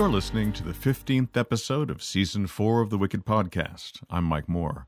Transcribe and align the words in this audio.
You're 0.00 0.08
listening 0.08 0.54
to 0.54 0.64
the 0.64 0.72
15th 0.72 1.36
episode 1.36 1.90
of 1.90 2.02
Season 2.02 2.46
4 2.46 2.80
of 2.80 2.88
the 2.88 2.96
Wicked 2.96 3.26
Podcast. 3.26 4.02
I'm 4.08 4.24
Mike 4.24 4.48
Moore. 4.48 4.86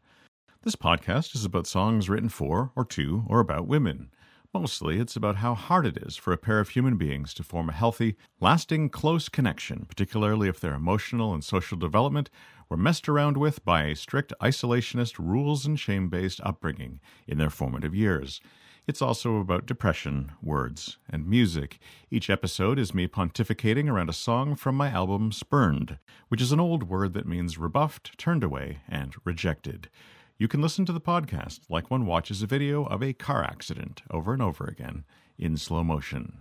This 0.63 0.75
podcast 0.75 1.35
is 1.35 1.45
about 1.45 1.67
songs 1.67 2.09
written 2.09 2.31
for, 2.31 2.73
or 2.75 2.87
to, 2.87 3.23
or 3.29 3.39
about 3.39 3.67
women. 3.67 4.11
Mostly, 4.55 4.99
it's 4.99 5.15
about 5.15 5.37
how 5.37 5.55
hard 5.55 5.85
it 5.85 5.99
is 5.99 6.17
for 6.17 6.33
a 6.33 6.39
pair 6.39 6.61
of 6.61 6.71
human 6.71 6.97
beings 6.97 7.35
to 7.35 7.43
form 7.43 7.69
a 7.69 7.75
healthy, 7.75 8.17
lasting, 8.41 8.89
close 8.89 9.29
connection, 9.29 9.85
particularly 9.85 10.49
if 10.49 10.59
their 10.59 10.73
emotional 10.73 11.35
and 11.35 11.45
social 11.45 11.77
development 11.77 12.31
were 12.71 12.79
messed 12.79 13.07
around 13.07 13.37
with 13.37 13.63
by 13.67 13.83
a 13.83 13.95
strict 13.95 14.33
isolationist, 14.41 15.19
rules 15.19 15.67
and 15.67 15.79
shame 15.79 16.09
based 16.09 16.41
upbringing 16.43 17.01
in 17.27 17.37
their 17.37 17.51
formative 17.51 17.95
years. 17.95 18.41
It's 18.85 19.01
also 19.01 19.37
about 19.37 19.67
depression, 19.67 20.33
words, 20.43 20.99
and 21.09 21.29
music. 21.29 21.79
Each 22.11 22.29
episode 22.29 22.81
is 22.81 22.93
me 22.93 23.07
pontificating 23.07 23.89
around 23.89 24.11
a 24.11 24.13
song 24.13 24.57
from 24.57 24.75
my 24.75 24.89
album 24.91 25.31
Spurned, 25.31 25.99
which 26.27 26.43
is 26.43 26.51
an 26.51 26.59
old 26.59 26.89
word 26.89 27.13
that 27.13 27.29
means 27.29 27.59
rebuffed, 27.59 28.19
turned 28.19 28.43
away, 28.43 28.81
and 28.89 29.15
rejected. 29.25 29.89
You 30.37 30.49
can 30.49 30.61
listen 30.61 30.85
to 30.87 30.93
the 30.93 31.01
podcast 31.01 31.61
like 31.69 31.93
one 31.93 32.07
watches 32.07 32.43
a 32.43 32.49
video 32.49 32.85
of 32.87 33.05
a 33.05 33.13
car 33.13 33.45
accident 33.45 34.03
over 34.11 34.33
and 34.33 34.43
over 34.43 34.65
again 34.65 35.05
in 35.39 35.57
slow 35.57 35.85
motion. 35.85 36.39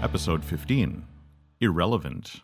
Episode 0.00 0.44
15 0.44 1.04
Irrelevant. 1.60 2.42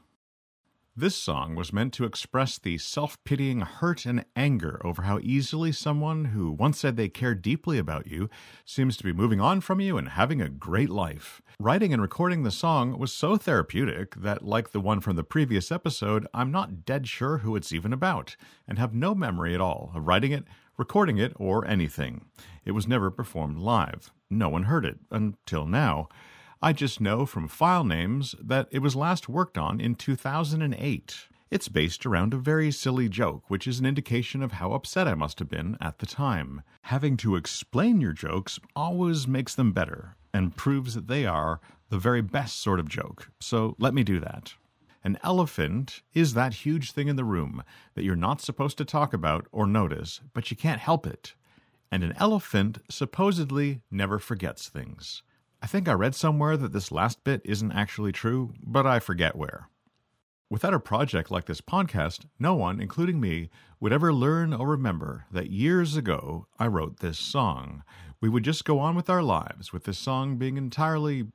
This 0.94 1.16
song 1.16 1.54
was 1.54 1.72
meant 1.72 1.94
to 1.94 2.04
express 2.04 2.58
the 2.58 2.76
self 2.76 3.16
pitying 3.24 3.62
hurt 3.62 4.04
and 4.04 4.26
anger 4.36 4.78
over 4.84 5.02
how 5.02 5.20
easily 5.22 5.72
someone 5.72 6.26
who 6.26 6.52
once 6.52 6.78
said 6.78 6.98
they 6.98 7.08
cared 7.08 7.40
deeply 7.40 7.78
about 7.78 8.06
you 8.06 8.28
seems 8.66 8.98
to 8.98 9.04
be 9.04 9.10
moving 9.14 9.40
on 9.40 9.62
from 9.62 9.80
you 9.80 9.96
and 9.96 10.10
having 10.10 10.42
a 10.42 10.50
great 10.50 10.90
life. 10.90 11.40
Writing 11.58 11.94
and 11.94 12.02
recording 12.02 12.42
the 12.42 12.50
song 12.50 12.98
was 12.98 13.10
so 13.10 13.38
therapeutic 13.38 14.14
that, 14.16 14.44
like 14.44 14.72
the 14.72 14.80
one 14.80 15.00
from 15.00 15.16
the 15.16 15.24
previous 15.24 15.72
episode, 15.72 16.26
I'm 16.34 16.52
not 16.52 16.84
dead 16.84 17.08
sure 17.08 17.38
who 17.38 17.56
it's 17.56 17.72
even 17.72 17.94
about, 17.94 18.36
and 18.68 18.78
have 18.78 18.92
no 18.92 19.14
memory 19.14 19.54
at 19.54 19.62
all 19.62 19.92
of 19.94 20.06
writing 20.06 20.32
it, 20.32 20.44
recording 20.76 21.16
it, 21.16 21.32
or 21.36 21.66
anything. 21.66 22.26
It 22.66 22.72
was 22.72 22.86
never 22.86 23.10
performed 23.10 23.56
live. 23.56 24.12
No 24.28 24.50
one 24.50 24.64
heard 24.64 24.84
it 24.84 24.98
until 25.10 25.64
now. 25.64 26.10
I 26.64 26.72
just 26.72 27.00
know 27.00 27.26
from 27.26 27.48
file 27.48 27.82
names 27.82 28.36
that 28.40 28.68
it 28.70 28.78
was 28.78 28.94
last 28.94 29.28
worked 29.28 29.58
on 29.58 29.80
in 29.80 29.96
2008. 29.96 31.16
It's 31.50 31.68
based 31.68 32.06
around 32.06 32.32
a 32.32 32.36
very 32.36 32.70
silly 32.70 33.08
joke, 33.08 33.50
which 33.50 33.66
is 33.66 33.80
an 33.80 33.84
indication 33.84 34.44
of 34.44 34.52
how 34.52 34.72
upset 34.72 35.08
I 35.08 35.14
must 35.14 35.40
have 35.40 35.48
been 35.48 35.76
at 35.80 35.98
the 35.98 36.06
time. 36.06 36.62
Having 36.82 37.16
to 37.16 37.34
explain 37.34 38.00
your 38.00 38.12
jokes 38.12 38.60
always 38.76 39.26
makes 39.26 39.56
them 39.56 39.72
better 39.72 40.14
and 40.32 40.54
proves 40.54 40.94
that 40.94 41.08
they 41.08 41.26
are 41.26 41.60
the 41.88 41.98
very 41.98 42.22
best 42.22 42.60
sort 42.60 42.78
of 42.78 42.88
joke. 42.88 43.32
So 43.40 43.74
let 43.80 43.92
me 43.92 44.04
do 44.04 44.20
that. 44.20 44.54
An 45.02 45.18
elephant 45.24 46.02
is 46.14 46.34
that 46.34 46.54
huge 46.54 46.92
thing 46.92 47.08
in 47.08 47.16
the 47.16 47.24
room 47.24 47.64
that 47.94 48.04
you're 48.04 48.14
not 48.14 48.40
supposed 48.40 48.78
to 48.78 48.84
talk 48.84 49.12
about 49.12 49.48
or 49.50 49.66
notice, 49.66 50.20
but 50.32 50.48
you 50.52 50.56
can't 50.56 50.80
help 50.80 51.08
it. 51.08 51.34
And 51.90 52.04
an 52.04 52.14
elephant 52.18 52.78
supposedly 52.88 53.80
never 53.90 54.20
forgets 54.20 54.68
things. 54.68 55.24
I 55.62 55.66
think 55.66 55.88
I 55.88 55.92
read 55.92 56.16
somewhere 56.16 56.56
that 56.56 56.72
this 56.72 56.90
last 56.90 57.22
bit 57.22 57.40
isn't 57.44 57.70
actually 57.70 58.10
true, 58.10 58.52
but 58.66 58.84
I 58.84 58.98
forget 58.98 59.36
where. 59.36 59.68
Without 60.50 60.74
a 60.74 60.80
project 60.80 61.30
like 61.30 61.46
this 61.46 61.60
podcast, 61.60 62.26
no 62.38 62.52
one, 62.54 62.80
including 62.80 63.20
me, 63.20 63.48
would 63.78 63.92
ever 63.92 64.12
learn 64.12 64.52
or 64.52 64.66
remember 64.66 65.24
that 65.30 65.50
years 65.50 65.96
ago 65.96 66.48
I 66.58 66.66
wrote 66.66 66.98
this 66.98 67.18
song. 67.18 67.84
We 68.20 68.28
would 68.28 68.42
just 68.42 68.64
go 68.64 68.80
on 68.80 68.96
with 68.96 69.08
our 69.08 69.22
lives, 69.22 69.72
with 69.72 69.84
this 69.84 69.98
song 69.98 70.36
being 70.36 70.56
entirely. 70.56 71.28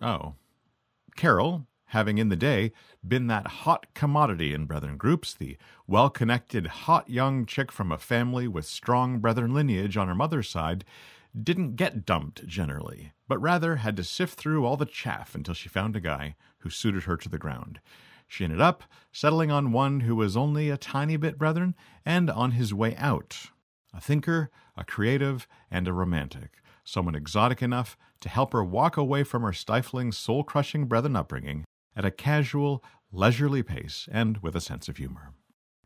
oh. 0.00 0.36
Carol, 1.16 1.66
having 1.86 2.18
in 2.18 2.28
the 2.28 2.36
day 2.36 2.72
been 3.06 3.26
that 3.26 3.46
hot 3.48 3.86
commodity 3.94 4.54
in 4.54 4.64
Brethren 4.64 4.96
groups, 4.96 5.34
the 5.34 5.58
well 5.88 6.08
connected, 6.08 6.66
hot 6.68 7.10
young 7.10 7.46
chick 7.46 7.72
from 7.72 7.90
a 7.90 7.98
family 7.98 8.46
with 8.46 8.64
strong 8.64 9.18
Brethren 9.18 9.52
lineage 9.52 9.96
on 9.96 10.08
her 10.08 10.14
mother's 10.14 10.48
side, 10.48 10.84
didn't 11.40 11.76
get 11.76 12.04
dumped 12.04 12.46
generally, 12.46 13.12
but 13.28 13.40
rather 13.40 13.76
had 13.76 13.96
to 13.96 14.04
sift 14.04 14.38
through 14.38 14.64
all 14.64 14.76
the 14.76 14.86
chaff 14.86 15.34
until 15.34 15.54
she 15.54 15.68
found 15.68 15.96
a 15.96 16.00
guy 16.00 16.34
who 16.58 16.70
suited 16.70 17.04
her 17.04 17.16
to 17.16 17.28
the 17.28 17.38
ground. 17.38 17.80
She 18.26 18.44
ended 18.44 18.60
up 18.60 18.84
settling 19.12 19.50
on 19.50 19.72
one 19.72 20.00
who 20.00 20.16
was 20.16 20.36
only 20.36 20.70
a 20.70 20.76
tiny 20.76 21.16
bit 21.16 21.38
brethren 21.38 21.74
and 22.04 22.30
on 22.30 22.52
his 22.52 22.72
way 22.72 22.96
out. 22.96 23.50
A 23.94 24.00
thinker, 24.00 24.50
a 24.76 24.84
creative, 24.84 25.46
and 25.70 25.86
a 25.86 25.92
romantic. 25.92 26.62
Someone 26.84 27.14
exotic 27.14 27.62
enough 27.62 27.96
to 28.20 28.28
help 28.28 28.52
her 28.52 28.64
walk 28.64 28.96
away 28.96 29.22
from 29.22 29.42
her 29.42 29.52
stifling, 29.52 30.12
soul 30.12 30.44
crushing 30.44 30.86
brethren 30.86 31.16
upbringing 31.16 31.64
at 31.94 32.04
a 32.04 32.10
casual, 32.10 32.82
leisurely 33.12 33.62
pace 33.62 34.08
and 34.10 34.38
with 34.38 34.56
a 34.56 34.60
sense 34.60 34.88
of 34.88 34.96
humor. 34.96 35.32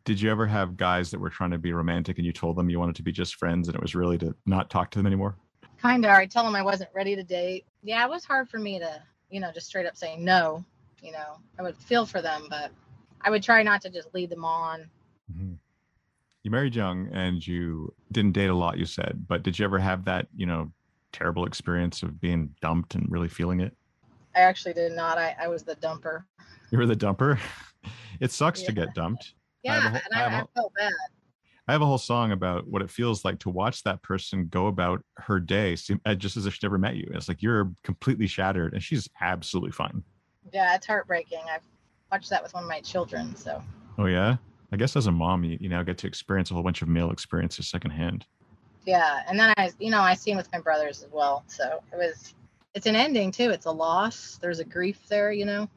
Did 0.07 0.21
you 0.21 0.31
ever 0.31 0.47
have 0.47 0.77
guys 0.77 1.11
that 1.11 1.19
were 1.19 1.29
trying 1.29 1.51
to 1.51 1.57
be 1.57 1.73
romantic 1.73 2.17
and 2.17 2.25
you 2.25 2.31
told 2.31 2.55
them 2.55 2.69
you 2.69 2.79
wanted 2.79 2.95
to 2.95 3.03
be 3.03 3.11
just 3.11 3.35
friends 3.35 3.67
and 3.67 3.75
it 3.75 3.81
was 3.81 3.93
really 3.93 4.17
to 4.19 4.33
not 4.45 4.69
talk 4.69 4.89
to 4.91 4.99
them 4.99 5.05
anymore? 5.05 5.35
Kind 5.81 6.05
of. 6.05 6.11
I 6.11 6.25
tell 6.25 6.45
them 6.45 6.55
I 6.55 6.61
wasn't 6.61 6.89
ready 6.93 7.13
to 7.13 7.23
date. 7.23 7.65
Yeah, 7.83 8.05
it 8.05 8.09
was 8.09 8.23
hard 8.23 8.47
for 8.47 8.57
me 8.57 8.79
to, 8.79 9.01
you 9.29 9.41
know, 9.41 9.51
just 9.51 9.67
straight 9.67 9.85
up 9.85 9.97
say 9.97 10.15
no. 10.15 10.63
You 11.03 11.11
know, 11.11 11.39
I 11.59 11.61
would 11.61 11.75
feel 11.75 12.05
for 12.05 12.21
them, 12.21 12.47
but 12.49 12.71
I 13.19 13.29
would 13.29 13.43
try 13.43 13.61
not 13.63 13.81
to 13.81 13.89
just 13.89 14.13
lead 14.13 14.29
them 14.29 14.45
on. 14.45 14.89
Mm-hmm. 15.29 15.55
You 16.43 16.51
married 16.51 16.73
young 16.73 17.09
and 17.11 17.45
you 17.45 17.93
didn't 18.13 18.31
date 18.31 18.49
a 18.49 18.55
lot, 18.55 18.77
you 18.77 18.85
said, 18.85 19.25
but 19.27 19.43
did 19.43 19.59
you 19.59 19.65
ever 19.65 19.77
have 19.77 20.05
that, 20.05 20.27
you 20.33 20.45
know, 20.45 20.71
terrible 21.11 21.43
experience 21.43 22.01
of 22.01 22.21
being 22.21 22.55
dumped 22.61 22.95
and 22.95 23.11
really 23.11 23.27
feeling 23.27 23.59
it? 23.59 23.75
I 24.33 24.39
actually 24.39 24.73
did 24.73 24.93
not. 24.93 25.17
I, 25.17 25.35
I 25.37 25.49
was 25.49 25.63
the 25.63 25.75
dumper. 25.75 26.23
You 26.71 26.77
were 26.77 26.85
the 26.85 26.95
dumper? 26.95 27.37
It 28.19 28.31
sucks 28.31 28.61
yeah. 28.61 28.67
to 28.67 28.73
get 28.73 28.95
dumped. 28.95 29.35
Yeah, 29.67 29.77
I 29.77 29.89
whole, 29.89 30.01
and 30.11 30.13
I, 30.13 30.37
I, 30.37 30.39
I 30.41 30.45
felt 30.55 30.73
bad. 30.75 30.93
I 31.67 31.73
have 31.73 31.81
a 31.81 31.85
whole 31.85 31.97
song 31.97 32.31
about 32.31 32.65
what 32.67 32.81
it 32.81 32.89
feels 32.89 33.25
like 33.25 33.39
to 33.39 33.49
watch 33.49 33.83
that 33.83 34.01
person 34.01 34.47
go 34.49 34.67
about 34.67 35.03
her 35.17 35.39
day 35.39 35.75
uh, 36.05 36.15
just 36.15 36.37
as 36.37 36.45
if 36.45 36.53
she 36.53 36.59
never 36.63 36.77
met 36.77 36.95
you. 36.95 37.11
It's 37.13 37.27
like 37.27 37.41
you're 37.41 37.73
completely 37.83 38.25
shattered 38.27 38.73
and 38.73 38.81
she's 38.81 39.09
absolutely 39.19 39.71
fine. 39.71 40.01
Yeah, 40.53 40.73
it's 40.75 40.87
heartbreaking. 40.87 41.41
I've 41.53 41.63
watched 42.09 42.29
that 42.29 42.41
with 42.41 42.53
one 42.53 42.63
of 42.63 42.69
my 42.69 42.79
children. 42.79 43.35
So. 43.35 43.61
Oh 43.97 44.05
yeah, 44.05 44.37
I 44.71 44.77
guess 44.77 44.95
as 44.95 45.07
a 45.07 45.11
mom, 45.11 45.43
you, 45.43 45.57
you 45.59 45.67
now 45.67 45.83
get 45.83 45.97
to 45.99 46.07
experience 46.07 46.51
a 46.51 46.53
whole 46.53 46.63
bunch 46.63 46.81
of 46.81 46.87
male 46.87 47.11
experiences 47.11 47.67
secondhand. 47.69 48.25
Yeah, 48.85 49.23
and 49.27 49.37
then 49.37 49.53
I, 49.57 49.71
you 49.77 49.91
know, 49.91 49.99
I 49.99 50.13
seen 50.13 50.37
with 50.37 50.49
my 50.53 50.61
brothers 50.61 51.03
as 51.03 51.11
well. 51.11 51.43
So 51.47 51.83
it 51.91 51.97
was, 51.97 52.33
it's 52.75 52.85
an 52.85 52.95
ending 52.95 53.29
too. 53.31 53.49
It's 53.49 53.65
a 53.65 53.71
loss. 53.71 54.39
There's 54.41 54.59
a 54.59 54.65
grief 54.65 55.05
there, 55.09 55.33
you 55.33 55.43
know. 55.43 55.67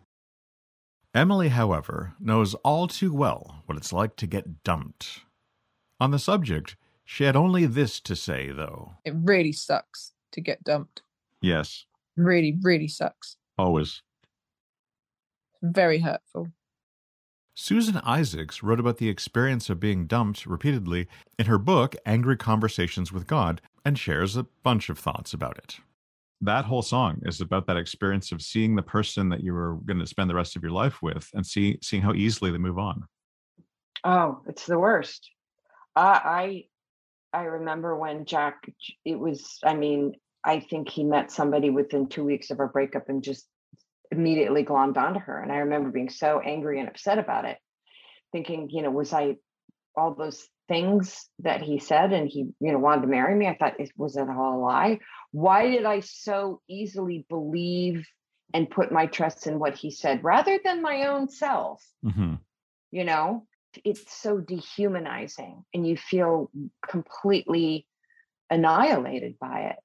Emily, 1.13 1.49
however, 1.49 2.15
knows 2.21 2.55
all 2.57 2.87
too 2.87 3.13
well 3.13 3.63
what 3.67 3.77
it's 3.77 3.93
like 3.93 4.15
to 4.17 4.29
get 4.29 4.63
dumped. 4.63 5.23
On 5.99 6.13
the 6.13 6.19
subject, 6.21 6.77
she 7.05 7.25
had 7.25 7.35
only 7.35 7.67
this 7.67 7.99
to 8.01 8.15
say, 8.15 8.53
though. 8.53 8.93
It 9.05 9.15
really 9.17 9.53
sucks 9.53 10.13
to 10.33 10.41
get 10.41 10.63
dumped. 10.63 11.03
Yes. 11.41 11.85
Really, 12.17 12.57
really 12.63 12.87
sucks. 12.87 13.37
Always. 13.59 14.03
Very 15.63 15.99
hurtful. 15.99 16.49
Susan 17.55 18.01
Isaacs 18.05 18.63
wrote 18.63 18.79
about 18.79 18.99
the 18.99 19.09
experience 19.09 19.69
of 19.69 19.81
being 19.81 20.07
dumped 20.07 20.47
repeatedly 20.47 21.09
in 21.39 21.47
her 21.47 21.59
book, 21.59 21.97
Angry 22.07 22.37
Conversations 22.37 23.13
with 23.13 23.27
God, 23.27 23.61
and 23.85 23.99
shares 23.99 24.37
a 24.37 24.45
bunch 24.63 24.89
of 24.89 24.99
thoughts 24.99 25.35
about 25.35 25.59
it 25.59 25.81
that 26.43 26.65
whole 26.65 26.83
song 26.83 27.21
is 27.27 27.41
about 27.41 27.67
that 27.67 27.77
experience 27.77 28.33
of 28.33 28.41
seeing 28.41 28.75
the 28.75 28.83
person 28.83 29.29
that 29.29 29.43
you 29.43 29.53
were 29.53 29.75
going 29.85 29.99
to 29.99 30.07
spend 30.07 30.31
the 30.31 30.35
rest 30.35 30.57
of 30.57 30.63
your 30.63 30.73
life 30.73 31.03
with 31.03 31.29
and 31.35 31.47
see 31.47 31.79
seeing 31.83 32.03
how 32.03 32.15
easily 32.15 32.51
they 32.51 32.59
move 32.59 32.79
on. 32.79 33.05
Oh 34.05 34.41
it's 34.47 34.67
the 34.67 34.79
worst. 34.79 35.31
Uh, 35.97 36.19
i 36.23 36.65
i 37.33 37.43
remember 37.43 37.97
when 37.97 38.25
jack 38.25 38.63
it 39.05 39.19
was 39.19 39.59
i 39.65 39.75
mean 39.75 40.15
i 40.45 40.61
think 40.61 40.89
he 40.89 41.05
met 41.05 41.33
somebody 41.33 41.69
within 41.69 42.09
two 42.09 42.25
weeks 42.25 42.51
of 42.51 42.61
our 42.61 42.69
breakup 42.69 43.09
and 43.09 43.23
just 43.25 43.47
immediately 44.13 44.65
glommed 44.65 44.97
onto 44.97 45.21
her 45.21 45.43
and 45.43 45.53
i 45.53 45.59
remember 45.59 45.91
being 45.91 46.09
so 46.09 46.41
angry 46.41 46.79
and 46.79 46.89
upset 46.89 47.19
about 47.19 47.45
it 47.45 47.59
thinking 48.33 48.71
you 48.71 48.83
know 48.83 48.91
was 48.91 49.13
i 49.13 49.37
all 50.01 50.15
those 50.15 50.49
things 50.71 51.29
that 51.41 51.61
he 51.61 51.79
said 51.79 52.13
and 52.13 52.29
he 52.29 52.47
you 52.61 52.73
know 52.73 52.79
wanted 52.79 53.03
to 53.03 53.09
marry 53.09 53.35
me 53.35 53.47
i 53.49 53.57
thought 53.57 53.81
it 53.81 53.91
was 53.97 54.15
that 54.15 54.29
all 54.29 54.57
a 54.57 54.61
lie? 54.61 54.99
Why 55.33 55.69
did 55.69 55.85
i 55.85 56.01
so 56.01 56.61
easily 56.69 57.27
believe 57.29 58.07
and 58.55 58.71
put 58.71 58.91
my 58.91 59.07
trust 59.07 59.47
in 59.47 59.59
what 59.59 59.75
he 59.75 59.91
said 59.91 60.25
rather 60.25 60.59
than 60.65 60.81
my 60.83 61.07
own 61.07 61.29
self? 61.29 61.85
Mm-hmm. 62.05 62.35
you 62.91 63.05
know? 63.05 63.47
It's 63.85 64.13
so 64.13 64.39
dehumanizing 64.39 65.65
and 65.73 65.87
you 65.87 65.97
feel 65.97 66.51
completely 66.89 67.87
annihilated 68.49 69.39
by 69.39 69.59
it. 69.73 69.77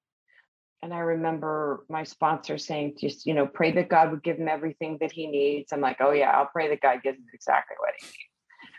And 0.82 0.94
i 0.94 1.00
remember 1.00 1.86
my 1.90 2.04
sponsor 2.04 2.58
saying 2.58 2.98
just 3.00 3.26
you 3.26 3.34
know 3.34 3.48
pray 3.48 3.72
that 3.74 3.90
god 3.90 4.12
would 4.12 4.24
give 4.24 4.38
him 4.38 4.48
everything 4.48 4.98
that 5.02 5.12
he 5.12 5.26
needs. 5.28 5.72
I'm 5.72 5.82
like 5.82 5.98
oh 6.00 6.12
yeah 6.12 6.32
i'll 6.36 6.54
pray 6.58 6.70
that 6.70 6.82
god 6.82 7.02
gives 7.04 7.18
him 7.18 7.26
exactly 7.34 7.78
what 7.80 7.94
he 8.00 8.06
needs. 8.06 8.34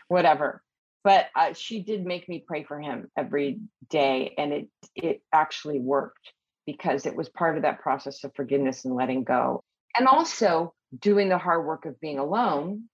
Whatever 0.07 0.61
but 1.07 1.27
uh, 1.37 1.53
she 1.53 1.81
did 1.81 2.05
make 2.05 2.27
me 2.27 2.43
pray 2.45 2.65
for 2.65 2.81
him 2.81 3.09
every 3.15 3.61
day 3.89 4.33
and 4.37 4.51
it 4.51 4.67
it 4.93 5.21
actually 5.31 5.79
worked 5.79 6.33
because 6.65 7.05
it 7.05 7.15
was 7.15 7.29
part 7.29 7.55
of 7.55 7.61
that 7.61 7.79
process 7.79 8.25
of 8.25 8.35
forgiveness 8.35 8.83
and 8.83 8.93
letting 8.93 9.23
go. 9.23 9.63
And 9.97 10.05
also 10.05 10.73
doing 10.99 11.29
the 11.29 11.37
hard 11.37 11.65
work 11.65 11.85
of 11.85 11.97
being 12.01 12.19
alone. 12.19 12.89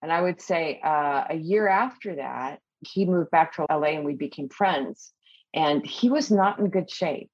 And 0.00 0.10
i 0.10 0.22
would 0.22 0.40
say 0.40 0.80
uh, 0.82 1.24
a 1.28 1.36
year 1.36 1.68
after 1.68 2.16
that 2.16 2.60
he 2.80 3.04
moved 3.04 3.30
back 3.30 3.52
to 3.56 3.66
la 3.68 3.82
and 3.82 4.06
we 4.06 4.14
became 4.14 4.48
friends. 4.48 5.12
And 5.52 5.84
he 5.84 6.08
was 6.08 6.30
not 6.30 6.58
in 6.58 6.70
good 6.70 6.90
shape 6.90 7.30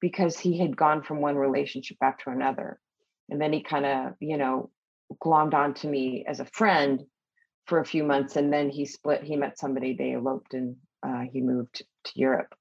because 0.00 0.36
he 0.36 0.58
had 0.58 0.76
gone 0.76 1.04
from 1.04 1.20
one 1.20 1.36
relationship 1.36 2.00
back 2.00 2.18
to 2.24 2.30
another. 2.30 2.80
And 3.30 3.40
then 3.40 3.52
he 3.52 3.62
kind 3.62 3.86
of 3.86 4.14
you 4.18 4.38
know 4.38 4.70
glommed 5.22 5.54
onto 5.54 5.88
me 5.88 6.24
as 6.26 6.40
a 6.40 6.46
friend 6.46 7.04
for 7.66 7.80
a 7.80 7.84
few 7.84 8.04
months 8.04 8.36
and 8.36 8.52
then 8.52 8.70
he 8.70 8.84
split 8.86 9.22
he 9.22 9.36
met 9.36 9.58
somebody 9.58 9.94
they 9.94 10.14
eloped 10.14 10.54
and 10.54 10.76
uh, 11.06 11.22
he 11.32 11.40
moved 11.40 11.82
to 12.04 12.12
europe. 12.14 12.54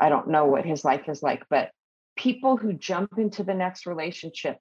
I 0.00 0.08
don't 0.10 0.28
know 0.28 0.46
what 0.46 0.64
his 0.64 0.84
life 0.84 1.08
is 1.08 1.22
like 1.22 1.44
but 1.50 1.70
people 2.16 2.56
who 2.56 2.72
jump 2.72 3.18
into 3.18 3.42
the 3.42 3.54
next 3.54 3.86
relationship 3.86 4.58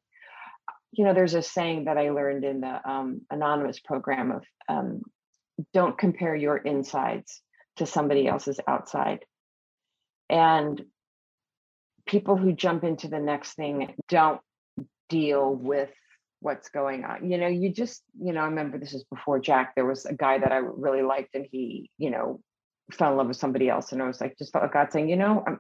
you 0.92 1.06
know 1.06 1.14
there's 1.14 1.34
a 1.34 1.42
saying 1.42 1.86
that 1.86 1.98
i 1.98 2.10
learned 2.12 2.44
in 2.44 2.62
the 2.62 2.90
um, 2.90 3.22
anonymous 3.30 3.80
program 3.80 4.32
of 4.32 4.44
um, 4.70 5.02
don't 5.74 5.98
compare 5.98 6.36
your 6.36 6.58
insides 6.58 7.42
to 7.78 7.86
somebody 7.86 8.28
else's 8.28 8.60
outside. 8.68 9.26
And 10.30 10.84
people 12.06 12.38
who 12.38 12.54
jump 12.54 12.84
into 12.84 13.08
the 13.08 13.20
next 13.20 13.54
thing 13.54 13.96
don't 14.08 14.42
deal 15.10 15.54
with 15.54 15.90
what's 16.40 16.70
going 16.70 17.04
on. 17.04 17.30
You 17.30 17.38
know, 17.38 17.48
you 17.48 17.70
just, 17.70 18.04
you 18.20 18.34
know, 18.34 18.42
I 18.42 18.46
remember 18.46 18.78
this 18.78 18.94
is 18.94 19.04
before 19.06 19.40
Jack. 19.40 19.74
There 19.76 19.86
was 19.86 20.06
a 20.06 20.14
guy 20.14 20.38
that 20.38 20.52
I 20.52 20.58
really 20.58 21.02
liked, 21.02 21.36
and 21.36 21.48
he, 21.52 21.90
you 21.98 22.10
know, 22.10 22.42
fell 22.92 23.12
in 23.12 23.18
love 23.18 23.28
with 23.28 23.38
somebody 23.38 23.70
else. 23.70 23.92
And 23.92 24.02
I 24.02 24.08
was 24.08 24.22
like, 24.22 24.38
just 24.38 24.54
felt 24.54 24.64
like 24.64 24.74
God 24.74 24.92
saying, 24.92 25.10
you 25.10 25.16
know, 25.16 25.44
I'm, 25.46 25.60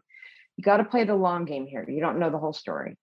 you 0.55 0.63
got 0.63 0.77
to 0.77 0.85
play 0.85 1.03
the 1.03 1.15
long 1.15 1.45
game 1.45 1.67
here. 1.67 1.85
You 1.87 1.99
don't 1.99 2.19
know 2.19 2.29
the 2.29 2.37
whole 2.37 2.53
story. 2.53 2.97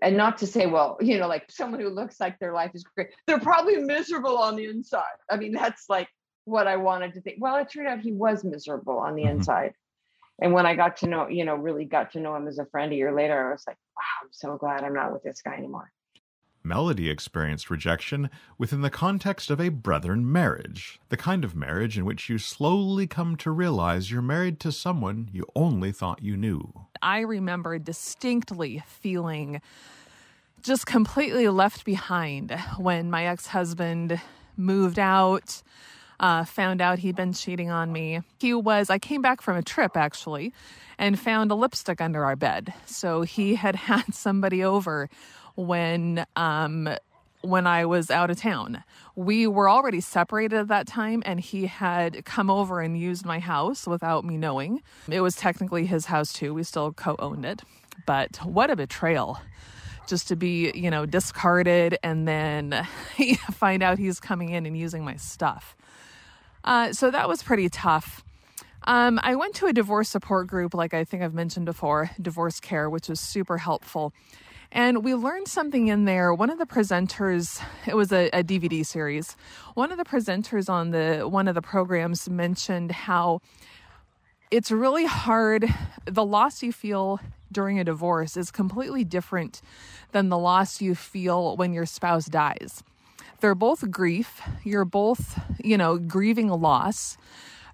And 0.00 0.16
not 0.16 0.38
to 0.38 0.46
say, 0.46 0.66
well, 0.66 0.96
you 1.00 1.18
know, 1.18 1.26
like 1.26 1.50
someone 1.50 1.80
who 1.80 1.88
looks 1.88 2.20
like 2.20 2.38
their 2.38 2.52
life 2.52 2.70
is 2.74 2.84
great, 2.84 3.08
they're 3.26 3.40
probably 3.40 3.76
miserable 3.76 4.38
on 4.38 4.54
the 4.54 4.66
inside. 4.66 5.02
I 5.30 5.36
mean, 5.36 5.52
that's 5.52 5.86
like 5.88 6.08
what 6.44 6.68
I 6.68 6.76
wanted 6.76 7.14
to 7.14 7.20
think. 7.20 7.38
Well, 7.40 7.56
it 7.56 7.70
turned 7.70 7.88
out 7.88 8.00
he 8.00 8.12
was 8.12 8.44
miserable 8.44 8.98
on 8.98 9.16
the 9.16 9.22
mm-hmm. 9.22 9.38
inside. 9.38 9.72
And 10.40 10.52
when 10.52 10.66
I 10.66 10.76
got 10.76 10.98
to 10.98 11.08
know, 11.08 11.26
you 11.26 11.44
know, 11.44 11.56
really 11.56 11.84
got 11.84 12.12
to 12.12 12.20
know 12.20 12.36
him 12.36 12.46
as 12.46 12.58
a 12.58 12.66
friend 12.66 12.92
a 12.92 12.96
year 12.96 13.12
later, 13.12 13.48
I 13.48 13.52
was 13.52 13.64
like, 13.66 13.76
wow, 13.96 14.22
I'm 14.22 14.28
so 14.30 14.56
glad 14.56 14.84
I'm 14.84 14.94
not 14.94 15.12
with 15.12 15.24
this 15.24 15.42
guy 15.42 15.54
anymore. 15.54 15.90
Melody 16.62 17.08
experienced 17.08 17.70
rejection 17.70 18.30
within 18.58 18.82
the 18.82 18.90
context 18.90 19.50
of 19.50 19.60
a 19.60 19.68
brethren 19.68 20.30
marriage, 20.30 21.00
the 21.08 21.16
kind 21.16 21.44
of 21.44 21.54
marriage 21.54 21.96
in 21.96 22.04
which 22.04 22.28
you 22.28 22.38
slowly 22.38 23.06
come 23.06 23.36
to 23.36 23.50
realize 23.50 24.10
you're 24.10 24.20
married 24.20 24.60
to 24.60 24.72
someone 24.72 25.28
you 25.32 25.46
only 25.54 25.92
thought 25.92 26.22
you 26.22 26.36
knew. 26.36 26.86
I 27.00 27.20
remember 27.20 27.78
distinctly 27.78 28.82
feeling 28.86 29.60
just 30.62 30.86
completely 30.86 31.48
left 31.48 31.84
behind 31.84 32.52
when 32.78 33.10
my 33.10 33.26
ex 33.26 33.46
husband 33.46 34.20
moved 34.56 34.98
out. 34.98 35.62
Uh, 36.20 36.44
found 36.44 36.80
out 36.80 36.98
he'd 36.98 37.14
been 37.14 37.32
cheating 37.32 37.70
on 37.70 37.92
me. 37.92 38.20
He 38.40 38.52
was, 38.52 38.90
I 38.90 38.98
came 38.98 39.22
back 39.22 39.40
from 39.40 39.56
a 39.56 39.62
trip 39.62 39.96
actually 39.96 40.52
and 40.98 41.16
found 41.18 41.52
a 41.52 41.54
lipstick 41.54 42.00
under 42.00 42.24
our 42.24 42.34
bed. 42.34 42.74
So 42.86 43.22
he 43.22 43.54
had 43.54 43.76
had 43.90 44.12
somebody 44.12 44.64
over 44.64 45.08
when 45.58 46.24
um, 46.36 46.88
when 47.42 47.66
I 47.66 47.84
was 47.84 48.10
out 48.10 48.30
of 48.30 48.38
town. 48.38 48.84
We 49.16 49.46
were 49.46 49.68
already 49.68 50.00
separated 50.00 50.56
at 50.56 50.68
that 50.68 50.86
time, 50.86 51.22
and 51.26 51.40
he 51.40 51.66
had 51.66 52.24
come 52.24 52.48
over 52.48 52.80
and 52.80 52.98
used 52.98 53.26
my 53.26 53.40
house 53.40 53.86
without 53.86 54.24
me 54.24 54.36
knowing. 54.36 54.82
It 55.08 55.20
was 55.20 55.34
technically 55.34 55.86
his 55.86 56.06
house 56.06 56.32
too. 56.32 56.54
We 56.54 56.62
still 56.62 56.92
co 56.92 57.16
owned 57.18 57.44
it. 57.44 57.62
But 58.06 58.36
what 58.44 58.70
a 58.70 58.76
betrayal. 58.76 59.40
Just 60.06 60.28
to 60.28 60.36
be, 60.36 60.70
you 60.74 60.90
know, 60.90 61.04
discarded 61.04 61.98
and 62.02 62.26
then 62.26 62.86
find 63.52 63.82
out 63.82 63.98
he's 63.98 64.20
coming 64.20 64.50
in 64.50 64.64
and 64.64 64.78
using 64.78 65.04
my 65.04 65.16
stuff. 65.16 65.76
Uh, 66.64 66.92
so 66.92 67.10
that 67.10 67.28
was 67.28 67.42
pretty 67.42 67.68
tough. 67.68 68.24
Um, 68.84 69.20
I 69.22 69.34
went 69.34 69.54
to 69.56 69.66
a 69.66 69.72
divorce 69.72 70.08
support 70.08 70.46
group, 70.46 70.72
like 70.72 70.94
I 70.94 71.04
think 71.04 71.22
I've 71.22 71.34
mentioned 71.34 71.66
before, 71.66 72.10
Divorce 72.22 72.58
Care, 72.58 72.88
which 72.88 73.08
was 73.08 73.20
super 73.20 73.58
helpful. 73.58 74.14
And 74.70 75.02
we 75.02 75.14
learned 75.14 75.48
something 75.48 75.88
in 75.88 76.04
there. 76.04 76.32
One 76.34 76.50
of 76.50 76.58
the 76.58 76.66
presenters, 76.66 77.62
it 77.86 77.96
was 77.96 78.12
a, 78.12 78.28
a, 78.30 78.44
DVD 78.44 78.84
series. 78.84 79.34
One 79.74 79.90
of 79.90 79.98
the 79.98 80.04
presenters 80.04 80.68
on 80.68 80.90
the 80.90 81.26
one 81.28 81.48
of 81.48 81.54
the 81.54 81.62
programs 81.62 82.28
mentioned 82.28 82.92
how 82.92 83.40
it's 84.50 84.70
really 84.70 85.06
hard. 85.06 85.72
The 86.04 86.24
loss 86.24 86.62
you 86.62 86.72
feel 86.72 87.18
during 87.50 87.78
a 87.78 87.84
divorce 87.84 88.36
is 88.36 88.50
completely 88.50 89.04
different 89.04 89.62
than 90.12 90.28
the 90.28 90.38
loss 90.38 90.82
you 90.82 90.94
feel 90.94 91.56
when 91.56 91.72
your 91.72 91.86
spouse 91.86 92.26
dies. 92.26 92.82
They're 93.40 93.54
both 93.54 93.90
grief. 93.90 94.42
You're 94.64 94.84
both, 94.84 95.40
you 95.62 95.78
know, 95.78 95.96
grieving 95.96 96.50
a 96.50 96.56
loss. 96.56 97.16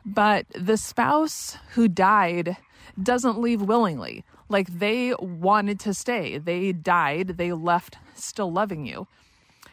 But 0.05 0.46
the 0.55 0.76
spouse 0.76 1.56
who 1.73 1.88
died 1.88 2.56
doesn't 3.02 3.41
leave 3.41 3.62
willingly. 3.62 4.25
Like 4.55 4.79
they 4.79 5.12
wanted 5.19 5.81
to 5.81 5.93
stay. 5.93 6.39
They 6.39 6.71
died. 6.71 7.39
They 7.39 7.53
left 7.53 7.99
still 8.15 8.53
loving 8.53 8.87
you. 8.87 9.09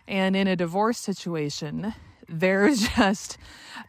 And 0.07 0.36
in 0.36 0.48
a 0.48 0.56
divorce 0.56 0.98
situation, 0.98 1.94
there's 2.28 2.89
just 2.95 3.38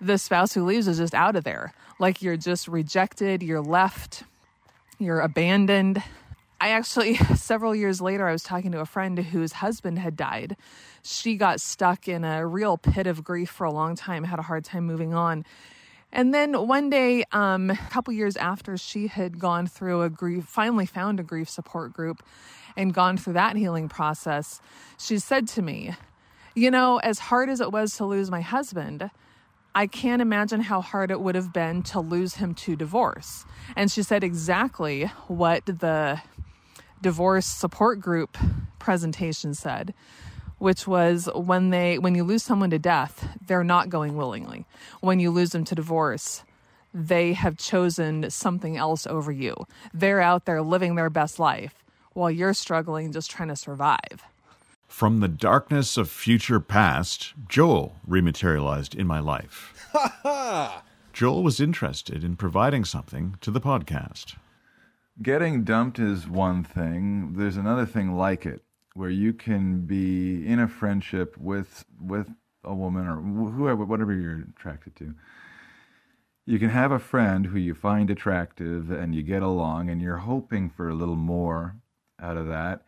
the 0.03 0.19
spouse 0.19 0.53
who 0.53 0.67
leaves 0.67 0.87
is 0.87 0.99
just 0.99 1.15
out 1.15 1.35
of 1.35 1.45
there. 1.45 1.73
Like 1.99 2.21
you're 2.21 2.37
just 2.37 2.69
rejected, 2.69 3.43
you're 3.43 3.63
left, 3.63 4.25
you're 4.99 5.21
abandoned. 5.21 6.03
I 6.61 6.69
actually, 6.73 7.15
several 7.37 7.75
years 7.75 8.03
later, 8.03 8.29
I 8.29 8.33
was 8.33 8.43
talking 8.43 8.71
to 8.73 8.81
a 8.81 8.85
friend 8.85 9.19
whose 9.19 9.53
husband 9.53 9.99
had 9.99 10.15
died. 10.15 10.59
She 11.03 11.37
got 11.37 11.63
stuck 11.63 12.07
in 12.07 12.23
a 12.23 12.47
real 12.47 12.77
pit 12.77 13.07
of 13.07 13.25
grief 13.25 13.49
for 13.49 13.65
a 13.65 13.73
long 13.73 13.97
time, 13.97 14.25
had 14.25 14.39
a 14.39 14.43
hard 14.43 14.67
time 14.67 14.85
moving 14.85 15.15
on. 15.15 15.47
And 16.13 16.35
then 16.35 16.67
one 16.67 16.91
day, 16.91 17.25
um, 17.33 17.71
a 17.71 17.77
couple 17.91 18.13
years 18.13 18.37
after 18.37 18.77
she 18.77 19.07
had 19.07 19.39
gone 19.39 19.67
through 19.67 20.03
a 20.03 20.11
grief, 20.11 20.45
finally 20.45 20.85
found 20.85 21.19
a 21.19 21.23
grief 21.23 21.49
support 21.49 21.93
group 21.95 22.23
and 22.77 22.93
gone 22.93 23.17
through 23.17 23.33
that 23.35 23.57
healing 23.57 23.89
process, 23.89 24.61
she 24.99 25.19
said 25.19 25.49
to 25.49 25.63
me, 25.63 25.95
You 26.55 26.71
know, 26.71 26.99
as 26.99 27.19
hard 27.19 27.49
as 27.49 27.61
it 27.61 27.73
was 27.73 27.97
to 27.97 28.05
lose 28.05 28.31
my 28.31 28.43
husband, 28.43 29.11
I 29.75 29.87
can't 29.87 30.21
imagine 30.21 30.61
how 30.61 30.83
hard 30.83 31.11
it 31.11 31.21
would 31.21 31.35
have 31.35 31.51
been 31.51 31.83
to 31.85 32.01
lose 32.01 32.35
him 32.35 32.55
to 32.57 32.77
divorce. 32.77 33.47
And 33.75 33.91
she 33.91 34.03
said 34.03 34.23
exactly 34.23 35.07
what 35.29 35.65
the 35.65 36.21
divorce 37.01 37.47
support 37.47 38.01
group 38.01 38.37
presentation 38.79 39.55
said 39.55 39.95
which 40.63 40.87
was 40.87 41.29
when 41.35 41.71
they 41.71 41.99
when 41.99 42.15
you 42.15 42.23
lose 42.23 42.45
someone 42.45 42.71
to 42.71 42.79
death, 42.79 43.37
they're 43.49 43.65
not 43.65 43.89
going 43.89 44.17
willingly. 44.17 44.65
When 45.01 45.19
you 45.19 45.33
lose 45.33 45.51
them 45.51 45.65
to 45.65 45.75
divorce, 45.75 46.45
they 46.95 47.33
have 47.33 47.57
chosen 47.59 48.31
something 48.31 48.77
else 48.77 49.05
over 49.05 49.33
you. 49.33 49.57
They're 49.93 50.21
out 50.21 50.45
there 50.45 50.63
living 50.63 50.95
their 50.95 51.11
best 51.11 51.41
life 51.41 51.83
while 52.13 52.31
you're 52.31 52.55
struggling 52.55 53.11
just 53.11 53.29
trying 53.29 53.49
to 53.49 53.57
survive. 53.57 54.23
From 54.87 55.19
the 55.19 55.27
darkness 55.27 55.97
of 55.97 56.09
future 56.09 56.61
past, 56.61 57.35
Joel 57.49 57.97
rematerialized 58.09 58.95
in 58.95 59.09
my 59.09 59.19
life. 59.19 59.91
Joel 61.13 61.43
was 61.43 61.59
interested 61.59 62.23
in 62.23 62.37
providing 62.37 62.85
something 62.85 63.35
to 63.41 63.51
the 63.51 63.61
podcast. 63.61 64.37
Getting 65.21 65.65
dumped 65.65 65.99
is 65.99 66.29
one 66.29 66.63
thing. 66.63 67.33
There's 67.33 67.57
another 67.57 67.85
thing 67.85 68.13
like 68.13 68.47
it 68.47 68.63
where 68.95 69.11
you 69.11 69.33
can 69.33 69.83
be 69.83 70.47
in 70.47 70.59
a 70.59 70.69
friendship 70.69 71.37
with 71.39 71.85
with 72.01 72.29
a 72.65 72.75
woman 72.75 73.07
or 73.07 73.17
whoever 73.51 73.85
whatever 73.85 74.13
you're 74.13 74.45
attracted 74.57 74.97
to. 74.97 75.15
You 76.45 76.59
can 76.59 76.71
have 76.71 76.91
a 76.91 76.99
friend 76.99 77.47
who 77.47 77.59
you 77.59 77.75
find 77.75 78.11
attractive 78.11 78.91
and 78.91 79.15
you 79.15 79.23
get 79.23 79.43
along 79.43 79.91
and 79.91 80.03
you're 80.03 80.17
hoping 80.17 80.71
for 80.71 80.89
a 80.89 80.95
little 80.95 81.17
more 81.17 81.77
out 82.21 82.37
of 82.37 82.49
that. 82.49 82.83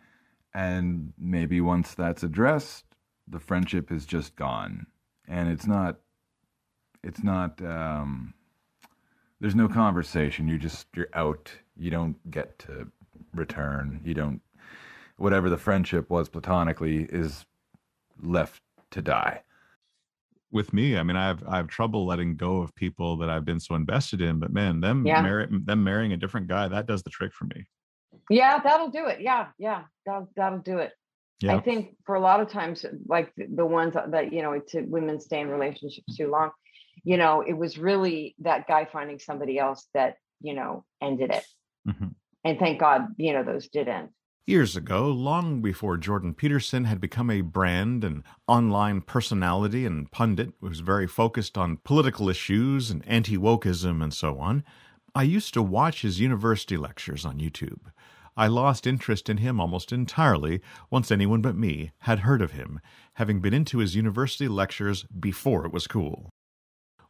And 0.53 1.13
maybe 1.17 1.61
once 1.61 1.95
that's 1.95 2.25
addressed 2.25 2.85
the 3.27 3.41
friendship 3.41 3.91
is 3.91 4.07
just 4.07 4.37
gone. 4.37 4.87
And 5.27 5.49
it's 5.49 5.67
not 5.67 5.99
it's 7.03 7.23
not 7.23 7.61
um, 7.63 8.35
there's 9.41 9.55
no 9.55 9.69
conversation. 9.69 10.49
You 10.49 10.59
just 10.59 10.87
you're 10.95 11.09
out. 11.15 11.51
You 11.77 11.91
don't 11.91 12.31
get 12.31 12.59
to 12.61 12.89
return. 13.35 14.01
You 14.05 14.15
don't 14.15 14.41
whatever 15.17 15.49
the 15.49 15.59
friendship 15.59 16.11
was 16.11 16.29
platonically 16.29 17.05
is 17.05 17.45
left 18.21 18.63
to 18.91 19.03
die. 19.03 19.43
With 20.51 20.73
me, 20.73 20.97
I 20.97 21.03
mean, 21.03 21.17
I 21.17 21.27
have 21.27 21.43
I 21.49 21.57
have 21.57 21.67
trouble 21.67 22.07
letting 22.07 22.37
go 22.37 22.59
of 22.59 22.75
people 22.77 23.17
that 23.17 23.29
I've 23.29 23.45
been 23.45 23.59
so 23.59 23.75
invested 23.75 24.21
in. 24.21 24.39
But 24.39 24.53
man, 24.53 24.81
them 24.81 25.05
yeah. 25.05 25.21
marry, 25.21 25.49
them 25.51 25.83
marrying 25.83 26.13
a 26.13 26.17
different 26.17 26.47
guy 26.47 26.69
that 26.69 26.87
does 26.87 27.03
the 27.03 27.11
trick 27.11 27.33
for 27.33 27.47
me. 27.47 27.67
Yeah, 28.31 28.61
that'll 28.63 28.91
do 28.91 29.07
it. 29.07 29.21
Yeah, 29.21 29.49
yeah, 29.59 29.83
that'll 30.07 30.31
that'll 30.37 30.61
do 30.61 30.79
it. 30.79 30.93
Yeah. 31.41 31.57
I 31.57 31.61
think 31.61 31.97
for 32.07 32.15
a 32.15 32.21
lot 32.21 32.41
of 32.41 32.49
times, 32.49 32.87
like 33.07 33.33
the 33.37 33.67
ones 33.67 33.95
that 33.95 34.33
you 34.33 34.43
know, 34.43 34.59
to 34.69 34.83
women 34.83 35.21
stay 35.21 35.41
in 35.41 35.49
relationships 35.49 36.17
too 36.17 36.31
long, 36.31 36.51
you 37.03 37.17
know, 37.17 37.41
it 37.41 37.55
was 37.55 37.77
really 37.77 38.37
that 38.41 38.69
guy 38.69 38.85
finding 38.85 39.19
somebody 39.19 39.59
else 39.59 39.89
that, 39.95 40.17
you 40.41 40.55
know, 40.55 40.85
ended 41.03 41.31
it. 41.31 41.45
Mhm. 41.87 42.15
And 42.45 42.59
thank 42.59 42.79
God, 42.79 43.09
you 43.17 43.33
know, 43.33 43.43
those 43.43 43.69
did 43.69 43.89
end. 43.89 44.11
Years 44.47 44.77
ago, 44.77 45.09
long 45.09 45.63
before 45.63 45.97
Jordan 45.97 46.35
Peterson 46.35 46.85
had 46.85 47.01
become 47.01 47.31
a 47.31 47.41
brand 47.41 48.05
and 48.05 48.23
online 48.47 49.01
personality 49.01 49.87
and 49.87 50.11
pundit 50.11 50.53
who 50.61 50.69
was 50.69 50.81
very 50.81 51.07
focused 51.07 51.57
on 51.57 51.79
political 51.79 52.29
issues 52.29 52.91
and 52.91 53.03
anti 53.09 53.39
wokeism 53.39 54.03
and 54.03 54.13
so 54.13 54.39
on, 54.39 54.63
I 55.15 55.23
used 55.23 55.55
to 55.55 55.63
watch 55.63 56.03
his 56.03 56.21
university 56.21 56.77
lectures 56.77 57.25
on 57.25 57.39
YouTube. 57.39 57.91
I 58.37 58.49
lost 58.49 58.87
interest 58.87 59.31
in 59.31 59.39
him 59.39 59.59
almost 59.59 59.93
entirely 59.93 60.61
once 60.91 61.11
anyone 61.11 61.41
but 61.41 61.57
me 61.57 61.93
had 62.01 62.19
heard 62.19 62.43
of 62.43 62.51
him, 62.51 62.81
having 63.15 63.41
been 63.41 63.55
into 63.55 63.79
his 63.79 63.97
university 63.97 64.47
lectures 64.47 65.07
before 65.19 65.65
it 65.65 65.73
was 65.73 65.87
cool. 65.87 66.29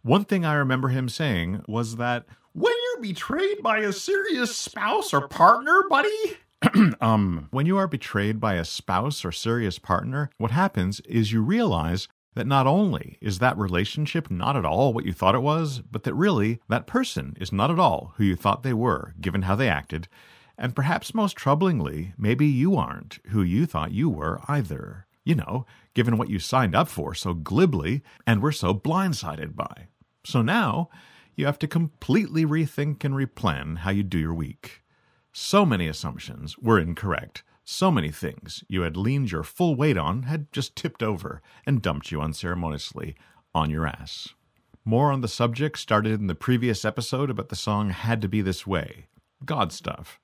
One 0.03 0.25
thing 0.25 0.45
I 0.45 0.55
remember 0.55 0.87
him 0.91 1.09
saying 1.09 1.65
was 1.67 1.97
that 1.97 2.27
when 2.53 2.73
you're 2.73 3.03
betrayed 3.03 3.61
by 3.61 3.79
a 3.79 3.93
serious 3.93 4.55
spouse 4.55 5.13
or 5.13 5.27
partner, 5.27 5.83
buddy, 5.91 6.37
um, 7.01 7.49
when 7.51 7.67
you 7.67 7.77
are 7.77 7.89
betrayed 7.89 8.41
by 8.41 8.55
a 8.55 8.65
spouse 8.65 9.25
or 9.25 9.33
serious 9.33 9.79
partner, 9.79 10.31
what 10.39 10.51
happens 10.51 11.01
is 11.01 11.33
you 11.33 11.43
realize 11.43 12.09
that 12.35 12.47
not 12.47 12.67
only 12.67 13.17
is 13.21 13.39
that 13.39 13.57
relationship 13.57 14.31
not 14.31 14.57
at 14.57 14.65
all 14.65 14.93
what 14.93 15.05
you 15.05 15.13
thought 15.13 15.35
it 15.35 15.43
was, 15.43 15.81
but 15.91 16.03
that 16.03 16.15
really 16.15 16.61
that 16.69 16.87
person 16.87 17.37
is 17.41 17.53
not 17.53 17.71
at 17.71 17.79
all 17.79 18.13
who 18.17 18.25
you 18.25 18.37
thought 18.37 18.63
they 18.63 18.73
were, 18.73 19.15
given 19.21 19.43
how 19.43 19.55
they 19.55 19.69
acted. 19.69 20.09
And 20.59 20.75
perhaps 20.75 21.15
most 21.15 21.37
troublingly, 21.37 22.13
maybe 22.17 22.47
you 22.47 22.77
aren't 22.77 23.19
who 23.29 23.43
you 23.43 23.67
thought 23.67 23.93
you 23.93 24.09
were 24.09 24.41
either. 24.49 25.07
You 25.25 25.37
know, 25.37 25.65
given 25.95 26.19
what 26.19 26.29
you 26.29 26.39
signed 26.39 26.75
up 26.75 26.87
for 26.87 27.15
so 27.15 27.33
glibly 27.33 28.03
and 28.27 28.43
were 28.43 28.53
so 28.53 28.75
blindsided 28.75 29.57
by. 29.57 29.87
So 30.25 30.43
now 30.43 30.91
you 31.35 31.47
have 31.47 31.59
to 31.61 31.67
completely 31.67 32.45
rethink 32.45 33.05
and 33.05 33.15
replan 33.15 33.79
how 33.79 33.91
you 33.91 34.03
do 34.03 34.19
your 34.19 34.35
week. 34.35 34.84
So 35.37 35.67
many 35.67 35.89
assumptions 35.89 36.57
were 36.59 36.79
incorrect. 36.79 37.43
So 37.65 37.91
many 37.91 38.13
things 38.13 38.63
you 38.69 38.83
had 38.83 38.97
leaned 38.97 39.33
your 39.33 39.43
full 39.43 39.75
weight 39.75 39.99
on 39.99 40.23
had 40.23 40.53
just 40.53 40.77
tipped 40.77 41.03
over 41.03 41.43
and 41.67 41.83
dumped 41.83 42.13
you 42.13 42.21
unceremoniously 42.21 43.17
on 43.53 43.69
your 43.69 43.85
ass. 43.85 44.29
More 44.85 45.11
on 45.11 45.23
the 45.23 45.29
subject 45.29 45.81
started 45.81 46.21
in 46.21 46.29
the 46.29 46.37
previous 46.37 46.85
episode 46.85 47.31
about 47.31 47.49
the 47.49 47.57
song 47.57 47.91
Had 47.91 48.23
to 48.23 48.29
Be 48.29 48.43
This 48.43 48.65
Way. 48.65 49.07
God 49.45 49.73
stuff. 49.73 50.21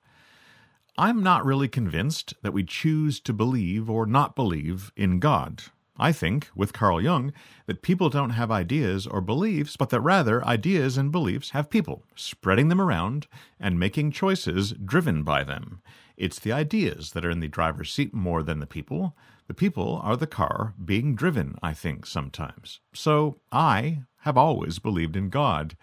I'm 0.97 1.21
not 1.21 1.43
really 1.43 1.67
convinced 1.67 2.33
that 2.41 2.53
we 2.53 2.63
choose 2.63 3.19
to 3.19 3.33
believe 3.33 3.89
or 3.89 4.05
not 4.05 4.33
believe 4.33 4.93
in 4.95 5.19
God. 5.19 5.63
I 5.97 6.11
think, 6.11 6.49
with 6.55 6.73
Carl 6.73 7.01
Jung, 7.01 7.33
that 7.67 7.81
people 7.81 8.09
don't 8.09 8.31
have 8.31 8.51
ideas 8.51 9.05
or 9.05 9.21
beliefs, 9.21 9.75
but 9.75 9.89
that 9.89 10.01
rather 10.01 10.43
ideas 10.45 10.97
and 10.97 11.11
beliefs 11.11 11.51
have 11.51 11.69
people, 11.69 12.03
spreading 12.15 12.69
them 12.69 12.81
around 12.81 13.27
and 13.59 13.79
making 13.79 14.11
choices 14.11 14.71
driven 14.71 15.23
by 15.23 15.43
them. 15.43 15.81
It's 16.17 16.39
the 16.39 16.51
ideas 16.51 17.11
that 17.11 17.25
are 17.25 17.31
in 17.31 17.39
the 17.39 17.47
driver's 17.47 17.91
seat 17.91 18.13
more 18.13 18.43
than 18.43 18.59
the 18.59 18.67
people. 18.67 19.15
The 19.47 19.53
people 19.53 19.99
are 20.03 20.15
the 20.15 20.27
car 20.27 20.73
being 20.83 21.15
driven, 21.15 21.55
I 21.61 21.73
think, 21.73 22.05
sometimes. 22.05 22.79
So 22.93 23.39
I 23.51 24.03
have 24.19 24.37
always 24.37 24.79
believed 24.79 25.15
in 25.15 25.29
God. 25.29 25.75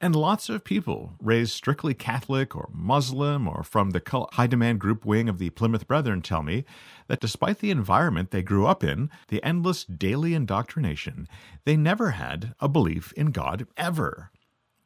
And 0.00 0.14
lots 0.14 0.48
of 0.48 0.64
people 0.64 1.14
raised 1.20 1.52
strictly 1.52 1.94
Catholic 1.94 2.54
or 2.54 2.68
Muslim 2.72 3.48
or 3.48 3.62
from 3.62 3.90
the 3.90 4.02
high 4.32 4.46
demand 4.46 4.80
group 4.80 5.04
wing 5.04 5.28
of 5.28 5.38
the 5.38 5.50
Plymouth 5.50 5.86
Brethren 5.86 6.20
tell 6.22 6.42
me 6.42 6.64
that 7.08 7.20
despite 7.20 7.58
the 7.58 7.70
environment 7.70 8.30
they 8.30 8.42
grew 8.42 8.66
up 8.66 8.84
in, 8.84 9.10
the 9.28 9.42
endless 9.42 9.84
daily 9.84 10.34
indoctrination, 10.34 11.28
they 11.64 11.76
never 11.76 12.12
had 12.12 12.54
a 12.60 12.68
belief 12.68 13.12
in 13.14 13.32
God 13.32 13.66
ever. 13.76 14.30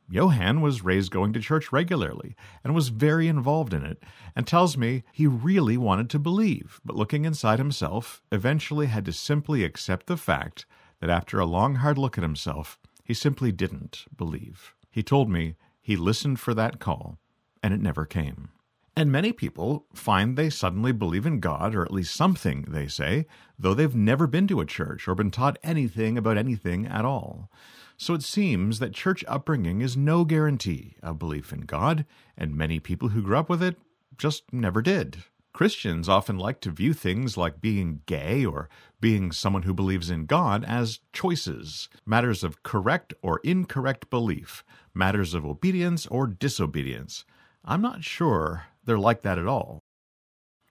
Johann 0.08 0.60
was 0.60 0.84
raised 0.84 1.10
going 1.10 1.32
to 1.32 1.40
church 1.40 1.72
regularly 1.72 2.34
and 2.62 2.74
was 2.74 2.88
very 2.88 3.28
involved 3.28 3.72
in 3.72 3.84
it, 3.84 4.02
and 4.36 4.46
tells 4.46 4.76
me 4.76 5.04
he 5.12 5.26
really 5.26 5.76
wanted 5.76 6.10
to 6.10 6.18
believe, 6.18 6.80
but 6.84 6.96
looking 6.96 7.24
inside 7.24 7.58
himself, 7.58 8.22
eventually 8.30 8.86
had 8.86 9.04
to 9.06 9.12
simply 9.12 9.64
accept 9.64 10.06
the 10.06 10.16
fact 10.16 10.66
that 11.00 11.10
after 11.10 11.38
a 11.38 11.46
long, 11.46 11.76
hard 11.76 11.98
look 11.98 12.18
at 12.18 12.22
himself, 12.22 12.78
he 13.04 13.14
simply 13.14 13.52
didn't 13.52 14.04
believe. 14.16 14.74
He 14.90 15.02
told 15.02 15.30
me 15.30 15.56
he 15.80 15.96
listened 15.96 16.38
for 16.38 16.52
that 16.54 16.78
call, 16.78 17.18
and 17.62 17.72
it 17.72 17.80
never 17.80 18.04
came. 18.04 18.50
And 18.94 19.10
many 19.10 19.32
people 19.32 19.86
find 19.94 20.36
they 20.36 20.50
suddenly 20.50 20.92
believe 20.92 21.24
in 21.24 21.40
God, 21.40 21.74
or 21.74 21.82
at 21.82 21.92
least 21.92 22.14
something, 22.14 22.66
they 22.68 22.86
say, 22.86 23.26
though 23.58 23.72
they've 23.72 23.94
never 23.94 24.26
been 24.26 24.46
to 24.48 24.60
a 24.60 24.66
church 24.66 25.08
or 25.08 25.14
been 25.14 25.30
taught 25.30 25.58
anything 25.62 26.18
about 26.18 26.36
anything 26.36 26.86
at 26.86 27.04
all. 27.04 27.50
So 27.96 28.12
it 28.12 28.22
seems 28.22 28.80
that 28.80 28.92
church 28.92 29.24
upbringing 29.26 29.80
is 29.80 29.96
no 29.96 30.24
guarantee 30.24 30.96
of 31.02 31.18
belief 31.18 31.52
in 31.52 31.62
God, 31.62 32.04
and 32.36 32.54
many 32.54 32.80
people 32.80 33.10
who 33.10 33.22
grew 33.22 33.38
up 33.38 33.48
with 33.48 33.62
it 33.62 33.76
just 34.18 34.52
never 34.52 34.82
did. 34.82 35.24
Christians 35.54 36.08
often 36.08 36.38
like 36.38 36.60
to 36.62 36.70
view 36.70 36.92
things 36.92 37.36
like 37.36 37.60
being 37.60 38.00
gay 38.06 38.44
or 38.44 38.68
being 39.00 39.32
someone 39.32 39.62
who 39.62 39.74
believes 39.74 40.10
in 40.10 40.26
God 40.26 40.64
as 40.64 41.00
choices, 41.12 41.88
matters 42.04 42.42
of 42.42 42.62
correct 42.62 43.14
or 43.22 43.40
incorrect 43.44 44.10
belief, 44.10 44.64
matters 44.94 45.32
of 45.32 45.46
obedience 45.46 46.06
or 46.06 46.26
disobedience. 46.26 47.24
I'm 47.64 47.82
not 47.82 48.02
sure 48.02 48.64
they're 48.84 48.98
like 48.98 49.22
that 49.22 49.38
at 49.38 49.46
all. 49.46 49.80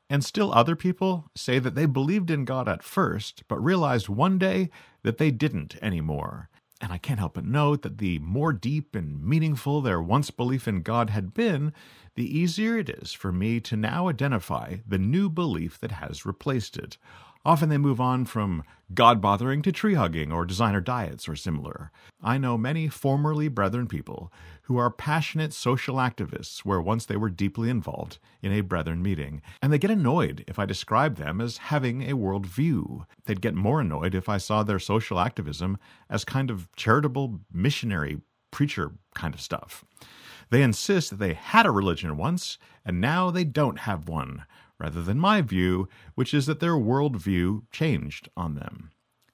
And 0.10 0.25
still, 0.25 0.53
other 0.53 0.75
people 0.75 1.30
say 1.36 1.58
that 1.60 1.74
they 1.74 1.86
believed 1.86 2.30
in 2.30 2.44
God 2.44 2.68
at 2.68 2.84
first, 2.84 3.44
but 3.48 3.63
realized 3.63 4.10
one 4.10 4.38
day 4.38 4.70
that 5.03 5.18
they 5.18 5.32
didn't 5.32 5.75
anymore. 5.82 6.50
And 6.82 6.91
I 6.91 6.98
can't 6.98 7.20
help 7.20 7.36
but 7.36 7.46
note 7.46 7.84
that 7.84 8.00
the 8.00 8.20
more 8.20 8.51
deep 8.51 8.96
and 8.96 9.24
meaningful 9.24 9.82
their 9.82 10.01
once 10.01 10.32
belief 10.32 10.68
in 10.68 10.82
God 10.82 11.12
had 11.12 11.34
been, 11.34 11.72
the 12.15 12.38
easier 12.38 12.77
it 12.77 12.89
is 12.89 13.13
for 13.13 13.32
me 13.32 13.60
to 13.62 13.77
now 13.77 14.10
identify 14.10 14.77
the 14.86 14.98
new 14.98 15.30
belief 15.30 15.80
that 15.80 15.91
has 15.94 16.25
replaced 16.25 16.77
it. 16.77 16.98
Often 17.43 17.69
they 17.69 17.77
move 17.77 18.00
on 18.00 18.25
from 18.25 18.63
God 18.93 19.19
bothering 19.19 19.62
to 19.63 19.71
tree 19.71 19.95
hugging 19.95 20.31
or 20.31 20.45
designer 20.45 20.81
diets 20.81 21.27
or 21.27 21.36
similar. 21.36 21.91
I 22.21 22.38
know 22.38 22.57
many 22.57 22.88
formerly 22.88 23.48
brethren 23.48 23.88
people 23.88 24.31
who 24.63 24.77
are 24.77 24.91
passionate 24.91 25.51
social 25.51 25.95
activists 25.95 26.60
where 26.60 26.79
once 26.79 27.05
they 27.05 27.17
were 27.17 27.29
deeply 27.29 27.69
involved 27.69 28.19
in 28.41 28.51
a 28.51 28.62
brethren 28.62 29.01
meeting, 29.01 29.41
and 29.62 29.74
they 29.74 29.79
get 29.79 29.89
annoyed 29.89 30.43
if 30.48 30.60
I 30.60 30.65
describe 30.65 31.15
them 31.15 31.41
as 31.41 31.57
having 31.57 32.03
a 32.03 32.13
world 32.13 32.45
view. 32.45 33.05
They'd 33.25 33.41
get 33.41 33.55
more 33.55 33.81
annoyed 33.81 34.13
if 34.13 34.29
I 34.29 34.38
saw 34.38 34.62
their 34.62 34.79
social 34.79 35.19
activism 35.19 35.77
as 36.10 36.24
kind 36.24 36.51
of 36.51 36.69
charitable 36.75 37.39
missionary 37.51 38.21
preacher 38.51 38.91
kind 39.15 39.33
of 39.33 39.41
stuff. 39.41 39.83
They 40.51 40.62
insist 40.62 41.10
that 41.10 41.19
they 41.19 41.33
had 41.33 41.65
a 41.65 41.71
religion 41.71 42.17
once, 42.17 42.57
and 42.86 43.00
now 43.01 43.31
they 43.31 43.45
don't 43.45 43.79
have 43.79 44.10
one 44.10 44.45
rather 44.82 45.02
than 45.04 45.20
my 45.20 45.42
view, 45.42 45.88
which 46.16 46.34
is 46.34 46.48
that 46.48 46.60
their 46.60 46.74
worldview 46.74 47.62
changed 47.72 48.30
on 48.36 48.56
them. 48.56 48.90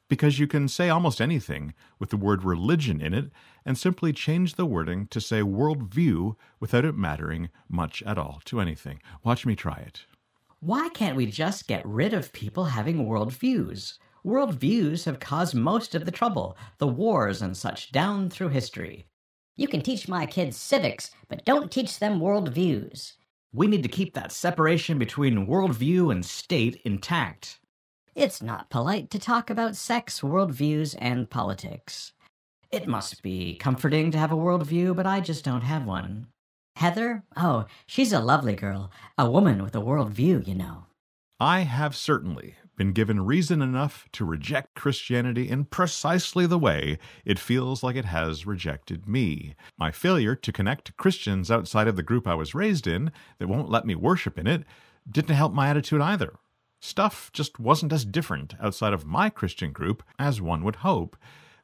Because 0.10 0.40
you 0.40 0.48
can 0.48 0.68
say 0.68 0.90
almost 0.90 1.22
anything 1.22 1.74
with 2.00 2.10
the 2.10 2.18
word 2.18 2.44
religion 2.44 3.00
in 3.00 3.14
it 3.14 3.32
and 3.66 3.78
simply 3.78 4.12
change 4.12 4.56
the 4.56 4.66
wording 4.66 5.08
to 5.08 5.22
say 5.22 5.42
worldview 5.42 6.36
without 6.60 6.86
it 6.86 6.96
mattering 6.96 7.50
much 7.70 8.04
at 8.04 8.18
all 8.18 8.42
to 8.46 8.60
anything. 8.60 9.02
Watch 9.24 9.46
me 9.46 9.56
try 9.56 9.76
it. 9.76 10.06
Why 10.60 10.90
can't 10.90 11.16
we 11.16 11.26
just 11.26 11.68
get 11.68 11.86
rid 11.86 12.14
of 12.14 12.34
people 12.34 12.66
having 12.66 13.06
worldviews? 13.06 14.00
Worldviews 14.26 15.06
have 15.06 15.22
caused 15.22 15.56
most 15.56 15.96
of 15.96 16.04
the 16.04 16.12
trouble, 16.12 16.58
the 16.78 16.88
wars 16.88 17.42
and 17.42 17.56
such, 17.56 17.92
down 17.94 18.30
through 18.30 18.50
history. 18.50 19.08
You 19.56 19.68
can 19.68 19.82
teach 19.82 20.10
my 20.10 20.26
kids 20.26 20.58
civics, 20.58 21.12
but 21.30 21.46
don't 21.46 21.72
teach 21.72 22.00
them 22.00 22.20
worldviews. 22.20 23.14
We 23.58 23.66
need 23.66 23.82
to 23.82 23.90
keep 23.90 24.14
that 24.14 24.32
separation 24.32 25.00
between 25.00 25.48
worldview 25.48 26.12
and 26.12 26.24
state 26.24 26.80
intact. 26.86 27.60
It's 28.14 28.40
not 28.40 28.70
polite 28.70 29.10
to 29.10 29.18
talk 29.18 29.50
about 29.50 29.76
sex, 29.76 30.22
worldviews, 30.22 30.96
and 31.00 31.28
politics. 31.28 32.14
It 32.70 32.88
must 32.88 33.24
be 33.24 33.56
comforting 33.56 34.12
to 34.12 34.20
have 34.20 34.32
a 34.32 34.36
worldview, 34.36 34.96
but 34.96 35.08
I 35.08 35.22
just 35.22 35.44
don't 35.44 35.62
have 35.62 35.88
one. 35.88 36.28
Heather? 36.76 37.24
Oh, 37.36 37.66
she's 37.88 38.14
a 38.14 38.20
lovely 38.20 38.54
girl. 38.54 38.92
A 39.18 39.28
woman 39.28 39.64
with 39.64 39.76
a 39.76 39.82
worldview, 39.82 40.48
you 40.48 40.54
know. 40.54 40.86
I 41.40 41.62
have 41.62 41.96
certainly 41.96 42.54
been 42.78 42.94
given 42.94 43.26
reason 43.26 43.62
enough 43.62 44.08
to 44.14 44.24
reject 44.24 44.76
Christianity 44.76 45.50
in 45.50 45.66
precisely 45.66 46.46
the 46.46 46.60
way 46.60 47.00
it 47.26 47.40
feels 47.40 47.84
like 47.84 47.96
it 47.96 48.06
has 48.06 48.46
rejected 48.46 49.08
me. 49.08 49.56
My 49.78 49.92
failure 49.92 50.36
to 50.36 50.52
connect 50.54 50.86
to 50.86 50.94
Christians 50.94 51.52
outside 51.52 51.88
of 51.88 51.98
the 51.98 52.04
group 52.04 52.28
I 52.28 52.36
was 52.36 52.56
raised 52.56 52.88
in 52.88 53.12
that 53.40 53.50
won't 53.50 53.70
let 53.70 53.86
me 53.86 53.96
worship 53.96 54.38
in 54.40 54.48
it 54.48 54.64
didn't 55.10 55.36
help 55.36 55.54
my 55.54 55.68
attitude 55.70 56.02
either. 56.02 56.36
Stuff 56.80 57.32
just 57.34 57.60
wasn't 57.60 57.92
as 57.92 58.06
different 58.06 58.54
outside 58.62 58.94
of 58.94 59.06
my 59.06 59.30
Christian 59.30 59.72
group 59.72 60.04
as 60.20 60.40
one 60.40 60.64
would 60.64 60.78
hope. 60.78 61.18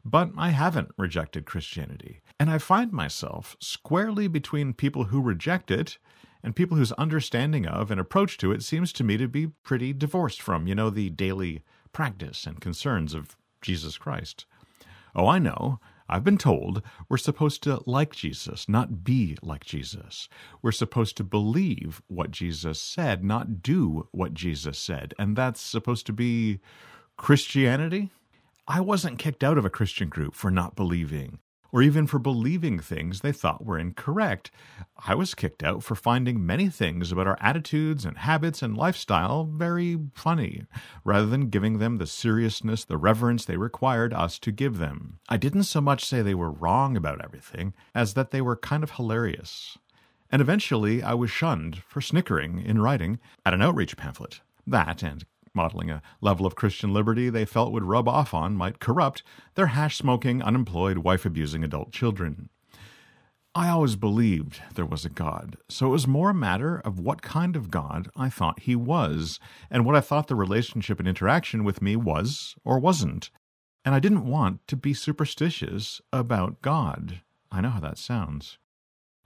But 0.03 0.32
I 0.38 0.50
haven't 0.50 0.91
rejected 0.98 1.46
Christianity, 1.46 2.22
and 2.38 2.50
I 2.50 2.58
find 2.58 2.91
myself 2.91 3.55
squarely 3.62 4.27
between 4.27 4.74
people 4.74 5.05
who 5.05 5.22
reject 5.22 5.72
it 5.72 5.98
and 6.43 6.55
people 6.55 6.77
whose 6.77 6.91
understanding 6.93 7.65
of 7.65 7.89
and 7.89 8.00
approach 8.00 8.38
to 8.38 8.51
it 8.51 8.63
seems 8.63 8.91
to 8.93 9.03
me 9.03 9.17
to 9.17 9.27
be 9.27 9.47
pretty 9.47 9.93
divorced 9.93 10.41
from, 10.41 10.67
you 10.67 10.75
know, 10.75 10.89
the 10.89 11.09
daily 11.09 11.63
practice 11.93 12.45
and 12.45 12.59
concerns 12.59 13.13
of 13.13 13.38
Jesus 13.62 13.97
Christ. 13.97 14.45
Oh, 15.15 15.27
I 15.27 15.39
know. 15.39 15.79
I've 16.09 16.23
been 16.23 16.38
told 16.38 16.81
we're 17.07 17.17
supposed 17.17 17.63
to 17.63 17.81
like 17.85 18.13
Jesus, 18.13 18.67
not 18.67 19.03
be 19.03 19.38
like 19.41 19.63
Jesus. 19.63 20.27
We're 20.62 20.73
supposed 20.73 21.15
to 21.17 21.23
believe 21.23 22.01
what 22.07 22.29
Jesus 22.29 22.79
said, 22.79 23.23
not 23.23 23.63
do 23.63 24.09
what 24.12 24.33
Jesus 24.33 24.77
said. 24.77 25.13
And 25.17 25.35
that's 25.35 25.62
supposed 25.62 26.05
to 26.07 26.13
be 26.13 26.59
Christianity? 27.15 28.09
I 28.67 28.81
wasn't 28.81 29.19
kicked 29.19 29.43
out 29.43 29.57
of 29.57 29.65
a 29.65 29.69
Christian 29.69 30.09
group 30.09 30.35
for 30.35 30.51
not 30.51 30.75
believing 30.75 31.39
or 31.74 31.82
even 31.82 32.06
for 32.06 32.20
believing 32.20 32.77
things 32.80 33.20
they 33.20 33.32
thought 33.32 33.65
were 33.65 33.80
incorrect. 33.80 34.51
I 35.06 35.15
was 35.15 35.34
kicked 35.34 35.63
out 35.63 35.84
for 35.84 35.96
finding 35.96 36.46
many 36.46 36.70
things 36.70 37.12
about 37.12 37.25
our 37.25 37.38
attitudes 37.42 38.06
and 38.06 38.20
habits 38.20 38.62
and 38.62 38.77
lifestyle 38.77 39.44
very 39.44 39.98
funny, 40.13 40.65
rather 41.03 41.25
than 41.25 41.50
giving 41.50 41.80
them 41.80 41.98
the 41.98 42.06
seriousness, 42.06 42.86
the 42.86 42.98
reverence 42.98 43.44
they 43.44 43.58
required 43.58 44.13
us 44.13 44.38
to 44.39 44.51
give 44.51 44.77
them. 44.77 45.18
I 45.27 45.38
didn't 45.38 45.63
so 45.63 45.82
much 45.82 46.06
say 46.06 46.22
they 46.22 46.36
were 46.36 46.51
wrong 46.51 46.96
about 46.96 47.24
everything 47.24 47.74
as 47.96 48.13
that 48.13 48.30
they 48.30 48.42
were 48.42 48.56
kind 48.56 48.84
of 48.84 48.92
hilarious. 48.92 49.80
And 50.32 50.42
eventually 50.42 51.01
I 51.01 51.15
was 51.15 51.32
shunned 51.32 51.84
for 51.88 52.01
snickering 52.01 52.62
in 52.62 52.82
writing 52.82 53.20
at 53.46 53.53
an 53.53 53.63
outreach 53.63 53.98
pamphlet. 53.98 54.42
That 54.65 55.03
and 55.03 55.25
modeling 55.53 55.89
a 55.89 56.01
level 56.22 56.45
of 56.45 56.55
Christian 56.55 56.93
liberty 56.93 57.29
they 57.29 57.45
felt 57.45 57.72
would 57.72 57.83
rub 57.83 58.07
off 58.07 58.33
on 58.33 58.55
might 58.55 58.79
corrupt 58.79 59.24
their 59.55 59.67
hash 59.67 59.98
smoking, 59.98 60.41
unemployed, 60.41 61.00
wife 61.00 61.25
abusing 61.25 61.63
adult 61.63 61.91
children. 61.91 62.50
I 63.55 63.69
always 63.69 63.95
believed 63.95 64.62
there 64.74 64.86
was 64.86 65.05
a 65.05 65.10
God, 65.10 65.57
so 65.69 65.86
it 65.86 65.91
was 65.91 66.07
more 66.07 66.31
a 66.31 66.33
matter 66.33 66.79
of 66.79 67.00
what 67.00 67.22
kind 67.22 67.55
of 67.55 67.69
God 67.69 68.10
I 68.15 68.27
thought 68.29 68.62
he 68.62 68.75
was, 68.75 69.39
and 69.69 69.86
what 69.86 69.95
I 69.95 70.01
thought 70.01 70.27
the 70.27 70.36
relationship 70.36 70.98
and 70.98 71.07
interaction 71.07 71.63
with 71.63 71.79
me 71.79 71.95
was 71.95 72.55
or 72.65 72.79
wasn't. 72.79 73.29
And 73.86 73.93
I 73.93 74.00
didn't 74.00 74.25
want 74.25 74.67
to 74.69 74.75
be 74.75 74.95
superstitious 74.95 76.01
about 76.12 76.63
God. 76.63 77.22
I 77.51 77.62
know 77.62 77.69
how 77.69 77.79
that 77.81 78.00
sounds. 78.00 78.57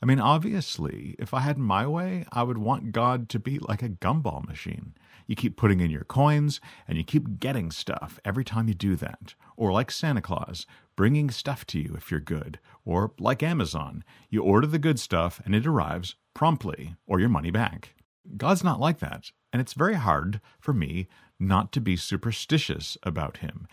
I 0.01 0.05
mean, 0.05 0.19
obviously, 0.19 1.15
if 1.17 1.34
I 1.34 1.39
had 1.39 1.57
my 1.57 1.88
way, 1.88 2.25
I 2.31 2.43
would 2.43 2.57
want 2.57 2.91
God 2.91 3.29
to 3.29 3.39
be 3.39 3.60
like 3.60 3.81
a 3.81 3.89
gumball 3.89 4.46
machine. 4.46 4.93
You 5.27 5.36
keep 5.36 5.57
putting 5.57 5.79
in 5.81 5.91
your 5.91 6.05
coins 6.05 6.60
and 6.88 6.98
you 6.98 7.03
keep 7.03 7.39
getting 7.39 7.69
stuff 7.69 8.19
every 8.25 8.43
time 8.43 8.67
you 8.67 8.74
do 8.74 8.96
that. 8.96 9.36
Or 9.55 9.72
like 9.72 9.91
Santa 9.91 10.22
Claus, 10.22 10.65
bringing 10.96 11.29
stuff 11.29 11.65
to 11.67 11.79
you 11.79 11.93
if 11.96 12.10
you're 12.10 12.19
good. 12.19 12.60
Or 12.86 13.12
like 13.19 13.43
Amazon, 13.43 14.03
you 14.29 14.41
order 14.41 14.67
the 14.67 14.79
good 14.79 15.00
stuff 15.00 15.41
and 15.46 15.53
it 15.53 15.67
arrives 15.67 16.15
promptly 16.34 16.96
or 17.05 17.19
your 17.19 17.29
money 17.29 17.51
back. 17.51 17.93
God's 18.36 18.63
not 18.63 18.79
like 18.79 19.00
that, 19.00 19.31
and 19.53 19.62
it's 19.62 19.74
very 19.74 19.96
hard 19.96 20.41
for 20.60 20.74
me 20.74 21.07
not 21.39 21.72
to 21.74 21.81
be 21.81 21.96
superstitious 21.96 22.98
about 23.03 23.38
Him. 23.38 23.67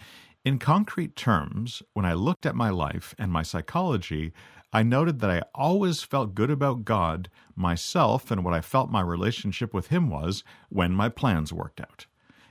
In 0.45 0.59
concrete 0.59 1.17
terms, 1.17 1.83
when 1.95 2.05
I 2.05 2.13
looked 2.13 2.47
at 2.47 2.55
my 2.55 2.71
life 2.71 3.15
and 3.19 3.33
my 3.33 3.43
psychology, 3.43 4.33
I 4.75 4.83
noted 4.83 5.21
that 5.21 5.31
I 5.31 5.43
always 5.55 6.03
felt 6.03 6.35
good 6.35 6.51
about 6.51 6.85
God, 6.85 7.31
myself, 7.55 8.33
and 8.33 8.43
what 8.43 8.55
I 8.55 8.61
felt 8.61 8.91
my 8.91 9.03
relationship 9.03 9.73
with 9.73 9.87
Him 9.87 10.11
was 10.11 10.43
when 10.69 10.91
my 10.91 11.09
plans 11.09 11.53
worked 11.53 11.81
out. 11.81 12.07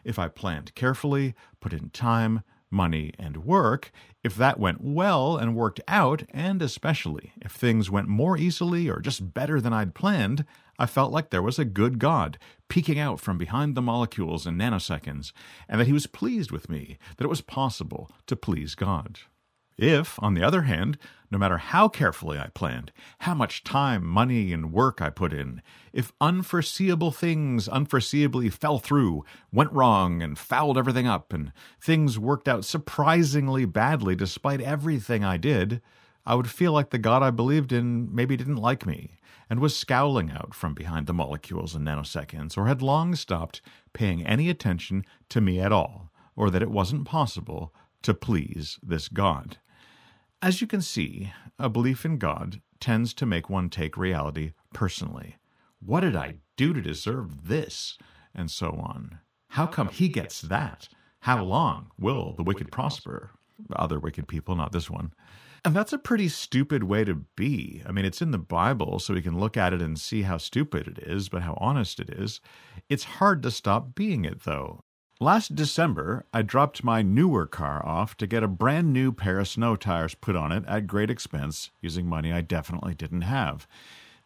If 0.05 0.17
I 0.17 0.29
planned 0.29 0.73
carefully, 0.73 1.35
put 1.59 1.73
in 1.73 1.89
time, 1.89 2.43
money, 2.71 3.11
and 3.19 3.43
work, 3.43 3.91
if 4.23 4.35
that 4.35 4.57
went 4.57 4.79
well 4.79 5.35
and 5.35 5.53
worked 5.53 5.81
out, 5.85 6.23
and 6.29 6.61
especially 6.61 7.33
if 7.41 7.51
things 7.51 7.91
went 7.91 8.07
more 8.07 8.37
easily 8.37 8.89
or 8.89 9.01
just 9.01 9.33
better 9.33 9.59
than 9.59 9.73
I'd 9.73 9.93
planned, 9.93 10.45
I 10.79 10.85
felt 10.85 11.11
like 11.11 11.29
there 11.29 11.41
was 11.41 11.59
a 11.59 11.65
good 11.65 11.99
God 11.99 12.39
peeking 12.69 12.99
out 12.99 13.19
from 13.19 13.37
behind 13.37 13.75
the 13.75 13.81
molecules 13.81 14.47
in 14.47 14.57
nanoseconds, 14.57 15.33
and 15.67 15.77
that 15.77 15.87
He 15.87 15.93
was 15.93 16.07
pleased 16.07 16.51
with 16.51 16.69
me, 16.69 16.97
that 17.17 17.25
it 17.25 17.29
was 17.29 17.41
possible 17.41 18.09
to 18.27 18.37
please 18.37 18.75
God. 18.75 19.19
If, 19.77 20.21
on 20.21 20.33
the 20.33 20.43
other 20.43 20.63
hand, 20.63 20.97
no 21.31 21.39
matter 21.39 21.57
how 21.57 21.87
carefully 21.87 22.37
I 22.37 22.49
planned, 22.53 22.91
how 23.19 23.33
much 23.33 23.63
time, 23.63 24.05
money, 24.05 24.53
and 24.53 24.71
work 24.71 25.01
I 25.01 25.09
put 25.09 25.33
in, 25.33 25.63
if 25.91 26.13
unforeseeable 26.21 27.11
things 27.11 27.67
unforeseeably 27.67 28.53
fell 28.53 28.77
through, 28.77 29.25
went 29.51 29.73
wrong, 29.73 30.21
and 30.21 30.37
fouled 30.37 30.77
everything 30.77 31.07
up, 31.07 31.33
and 31.33 31.51
things 31.81 32.19
worked 32.19 32.47
out 32.47 32.65
surprisingly 32.65 33.65
badly 33.65 34.15
despite 34.15 34.61
everything 34.61 35.23
I 35.23 35.37
did, 35.37 35.81
I 36.25 36.35
would 36.35 36.49
feel 36.49 36.71
like 36.71 36.91
the 36.91 36.99
God 36.99 37.23
I 37.23 37.31
believed 37.31 37.71
in 37.71 38.13
maybe 38.13 38.37
didn't 38.37 38.57
like 38.57 38.85
me 38.85 39.17
and 39.49 39.59
was 39.59 39.75
scowling 39.75 40.31
out 40.31 40.53
from 40.53 40.73
behind 40.73 41.07
the 41.07 41.13
molecules 41.13 41.75
and 41.75 41.85
nanoseconds, 41.85 42.57
or 42.57 42.67
had 42.67 42.81
long 42.81 43.15
stopped 43.15 43.61
paying 43.91 44.25
any 44.25 44.49
attention 44.49 45.03
to 45.29 45.41
me 45.41 45.59
at 45.59 45.71
all, 45.71 46.11
or 46.35 46.49
that 46.49 46.61
it 46.61 46.71
wasn't 46.71 47.05
possible 47.05 47.73
to 48.03 48.13
please 48.13 48.79
this 48.83 49.07
God. 49.07 49.57
As 50.43 50.59
you 50.59 50.67
can 50.67 50.81
see, 50.81 51.31
a 51.57 51.69
belief 51.69 52.03
in 52.03 52.17
God 52.17 52.59
tends 52.81 53.13
to 53.13 53.25
make 53.25 53.49
one 53.49 53.69
take 53.69 53.95
reality 53.95 54.51
personally. 54.73 55.37
What 55.79 56.01
did 56.01 56.17
I 56.17 56.35
do 56.57 56.73
to 56.73 56.81
deserve 56.81 57.47
this? 57.47 57.97
And 58.35 58.51
so 58.51 58.71
on. 58.71 59.19
How 59.51 59.65
come 59.65 59.87
he 59.87 60.09
gets 60.09 60.41
that? 60.41 60.89
How 61.21 61.41
long 61.45 61.91
will 61.97 62.33
the 62.33 62.43
wicked 62.43 62.73
prosper? 62.73 63.31
Other 63.73 63.99
wicked 63.99 64.27
people, 64.27 64.53
not 64.57 64.73
this 64.73 64.89
one. 64.89 65.13
And 65.63 65.73
that's 65.73 65.93
a 65.93 65.97
pretty 65.97 66.27
stupid 66.27 66.83
way 66.83 67.05
to 67.05 67.23
be. 67.37 67.81
I 67.87 67.93
mean, 67.93 68.03
it's 68.03 68.21
in 68.21 68.31
the 68.31 68.37
Bible, 68.37 68.99
so 68.99 69.13
we 69.13 69.21
can 69.21 69.39
look 69.39 69.55
at 69.55 69.71
it 69.71 69.81
and 69.81 69.97
see 69.97 70.23
how 70.23 70.39
stupid 70.39 70.89
it 70.89 71.07
is, 71.07 71.29
but 71.29 71.43
how 71.43 71.57
honest 71.61 72.01
it 72.01 72.09
is. 72.09 72.41
It's 72.89 73.05
hard 73.05 73.43
to 73.43 73.51
stop 73.51 73.95
being 73.95 74.25
it, 74.25 74.43
though. 74.43 74.83
Last 75.23 75.55
December, 75.55 76.25
I 76.33 76.41
dropped 76.41 76.83
my 76.83 77.01
newer 77.01 77.47
car 77.47 77.81
off 77.85 78.17
to 78.17 78.27
get 78.27 78.43
a 78.43 78.47
brand 78.49 78.91
new 78.91 79.13
pair 79.13 79.39
of 79.39 79.47
snow 79.47 79.77
tires 79.77 80.15
put 80.15 80.35
on 80.35 80.51
it 80.51 80.65
at 80.67 80.85
great 80.85 81.09
expense 81.09 81.71
using 81.79 82.05
money 82.07 82.33
I 82.33 82.41
definitely 82.41 82.93
didn't 82.93 83.21
have. 83.21 83.65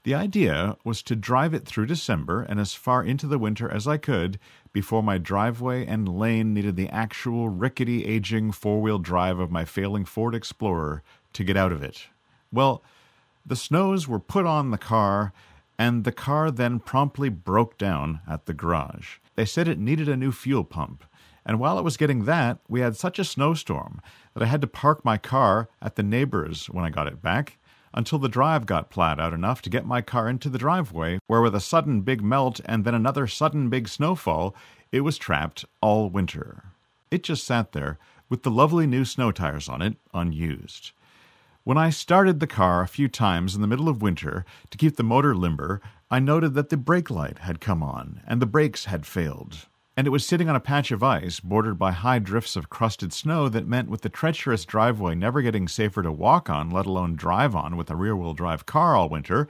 The 0.06 0.16
idea 0.16 0.76
was 0.84 1.04
to 1.04 1.16
drive 1.16 1.54
it 1.54 1.68
through 1.68 1.86
December 1.86 2.42
and 2.42 2.60
as 2.60 2.74
far 2.74 3.04
into 3.04 3.28
the 3.28 3.38
winter 3.38 3.70
as 3.70 3.88
I 3.88 3.98
could 3.98 4.40
before 4.74 5.04
my 5.04 5.20
driveway 5.20 5.86
and 5.86 6.10
lane 6.10 6.52
needed 6.56 6.76
the 6.76 6.90
actual 6.90 7.48
rickety, 7.48 8.04
aging 8.04 8.52
four 8.52 8.82
wheel 8.82 8.98
drive 8.98 9.38
of 9.38 9.52
my 9.52 9.66
failing 9.66 10.04
Ford 10.04 10.34
Explorer 10.34 11.04
to 11.34 11.44
get 11.44 11.56
out 11.56 11.72
of 11.72 11.84
it. 11.84 12.08
Well, 12.52 12.82
the 13.46 13.56
snows 13.56 14.08
were 14.08 14.20
put 14.20 14.48
on 14.48 14.72
the 14.72 14.80
car, 14.80 15.32
and 15.78 16.06
the 16.06 16.12
car 16.12 16.50
then 16.50 16.80
promptly 16.80 17.30
broke 17.30 17.78
down 17.78 18.22
at 18.28 18.48
the 18.48 18.54
garage. 18.56 19.18
They 19.38 19.46
said 19.46 19.68
it 19.68 19.80
needed 19.80 20.10
a 20.10 20.18
new 20.18 20.32
fuel 20.32 20.64
pump. 20.66 21.06
And 21.46 21.60
while 21.60 21.78
it 21.80 21.84
was 21.84 21.96
getting 21.96 22.26
that, 22.26 22.58
we 22.68 22.82
had 22.82 22.98
such 22.98 23.20
a 23.20 23.24
snowstorm 23.24 24.02
that 24.34 24.44
I 24.44 24.48
had 24.48 24.62
to 24.62 24.68
park 24.68 25.06
my 25.06 25.18
car 25.18 25.70
at 25.82 25.96
the 25.96 26.04
neighbor's 26.04 26.66
when 26.66 26.84
I 26.84 26.90
got 26.90 27.08
it 27.08 27.22
back 27.22 27.58
until 27.94 28.20
the 28.20 28.28
drive 28.28 28.66
got 28.66 28.90
plowed 28.90 29.20
out 29.20 29.34
enough 29.34 29.62
to 29.62 29.70
get 29.70 29.86
my 29.86 30.02
car 30.02 30.28
into 30.28 30.50
the 30.50 30.58
driveway, 30.58 31.20
where 31.28 31.42
with 31.42 31.56
a 31.56 31.60
sudden 31.60 32.02
big 32.02 32.22
melt 32.22 32.60
and 32.66 32.84
then 32.84 32.94
another 32.94 33.28
sudden 33.28 33.70
big 33.70 33.88
snowfall, 33.88 34.56
it 34.92 35.02
was 35.02 35.18
trapped 35.18 35.64
all 35.82 36.10
winter. 36.10 36.66
It 37.12 37.24
just 37.24 37.46
sat 37.46 37.72
there 37.72 37.98
with 38.30 38.44
the 38.44 38.52
lovely 38.52 38.88
new 38.88 39.06
snow 39.06 39.32
tires 39.32 39.70
on 39.70 39.82
it, 39.82 39.96
unused. 40.14 40.92
When 41.64 41.78
I 41.78 41.90
started 41.90 42.40
the 42.40 42.48
car 42.48 42.82
a 42.82 42.88
few 42.88 43.08
times 43.08 43.54
in 43.54 43.62
the 43.62 43.68
middle 43.68 43.90
of 43.90 44.02
winter 44.02 44.46
to 44.70 44.78
keep 44.78 44.96
the 44.96 45.04
motor 45.04 45.36
limber, 45.36 45.82
I 46.10 46.20
noted 46.20 46.54
that 46.54 46.70
the 46.70 46.78
brake 46.78 47.10
light 47.10 47.40
had 47.40 47.60
come 47.60 47.84
on 47.84 48.22
and 48.26 48.42
the 48.42 48.46
brakes 48.46 48.86
had 48.86 49.06
failed. 49.06 49.68
And 49.98 50.08
it 50.08 50.12
was 50.12 50.26
sitting 50.26 50.48
on 50.48 50.56
a 50.56 50.62
patch 50.62 50.92
of 50.92 51.04
ice 51.04 51.42
bordered 51.42 51.78
by 51.78 51.92
high 51.92 52.20
drifts 52.20 52.56
of 52.56 52.70
crusted 52.70 53.12
snow 53.12 53.50
that 53.50 53.68
meant, 53.68 53.90
with 53.90 54.04
the 54.04 54.10
treacherous 54.10 54.64
driveway 54.64 55.16
never 55.16 55.42
getting 55.42 55.68
safer 55.68 56.02
to 56.04 56.12
walk 56.12 56.50
on, 56.50 56.70
let 56.70 56.86
alone 56.86 57.16
drive 57.18 57.56
on 57.56 57.76
with 57.76 57.90
a 57.90 57.96
rear 57.96 58.16
wheel 58.16 58.34
drive 58.34 58.66
car 58.66 58.96
all 58.96 59.10
winter, 59.10 59.50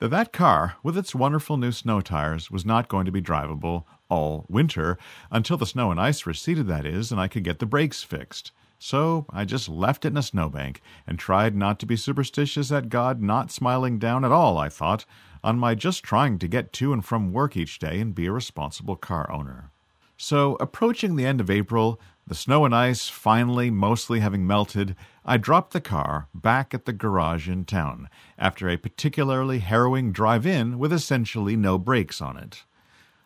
that 0.00 0.08
that 0.08 0.32
car, 0.32 0.74
with 0.82 0.98
its 0.98 1.14
wonderful 1.14 1.56
new 1.56 1.70
snow 1.70 2.00
tires, 2.00 2.50
was 2.50 2.66
not 2.66 2.88
going 2.88 3.06
to 3.06 3.12
be 3.12 3.22
drivable 3.22 3.84
all 4.08 4.44
winter 4.48 4.98
until 5.30 5.56
the 5.56 5.66
snow 5.66 5.92
and 5.92 6.00
ice 6.00 6.26
receded, 6.26 6.66
that 6.66 6.84
is, 6.84 7.12
and 7.12 7.20
I 7.20 7.28
could 7.28 7.44
get 7.44 7.60
the 7.60 7.66
brakes 7.66 8.02
fixed. 8.02 8.50
So 8.80 9.26
I 9.30 9.44
just 9.44 9.68
left 9.68 10.04
it 10.04 10.08
in 10.08 10.16
a 10.16 10.22
snowbank 10.22 10.82
and 11.06 11.16
tried 11.16 11.54
not 11.54 11.78
to 11.78 11.86
be 11.86 11.94
superstitious 11.94 12.72
at 12.72 12.88
God 12.88 13.22
not 13.22 13.52
smiling 13.52 14.00
down 14.00 14.24
at 14.24 14.32
all, 14.32 14.58
I 14.58 14.68
thought, 14.68 15.04
on 15.44 15.58
my 15.58 15.74
just 15.74 16.02
trying 16.02 16.38
to 16.38 16.48
get 16.48 16.72
to 16.74 16.92
and 16.92 17.04
from 17.04 17.32
work 17.32 17.56
each 17.56 17.78
day 17.78 18.00
and 18.00 18.14
be 18.14 18.26
a 18.26 18.32
responsible 18.32 18.96
car 18.96 19.30
owner. 19.30 19.70
So, 20.16 20.56
approaching 20.60 21.16
the 21.16 21.26
end 21.26 21.40
of 21.40 21.50
April, 21.50 22.00
the 22.26 22.34
snow 22.34 22.64
and 22.64 22.74
ice 22.74 23.08
finally 23.08 23.70
mostly 23.70 24.20
having 24.20 24.46
melted, 24.46 24.94
I 25.24 25.36
dropped 25.36 25.72
the 25.72 25.80
car 25.80 26.28
back 26.32 26.72
at 26.72 26.84
the 26.84 26.92
garage 26.92 27.48
in 27.48 27.64
town 27.64 28.08
after 28.38 28.68
a 28.68 28.76
particularly 28.76 29.58
harrowing 29.58 30.12
drive 30.12 30.46
in 30.46 30.78
with 30.78 30.92
essentially 30.92 31.56
no 31.56 31.78
brakes 31.78 32.20
on 32.20 32.36
it. 32.36 32.62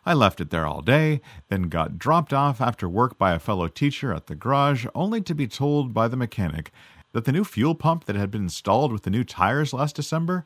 I 0.07 0.13
left 0.13 0.41
it 0.41 0.49
there 0.49 0.65
all 0.65 0.81
day, 0.81 1.21
then 1.49 1.63
got 1.63 1.99
dropped 1.99 2.33
off 2.33 2.61
after 2.61 2.89
work 2.89 3.17
by 3.17 3.33
a 3.33 3.39
fellow 3.39 3.67
teacher 3.67 4.13
at 4.13 4.27
the 4.27 4.35
garage, 4.35 4.87
only 4.95 5.21
to 5.21 5.35
be 5.35 5.47
told 5.47 5.93
by 5.93 6.07
the 6.07 6.17
mechanic 6.17 6.71
that 7.11 7.25
the 7.25 7.31
new 7.31 7.43
fuel 7.43 7.75
pump 7.75 8.05
that 8.05 8.15
had 8.15 8.31
been 8.31 8.43
installed 8.43 8.91
with 8.91 9.03
the 9.03 9.09
new 9.09 9.23
tires 9.23 9.73
last 9.73 9.95
December 9.95 10.45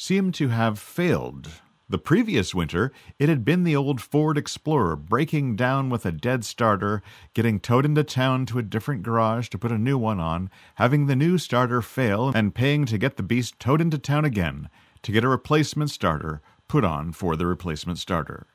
seemed 0.00 0.32
to 0.32 0.48
have 0.48 0.78
failed 0.78 1.46
The 1.90 1.98
previous 1.98 2.54
winter, 2.54 2.90
it 3.18 3.28
had 3.28 3.44
been 3.44 3.64
the 3.64 3.76
old 3.76 4.00
Ford 4.00 4.38
Explorer 4.38 4.96
breaking 4.96 5.56
down 5.56 5.90
with 5.90 6.06
a 6.06 6.12
dead 6.12 6.42
starter, 6.42 7.02
getting 7.34 7.60
towed 7.60 7.84
into 7.84 8.02
town 8.02 8.46
to 8.46 8.58
a 8.58 8.62
different 8.62 9.02
garage 9.02 9.50
to 9.50 9.58
put 9.58 9.70
a 9.70 9.76
new 9.76 9.98
one 9.98 10.18
on, 10.18 10.48
having 10.76 11.04
the 11.04 11.14
new 11.14 11.36
starter 11.36 11.82
fail, 11.82 12.32
and 12.34 12.54
paying 12.54 12.86
to 12.86 12.96
get 12.96 13.18
the 13.18 13.22
beast 13.22 13.60
towed 13.60 13.82
into 13.82 13.98
town 13.98 14.24
again 14.24 14.70
to 15.02 15.12
get 15.12 15.22
a 15.22 15.28
replacement 15.28 15.90
starter 15.90 16.40
put 16.66 16.82
on 16.82 17.12
for 17.12 17.36
the 17.36 17.46
replacement 17.46 17.98
starter. 17.98 18.46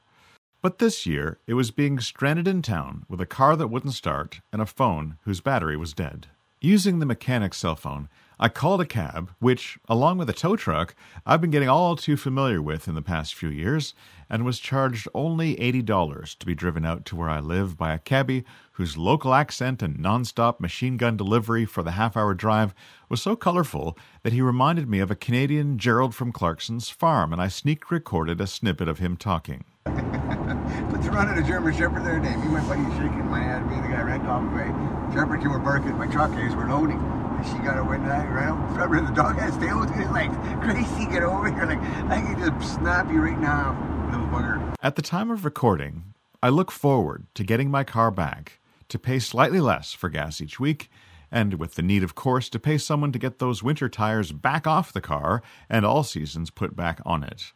But 0.64 0.80
this 0.80 1.06
year, 1.06 1.38
it 1.46 1.54
was 1.54 1.70
being 1.70 2.00
stranded 2.00 2.48
in 2.48 2.64
town 2.64 3.06
with 3.08 3.22
a 3.22 3.28
car 3.28 3.56
that 3.56 3.68
wouldn't 3.68 3.94
start 3.94 4.40
and 4.52 4.64
a 4.64 4.66
phone 4.66 5.20
whose 5.26 5.42
battery 5.42 5.78
was 5.78 5.94
dead. 5.94 6.26
Using 6.60 6.98
the 6.98 7.06
mechanic's 7.06 7.58
cell 7.58 7.76
phone, 7.76 8.10
I 8.40 8.50
called 8.50 8.82
a 8.82 8.86
cab, 8.86 9.32
which, 9.40 9.78
along 9.88 10.18
with 10.18 10.30
a 10.30 10.34
tow 10.34 10.56
truck, 10.56 10.96
I've 11.26 11.42
been 11.42 11.52
getting 11.52 11.70
all 11.70 11.96
too 11.96 12.18
familiar 12.18 12.62
with 12.62 12.88
in 12.88 12.96
the 12.96 13.02
past 13.02 13.34
few 13.34 13.50
years, 13.50 13.94
and 14.30 14.44
was 14.44 14.60
charged 14.60 15.08
only 15.14 15.56
$80 15.56 16.38
to 16.38 16.46
be 16.46 16.56
driven 16.56 16.86
out 16.86 17.06
to 17.06 17.16
where 17.16 17.30
I 17.30 17.40
live 17.40 17.78
by 17.78 17.94
a 17.94 18.00
cabbie 18.00 18.44
whose 18.74 18.98
local 18.98 19.34
accent 19.34 19.82
and 19.82 19.98
nonstop 19.98 20.60
machine 20.60 20.98
gun 20.98 21.16
delivery 21.16 21.66
for 21.66 21.84
the 21.84 21.92
half 21.92 22.18
hour 22.18 22.34
drive 22.34 22.74
was 23.08 23.22
so 23.22 23.36
colorful 23.36 23.98
that 24.24 24.34
he 24.34 24.42
reminded 24.42 24.90
me 24.90 25.00
of 25.00 25.12
a 25.12 25.16
Canadian 25.16 25.78
Gerald 25.78 26.14
from 26.14 26.32
Clarkson's 26.32 26.90
farm, 26.90 27.32
and 27.32 27.42
I 27.42 27.48
sneak 27.48 27.90
recorded 27.90 28.42
a 28.42 28.48
snippet 28.48 28.90
of 28.90 29.00
him 29.00 29.16
talking. 29.16 29.64
What's 29.86 31.08
running 31.08 31.42
a 31.42 31.48
German 31.48 31.74
Shepherd 31.74 32.04
there, 32.04 32.20
Dave? 32.20 32.38
Me 32.38 32.44
and 32.44 32.54
my 32.54 32.62
buddy 32.62 32.84
shaking 32.98 33.30
my 33.30 33.42
head, 33.42 33.66
me 33.68 33.76
and 33.76 33.86
the 33.86 33.90
guy 33.90 34.02
ran 34.02 34.26
off 34.26 34.44
away. 34.52 35.14
Shepherd, 35.14 35.44
you 35.44 35.50
were 35.50 35.60
barking. 35.60 35.98
My 35.98 36.08
truck 36.08 36.32
is, 36.40 36.56
we're 36.56 36.68
loading. 36.68 37.15
She 37.44 37.60
got 37.60 37.78
a 37.78 37.84
wind 37.84 38.08
that 38.08 38.30
right 38.32 38.48
out. 38.48 39.08
The 39.08 39.12
dog 39.14 39.38
has 39.38 39.58
tail 39.58 39.82
between 39.82 40.00
his 40.00 40.12
legs. 40.12 40.36
Gracie, 40.62 41.06
get 41.12 41.24
over 41.24 41.52
here. 41.52 41.66
Like, 41.66 41.80
I 42.10 42.22
can 42.22 42.40
just 42.40 42.76
snap 42.76 43.12
you 43.12 43.22
right 43.22 43.40
now, 43.40 43.78
little 44.12 44.28
bugger. 44.28 44.76
At 44.82 44.96
the 44.96 45.02
time 45.02 45.30
of 45.30 45.46
recording, 45.46 46.14
I 46.42 46.50
look 46.50 46.72
forward 46.72 47.26
to 47.36 47.44
getting 47.44 47.70
my 47.70 47.84
car 47.84 48.12
back, 48.12 48.60
to 48.90 49.00
pay 49.00 49.20
slightly 49.20 49.60
less 49.60 49.94
for 49.94 50.10
gas 50.10 50.42
each 50.42 50.60
week, 50.60 50.90
and 51.32 51.56
with 51.56 51.76
the 51.76 51.82
need, 51.82 52.04
of 52.04 52.16
course, 52.16 52.50
to 52.50 52.60
pay 52.60 52.78
someone 52.78 53.12
to 53.12 53.20
get 53.20 53.40
those 53.40 53.64
winter 53.64 53.90
tires 53.90 54.32
back 54.32 54.66
off 54.66 54.94
the 54.94 55.02
car 55.02 55.42
and 55.70 55.86
all 55.86 56.04
seasons 56.04 56.50
put 56.50 56.76
back 56.76 57.00
on 57.06 57.24
it. 57.24 57.52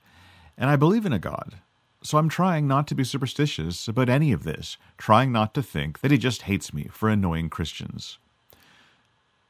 And 0.57 0.69
I 0.69 0.75
believe 0.75 1.05
in 1.05 1.13
a 1.13 1.19
God. 1.19 1.55
So 2.01 2.17
I'm 2.17 2.29
trying 2.29 2.67
not 2.67 2.87
to 2.87 2.95
be 2.95 3.03
superstitious 3.03 3.87
about 3.87 4.09
any 4.09 4.31
of 4.31 4.43
this, 4.43 4.77
trying 4.97 5.31
not 5.31 5.53
to 5.53 5.63
think 5.63 6.01
that 6.01 6.11
he 6.11 6.17
just 6.17 6.43
hates 6.43 6.73
me 6.73 6.89
for 6.91 7.09
annoying 7.09 7.49
Christians. 7.49 8.17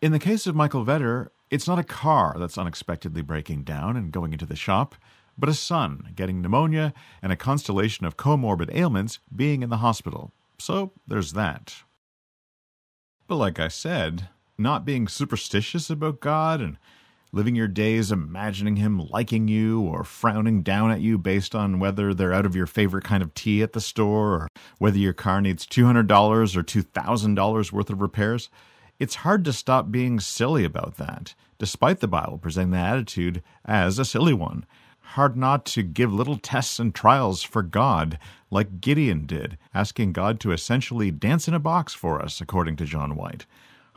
In 0.01 0.13
the 0.13 0.19
case 0.19 0.47
of 0.47 0.55
Michael 0.55 0.85
Vetter, 0.85 1.27
it's 1.49 1.67
not 1.67 1.77
a 1.77 1.83
car 1.83 2.37
that's 2.39 2.57
unexpectedly 2.57 3.21
breaking 3.21 3.63
down 3.63 3.97
and 3.97 4.13
going 4.13 4.31
into 4.31 4.45
the 4.45 4.55
shop, 4.55 4.95
but 5.37 5.49
a 5.49 5.53
son 5.53 6.13
getting 6.15 6.41
pneumonia 6.41 6.93
and 7.21 7.33
a 7.33 7.35
constellation 7.35 8.05
of 8.05 8.15
comorbid 8.15 8.73
ailments 8.73 9.19
being 9.35 9.61
in 9.61 9.69
the 9.69 9.77
hospital. 9.77 10.31
So 10.57 10.93
there's 11.05 11.33
that. 11.33 11.83
But 13.27 13.35
like 13.35 13.59
I 13.59 13.67
said, 13.67 14.29
not 14.57 14.85
being 14.85 15.09
superstitious 15.09 15.89
about 15.89 16.21
God 16.21 16.61
and 16.61 16.77
living 17.33 17.57
your 17.57 17.67
days 17.67 18.09
imagining 18.09 18.77
him 18.77 19.05
liking 19.09 19.49
you 19.49 19.81
or 19.81 20.05
frowning 20.05 20.63
down 20.63 20.91
at 20.91 21.01
you 21.01 21.17
based 21.17 21.53
on 21.53 21.77
whether 21.77 22.13
they're 22.13 22.33
out 22.33 22.45
of 22.45 22.55
your 22.55 22.67
favorite 22.67 23.03
kind 23.03 23.21
of 23.21 23.33
tea 23.33 23.61
at 23.61 23.73
the 23.73 23.81
store 23.81 24.33
or 24.33 24.47
whether 24.77 24.97
your 24.97 25.11
car 25.11 25.41
needs 25.41 25.67
$200 25.67 26.55
or 26.55 26.63
$2,000 26.63 27.71
worth 27.73 27.89
of 27.89 28.01
repairs, 28.01 28.49
it's 28.99 29.15
hard 29.15 29.45
to 29.45 29.53
stop 29.53 29.91
being 29.91 30.19
silly 30.19 30.63
about 30.63 30.97
that, 30.97 31.33
despite 31.57 31.99
the 31.99 32.07
Bible 32.07 32.37
presenting 32.37 32.71
that 32.71 32.93
attitude 32.93 33.41
as 33.65 33.97
a 33.97 34.05
silly 34.05 34.33
one. 34.33 34.65
Hard 34.99 35.35
not 35.35 35.65
to 35.67 35.81
give 35.81 36.13
little 36.13 36.37
tests 36.37 36.77
and 36.77 36.93
trials 36.93 37.41
for 37.41 37.63
God, 37.63 38.19
like 38.51 38.81
Gideon 38.81 39.25
did, 39.25 39.57
asking 39.73 40.13
God 40.13 40.39
to 40.41 40.51
essentially 40.51 41.09
dance 41.09 41.47
in 41.47 41.53
a 41.53 41.59
box 41.59 41.93
for 41.95 42.21
us, 42.21 42.41
according 42.41 42.75
to 42.75 42.85
John 42.85 43.15
White 43.15 43.45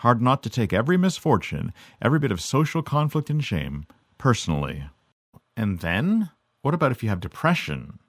hard 0.02 0.20
not 0.20 0.42
to 0.42 0.50
take 0.50 0.72
every 0.72 0.96
misfortune, 0.96 1.72
every 2.00 2.18
bit 2.18 2.32
of 2.32 2.40
social 2.40 2.82
conflict 2.82 3.30
and 3.30 3.42
shame, 3.42 3.86
personally. 4.18 4.84
And 5.56 5.78
then, 5.78 6.30
what 6.62 6.74
about 6.74 6.90
if 6.90 7.04
you 7.04 7.08
have 7.08 7.20
depression? 7.20 8.00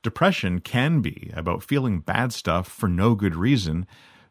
Depression 0.00 0.60
can 0.60 1.00
be 1.00 1.32
about 1.34 1.64
feeling 1.64 1.98
bad 1.98 2.32
stuff 2.32 2.68
for 2.68 2.88
no 2.88 3.16
good 3.16 3.34
reason, 3.34 3.84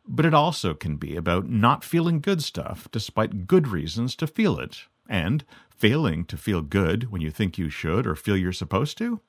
but 0.07 0.25
it 0.25 0.33
also 0.33 0.73
can 0.73 0.95
be 0.97 1.15
about 1.15 1.49
not 1.49 1.83
feeling 1.83 2.19
good 2.21 2.43
stuff 2.43 2.87
despite 2.91 3.47
good 3.47 3.67
reasons 3.67 4.15
to 4.15 4.27
feel 4.27 4.59
it, 4.59 4.83
and 5.09 5.43
failing 5.69 6.25
to 6.25 6.37
feel 6.37 6.61
good 6.61 7.11
when 7.11 7.21
you 7.21 7.29
think 7.29 7.57
you 7.57 7.69
should 7.69 8.07
or 8.07 8.15
feel 8.15 8.37
you're 8.37 8.51
supposed 8.51 8.97
to 8.97 9.21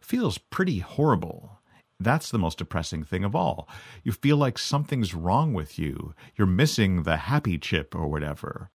feels 0.00 0.38
pretty 0.38 0.78
horrible. 0.78 1.58
That's 1.98 2.30
the 2.30 2.38
most 2.38 2.58
depressing 2.58 3.04
thing 3.04 3.24
of 3.24 3.36
all. 3.36 3.68
You 4.02 4.12
feel 4.12 4.36
like 4.36 4.58
something's 4.58 5.14
wrong 5.14 5.54
with 5.54 5.78
you. 5.78 6.14
You're 6.36 6.46
missing 6.46 7.04
the 7.04 7.16
happy 7.16 7.58
chip 7.58 7.94
or 7.94 8.08
whatever. 8.08 8.70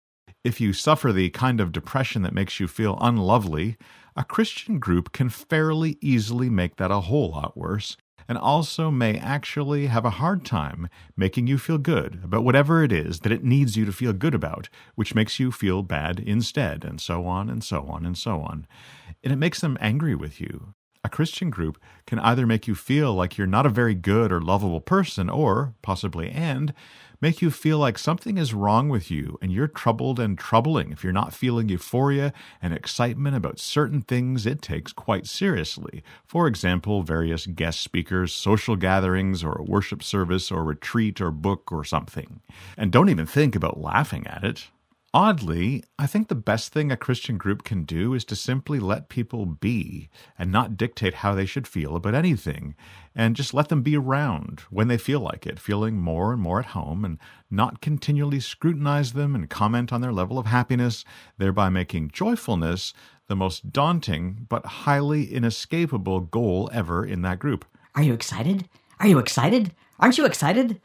If 0.44 0.60
you 0.60 0.72
suffer 0.72 1.12
the 1.12 1.30
kind 1.30 1.60
of 1.60 1.72
depression 1.72 2.22
that 2.22 2.32
makes 2.32 2.60
you 2.60 2.68
feel 2.68 2.98
unlovely, 3.00 3.76
a 4.14 4.24
Christian 4.24 4.78
group 4.78 5.12
can 5.12 5.28
fairly 5.28 5.98
easily 6.00 6.48
make 6.48 6.76
that 6.76 6.92
a 6.92 7.00
whole 7.00 7.32
lot 7.32 7.56
worse, 7.56 7.96
and 8.28 8.38
also 8.38 8.90
may 8.90 9.18
actually 9.18 9.86
have 9.86 10.04
a 10.04 10.10
hard 10.10 10.44
time 10.44 10.88
making 11.16 11.46
you 11.46 11.58
feel 11.58 11.78
good 11.78 12.20
about 12.24 12.44
whatever 12.44 12.82
it 12.82 12.92
is 12.92 13.20
that 13.20 13.32
it 13.32 13.44
needs 13.44 13.76
you 13.76 13.84
to 13.84 13.92
feel 13.92 14.12
good 14.12 14.34
about, 14.34 14.68
which 14.94 15.14
makes 15.14 15.40
you 15.40 15.50
feel 15.52 15.82
bad 15.82 16.18
instead, 16.20 16.84
and 16.84 17.00
so 17.00 17.26
on 17.26 17.48
and 17.48 17.62
so 17.62 17.86
on 17.86 18.06
and 18.06 18.16
so 18.16 18.40
on. 18.40 18.66
And 19.22 19.32
it 19.32 19.36
makes 19.36 19.60
them 19.60 19.78
angry 19.80 20.14
with 20.14 20.40
you. 20.40 20.74
A 21.06 21.08
Christian 21.08 21.50
group 21.50 21.78
can 22.04 22.18
either 22.18 22.48
make 22.48 22.66
you 22.66 22.74
feel 22.74 23.14
like 23.14 23.38
you're 23.38 23.46
not 23.46 23.64
a 23.64 23.68
very 23.68 23.94
good 23.94 24.32
or 24.32 24.40
lovable 24.40 24.80
person, 24.80 25.30
or, 25.30 25.72
possibly 25.80 26.28
and, 26.30 26.74
make 27.20 27.40
you 27.40 27.52
feel 27.52 27.78
like 27.78 27.96
something 27.96 28.36
is 28.36 28.52
wrong 28.52 28.88
with 28.88 29.08
you 29.08 29.38
and 29.40 29.52
you're 29.52 29.68
troubled 29.68 30.18
and 30.18 30.36
troubling 30.36 30.90
if 30.90 31.04
you're 31.04 31.12
not 31.12 31.32
feeling 31.32 31.68
euphoria 31.68 32.32
and 32.60 32.74
excitement 32.74 33.36
about 33.36 33.60
certain 33.60 34.02
things 34.02 34.46
it 34.46 34.60
takes 34.60 34.92
quite 34.92 35.28
seriously. 35.28 36.02
For 36.24 36.48
example, 36.48 37.04
various 37.04 37.46
guest 37.46 37.82
speakers, 37.82 38.34
social 38.34 38.74
gatherings, 38.74 39.44
or 39.44 39.52
a 39.52 39.62
worship 39.62 40.02
service, 40.02 40.50
or 40.50 40.64
retreat, 40.64 41.20
or 41.20 41.30
book, 41.30 41.70
or 41.70 41.84
something. 41.84 42.40
And 42.76 42.90
don't 42.90 43.10
even 43.10 43.26
think 43.26 43.54
about 43.54 43.80
laughing 43.80 44.26
at 44.26 44.42
it. 44.42 44.70
Oddly, 45.16 45.82
I 45.98 46.06
think 46.06 46.28
the 46.28 46.34
best 46.34 46.74
thing 46.74 46.92
a 46.92 46.96
Christian 46.96 47.38
group 47.38 47.64
can 47.64 47.84
do 47.84 48.12
is 48.12 48.22
to 48.26 48.36
simply 48.36 48.78
let 48.78 49.08
people 49.08 49.46
be 49.46 50.10
and 50.38 50.52
not 50.52 50.76
dictate 50.76 51.14
how 51.14 51.34
they 51.34 51.46
should 51.46 51.66
feel 51.66 51.96
about 51.96 52.14
anything, 52.14 52.74
and 53.14 53.34
just 53.34 53.54
let 53.54 53.70
them 53.70 53.80
be 53.80 53.96
around 53.96 54.64
when 54.68 54.88
they 54.88 54.98
feel 54.98 55.20
like 55.20 55.46
it, 55.46 55.58
feeling 55.58 55.96
more 55.96 56.34
and 56.34 56.42
more 56.42 56.58
at 56.60 56.66
home, 56.66 57.02
and 57.02 57.18
not 57.50 57.80
continually 57.80 58.40
scrutinize 58.40 59.14
them 59.14 59.34
and 59.34 59.48
comment 59.48 59.90
on 59.90 60.02
their 60.02 60.12
level 60.12 60.38
of 60.38 60.44
happiness, 60.44 61.02
thereby 61.38 61.70
making 61.70 62.10
joyfulness 62.10 62.92
the 63.26 63.34
most 63.34 63.72
daunting 63.72 64.44
but 64.50 64.66
highly 64.66 65.32
inescapable 65.32 66.20
goal 66.20 66.68
ever 66.74 67.06
in 67.06 67.22
that 67.22 67.38
group. 67.38 67.64
Are 67.94 68.02
you 68.02 68.12
excited? 68.12 68.68
Are 69.00 69.08
you 69.08 69.18
excited? 69.18 69.72
Aren't 69.98 70.18
you 70.18 70.26
excited? 70.26 70.78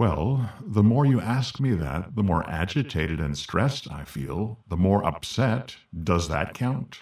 Well, 0.00 0.50
the 0.58 0.82
more 0.82 1.04
you 1.04 1.20
ask 1.20 1.60
me 1.60 1.74
that, 1.74 2.16
the 2.16 2.22
more 2.22 2.48
agitated 2.48 3.20
and 3.20 3.36
stressed 3.36 3.86
I 3.92 4.04
feel, 4.04 4.58
the 4.66 4.78
more 4.78 5.04
upset. 5.04 5.76
Does 5.92 6.26
that 6.28 6.54
count? 6.54 7.00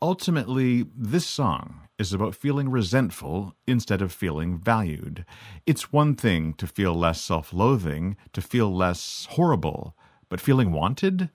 Ultimately, 0.00 0.86
this 0.96 1.26
song 1.26 1.82
is 1.98 2.14
about 2.14 2.34
feeling 2.34 2.70
resentful 2.70 3.54
instead 3.66 4.00
of 4.00 4.10
feeling 4.10 4.56
valued. 4.56 5.26
It's 5.66 5.92
one 5.92 6.14
thing 6.14 6.54
to 6.54 6.66
feel 6.66 6.94
less 6.94 7.20
self 7.20 7.52
loathing, 7.52 8.16
to 8.32 8.40
feel 8.40 8.74
less 8.74 9.26
horrible, 9.32 9.94
but 10.30 10.40
feeling 10.40 10.72
wanted? 10.72 11.28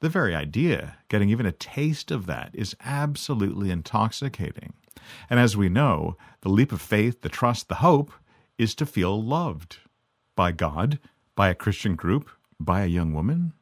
The 0.00 0.08
very 0.08 0.34
idea, 0.34 0.96
getting 1.08 1.30
even 1.30 1.46
a 1.46 1.52
taste 1.52 2.10
of 2.10 2.26
that, 2.26 2.50
is 2.52 2.74
absolutely 2.84 3.70
intoxicating. 3.70 4.72
And 5.30 5.38
as 5.38 5.56
we 5.56 5.68
know, 5.68 6.16
the 6.40 6.48
leap 6.48 6.72
of 6.72 6.82
faith, 6.82 7.20
the 7.20 7.28
trust, 7.28 7.68
the 7.68 7.76
hope 7.76 8.10
is 8.58 8.74
to 8.76 8.86
feel 8.86 9.20
loved 9.22 9.78
by 10.36 10.52
God, 10.52 10.98
by 11.34 11.48
a 11.48 11.54
Christian 11.54 11.96
group, 11.96 12.28
by 12.60 12.82
a 12.82 12.88
young 12.88 13.12
woman. 13.12 13.52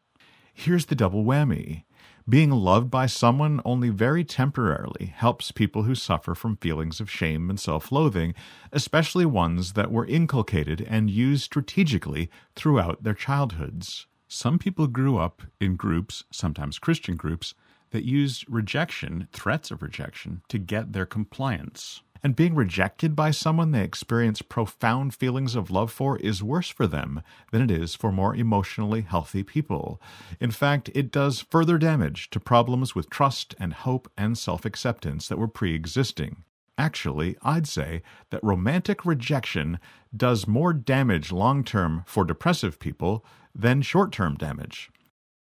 Here's 0.53 0.87
the 0.87 0.95
double 0.95 1.25
whammy. 1.25 1.85
Being 2.29 2.51
loved 2.51 2.89
by 2.89 3.07
someone 3.07 3.61
only 3.65 3.89
very 3.89 4.25
temporarily 4.25 5.07
helps 5.07 5.51
people 5.51 5.83
who 5.83 5.97
suffer 5.97 6.37
from 6.37 6.57
feelings 6.57 7.01
of 7.01 7.11
shame 7.11 7.51
and 7.51 7.59
self 7.59 7.91
loathing, 7.91 8.35
especially 8.71 9.27
ones 9.27 9.73
that 9.73 9.91
were 9.91 10.07
inculcated 10.07 10.87
and 10.89 11.11
used 11.11 11.43
strategically 11.43 12.31
throughout 12.55 13.03
their 13.03 13.15
childhoods. 13.15 14.07
Some 14.29 14.59
people 14.59 14.87
grew 14.87 15.19
up 15.19 15.43
in 15.61 15.75
groups, 15.75 16.25
sometimes 16.31 16.79
Christian 16.79 17.17
groups, 17.17 17.55
that 17.91 18.05
used 18.05 18.45
rejection, 18.49 19.29
threats 19.33 19.71
of 19.71 19.83
rejection, 19.83 20.43
to 20.49 20.59
get 20.59 20.93
their 20.93 21.07
compliance. 21.07 22.03
And 22.25 22.37
being 22.37 22.55
rejected 22.55 23.17
by 23.17 23.33
someone 23.33 23.73
they 23.73 23.83
experience 23.83 24.43
profound 24.43 25.13
feelings 25.13 25.57
of 25.57 25.73
love 25.73 25.91
for 25.91 26.19
is 26.19 26.43
worse 26.43 26.69
for 26.69 26.87
them 26.87 27.21
than 27.51 27.63
it 27.63 27.71
is 27.71 27.97
for 27.97 28.13
more 28.13 28.37
emotionally 28.37 29.01
healthy 29.01 29.43
people. 29.43 30.01
In 30.39 30.53
fact, 30.53 30.89
it 30.95 31.11
does 31.11 31.41
further 31.51 31.79
damage 31.79 32.31
to 32.31 32.39
problems 32.39 32.95
with 32.95 33.11
trust 33.11 33.57
and 33.59 33.73
hope 33.73 34.09
and 34.17 34.39
self 34.39 34.65
acceptance 34.65 35.27
that 35.29 35.39
were 35.39 35.49
pre 35.49 35.75
existing. 35.75 36.45
Actually, 36.79 37.37
I'd 37.43 37.67
say 37.67 38.03
that 38.31 38.43
romantic 38.43 39.05
rejection 39.05 39.81
does 40.17 40.47
more 40.47 40.73
damage 40.73 41.33
long 41.33 41.65
term 41.65 42.05
for 42.07 42.25
depressive 42.25 42.79
people 42.79 43.25
than 43.53 43.83
short 43.83 44.13
term 44.13 44.37
damage. 44.37 44.91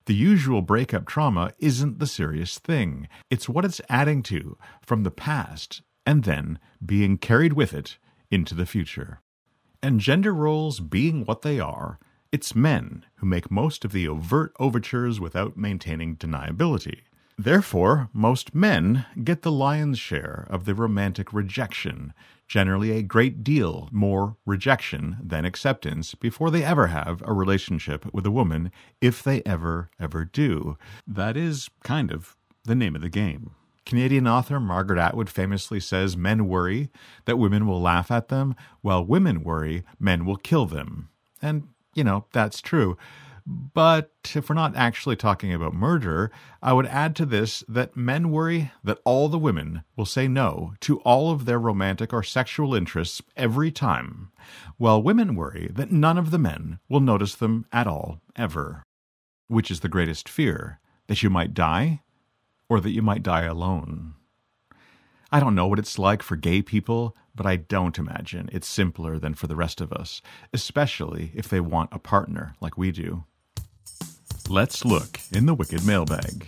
The 0.06 0.16
usual 0.16 0.62
breakup 0.62 1.06
trauma 1.06 1.54
isn't 1.60 2.00
the 2.00 2.08
serious 2.08 2.58
thing. 2.58 3.10
It's 3.30 3.50
what 3.50 3.66
it's 3.66 3.82
adding 3.90 4.24
to 4.24 4.58
from 4.82 5.04
the 5.04 5.12
past 5.12 5.82
and 6.10 6.24
then 6.24 6.58
being 6.84 7.20
carried 7.20 7.54
with 7.54 7.72
it 7.72 8.00
into 8.32 8.56
the 8.56 8.66
future. 8.66 9.22
And 9.84 10.00
gender 10.00 10.34
roles 10.34 10.80
being 10.80 11.24
what 11.24 11.44
they 11.44 11.60
are, 11.60 12.00
it's 12.32 12.56
men 12.56 13.06
who 13.18 13.28
make 13.28 13.52
most 13.52 13.86
of 13.86 13.92
the 13.92 14.08
overt 14.08 14.52
overtures 14.60 15.20
without 15.20 15.56
maintaining 15.56 16.16
deniability. 16.16 17.02
Therefore, 17.38 18.10
most 18.12 18.56
men 18.56 19.06
get 19.24 19.44
the 19.44 19.52
lion's 19.52 20.00
share 20.00 20.48
of 20.50 20.66
the 20.66 20.74
romantic 20.74 21.32
rejection, 21.32 22.16
generally 22.48 22.90
a 22.90 23.04
great 23.04 23.44
deal 23.44 23.88
more 23.92 24.36
rejection 24.48 25.18
than 25.22 25.46
acceptance 25.46 26.16
before 26.16 26.50
they 26.50 26.64
ever 26.64 26.88
have 26.88 27.22
a 27.24 27.34
relationship 27.34 28.12
with 28.12 28.26
a 28.26 28.32
woman, 28.32 28.72
if 29.00 29.22
they 29.22 29.44
ever, 29.46 29.92
ever 30.00 30.26
do. 30.26 30.76
That 31.06 31.38
is 31.38 31.70
kind 31.84 32.12
of 32.12 32.36
the 32.66 32.74
name 32.74 32.96
of 32.96 33.04
the 33.04 33.10
game. 33.10 33.52
Canadian 33.90 34.28
author 34.28 34.60
Margaret 34.60 35.00
Atwood 35.00 35.32
famously 35.32 35.80
says 35.80 36.16
men 36.16 36.48
worry 36.48 36.92
that 37.26 37.40
women 37.40 37.66
will 37.66 37.82
laugh 37.82 38.12
at 38.12 38.28
them, 38.28 38.54
while 38.82 39.04
women 39.04 39.44
worry 39.44 39.84
men 40.00 40.28
will 40.28 40.36
kill 40.36 40.68
them. 40.68 41.10
And, 41.42 41.70
you 41.96 42.04
know, 42.04 42.26
that's 42.32 42.62
true. 42.62 42.98
But 43.48 44.12
if 44.36 44.48
we're 44.48 44.54
not 44.54 44.76
actually 44.76 45.16
talking 45.16 45.52
about 45.52 45.74
murder, 45.74 46.30
I 46.62 46.72
would 46.72 46.86
add 46.86 47.16
to 47.16 47.26
this 47.26 47.64
that 47.68 47.98
men 47.98 48.30
worry 48.30 48.72
that 48.84 49.00
all 49.06 49.28
the 49.28 49.40
women 49.40 49.84
will 49.96 50.06
say 50.06 50.28
no 50.28 50.76
to 50.82 51.00
all 51.00 51.32
of 51.32 51.46
their 51.46 51.58
romantic 51.58 52.14
or 52.14 52.22
sexual 52.22 52.76
interests 52.76 53.24
every 53.36 53.72
time, 53.72 54.32
while 54.78 55.02
women 55.02 55.34
worry 55.34 55.68
that 55.74 55.92
none 55.92 56.20
of 56.20 56.30
the 56.30 56.38
men 56.38 56.78
will 56.90 57.00
notice 57.00 57.34
them 57.34 57.66
at 57.74 57.88
all, 57.88 58.22
ever. 58.36 58.84
Which 59.48 59.72
is 59.72 59.80
the 59.80 59.90
greatest 59.90 60.30
fear? 60.30 60.80
That 61.08 61.24
you 61.24 61.32
might 61.32 61.56
die? 61.56 62.02
Or 62.70 62.80
that 62.80 62.92
you 62.92 63.02
might 63.02 63.24
die 63.24 63.44
alone? 63.44 64.14
I 65.32 65.40
don't 65.40 65.56
know 65.56 65.68
what 65.68 65.80
it's 65.80 66.00
like 66.00 66.22
for 66.22 66.36
gay 66.36 66.62
people, 66.62 67.16
but 67.36 67.46
I 67.46 67.56
don't 67.56 67.98
imagine 67.98 68.50
it's 68.52 68.68
simpler 68.68 69.18
than 69.18 69.34
for 69.34 69.48
the 69.48 69.56
rest 69.56 69.82
of 69.82 69.92
us, 69.92 70.22
especially 70.54 71.32
if 71.34 71.50
they 71.50 71.60
want 71.60 71.90
a 71.92 72.00
partner 72.00 72.56
like 72.62 72.78
we 72.78 72.92
do. 72.92 73.24
Let's 74.48 74.86
look 74.86 75.20
in 75.32 75.46
the 75.46 75.54
Wicked 75.54 75.86
mailbag. 75.86 76.48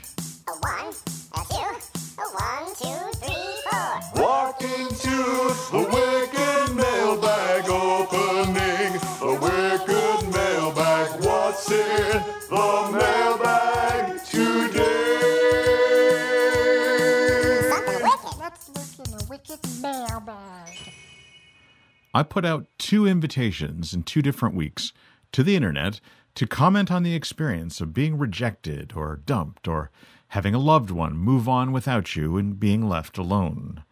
I 22.14 22.24
put 22.24 22.46
out 22.46 22.68
two 22.78 23.08
invitations 23.08 23.94
in 23.94 24.04
two 24.04 24.22
different 24.22 24.56
weeks 24.56 24.92
to 25.32 25.44
the 25.44 25.56
internet 25.56 26.02
to 26.36 26.48
comment 26.48 26.92
on 26.92 27.04
the 27.04 27.16
experience 27.16 27.82
of 27.82 27.94
being 27.94 28.18
rejected 28.18 28.94
or 28.96 29.22
dumped 29.26 29.68
or 29.68 29.92
having 30.30 30.54
a 30.54 30.60
loved 30.60 30.92
one 30.92 31.18
move 31.18 31.48
on 31.48 31.72
without 31.72 32.16
you 32.16 32.38
and 32.38 32.60
being 32.60 32.88
left 32.88 33.18
alone. 33.18 33.84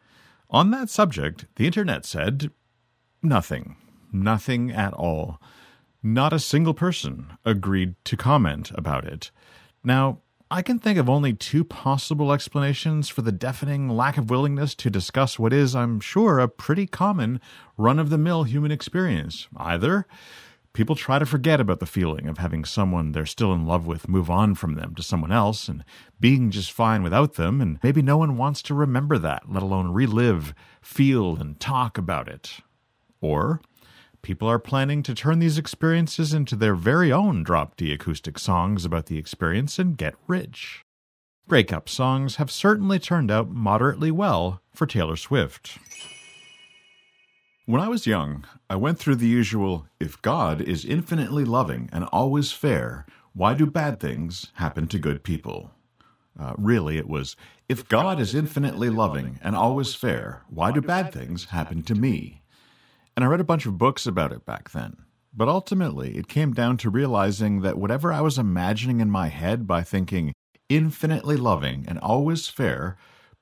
On 0.50 0.72
that 0.72 0.90
subject, 0.90 1.46
the 1.56 1.66
internet 1.66 2.06
said 2.06 2.52
nothing. 3.22 3.76
Nothing 4.12 4.72
at 4.72 4.94
all. 4.94 5.42
Not 6.02 6.34
a 6.34 6.40
single 6.40 6.74
person 6.74 7.38
agreed 7.46 7.96
to 8.06 8.18
comment 8.18 8.72
about 8.74 9.06
it. 9.06 9.32
Now, 9.84 10.20
I 10.52 10.64
can 10.64 10.80
think 10.80 10.98
of 10.98 11.08
only 11.08 11.34
two 11.34 11.64
possible 11.64 12.34
explanations 12.34 13.08
for 13.08 13.22
the 13.22 13.32
deafening 13.32 13.88
lack 13.88 14.18
of 14.18 14.32
willingness 14.32 14.74
to 14.76 14.90
discuss 14.90 15.38
what 15.38 15.54
is, 15.54 15.76
I'm 15.76 16.00
sure, 16.00 16.40
a 16.40 16.48
pretty 16.48 16.88
common 16.88 17.40
run 17.78 18.00
of 18.00 18.10
the 18.10 18.18
mill 18.18 18.46
human 18.46 18.72
experience. 18.72 19.48
Either 19.56 20.08
people 20.74 20.96
try 20.96 21.20
to 21.20 21.26
forget 21.28 21.62
about 21.62 21.80
the 21.80 21.86
feeling 21.86 22.28
of 22.28 22.40
having 22.40 22.66
someone 22.66 23.12
they're 23.12 23.28
still 23.28 23.54
in 23.54 23.68
love 23.68 23.86
with 23.86 24.10
move 24.10 24.32
on 24.32 24.56
from 24.56 24.74
them 24.74 24.96
to 24.96 25.04
someone 25.04 25.32
else 25.32 25.68
and 25.68 25.86
being 26.20 26.50
just 26.50 26.72
fine 26.72 27.04
without 27.04 27.36
them, 27.36 27.62
and 27.62 27.78
maybe 27.84 28.02
no 28.02 28.18
one 28.18 28.36
wants 28.36 28.64
to 28.64 28.74
remember 28.74 29.20
that, 29.20 29.52
let 29.52 29.62
alone 29.62 29.92
relive, 29.92 30.56
feel, 30.82 31.36
and 31.36 31.60
talk 31.60 31.96
about 31.96 32.28
it. 32.28 32.62
Or 33.22 33.62
people 34.22 34.50
are 34.50 34.60
planning 34.60 35.04
to 35.04 35.14
turn 35.14 35.40
these 35.40 35.58
experiences 35.58 36.34
into 36.34 36.56
their 36.56 36.76
very 36.76 37.12
own 37.12 37.44
drop 37.44 37.76
D 37.76 37.94
acoustic 37.94 38.38
songs 38.40 38.86
about 38.86 39.08
the 39.08 39.18
experience 39.18 39.80
and 39.80 39.98
get 39.98 40.16
rich. 40.28 40.84
Breakup 41.48 41.90
songs 41.90 42.36
have 42.36 42.52
certainly 42.52 43.00
turned 43.00 43.32
out 43.32 43.50
moderately 43.50 44.12
well 44.12 44.62
for 44.74 44.86
Taylor 44.86 45.16
Swift. 45.16 45.80
When 47.66 47.82
I 47.82 47.88
was 47.88 48.08
young, 48.08 48.46
I 48.70 48.76
went 48.76 49.00
through 49.00 49.16
the 49.16 49.28
usual 49.28 49.88
if 50.00 50.22
God 50.22 50.62
is 50.62 50.86
infinitely 50.86 51.46
loving 51.46 51.90
and 51.92 52.04
always 52.12 52.52
fair, 52.52 53.06
why 53.34 53.54
do 53.54 53.66
bad 53.66 54.00
things 54.00 54.52
happen 54.56 54.88
to 54.88 55.00
good 55.00 55.24
people? 55.24 55.72
Uh, 56.40 56.54
really, 56.58 56.98
it 56.98 57.08
was 57.08 57.36
if 57.68 57.88
God 57.88 58.20
is 58.20 58.34
infinitely 58.34 58.90
loving 58.90 59.40
and 59.44 59.56
always 59.56 59.94
fair, 59.94 60.44
why 60.50 60.72
do 60.72 60.82
bad 60.82 61.12
things 61.12 61.46
happen 61.46 61.84
to 61.84 61.96
me? 61.96 62.39
And 63.20 63.26
I 63.26 63.28
read 63.28 63.42
a 63.42 63.44
bunch 63.44 63.66
of 63.66 63.78
books 63.78 64.08
about 64.08 64.32
it 64.32 64.46
back 64.46 64.70
then. 64.70 64.96
But 65.34 65.50
ultimately, 65.50 66.16
it 66.16 66.30
came 66.30 66.54
down 66.54 66.78
to 66.78 66.90
realizing 66.90 67.60
that 67.64 67.78
whatever 67.78 68.14
I 68.14 68.22
was 68.22 68.38
imagining 68.38 69.02
in 69.02 69.12
my 69.12 69.28
head 69.28 69.68
by 69.68 69.84
thinking 69.84 70.34
infinitely 70.70 71.36
loving 71.36 71.84
and 71.86 72.00
always 72.00 72.48
fair, 72.48 72.96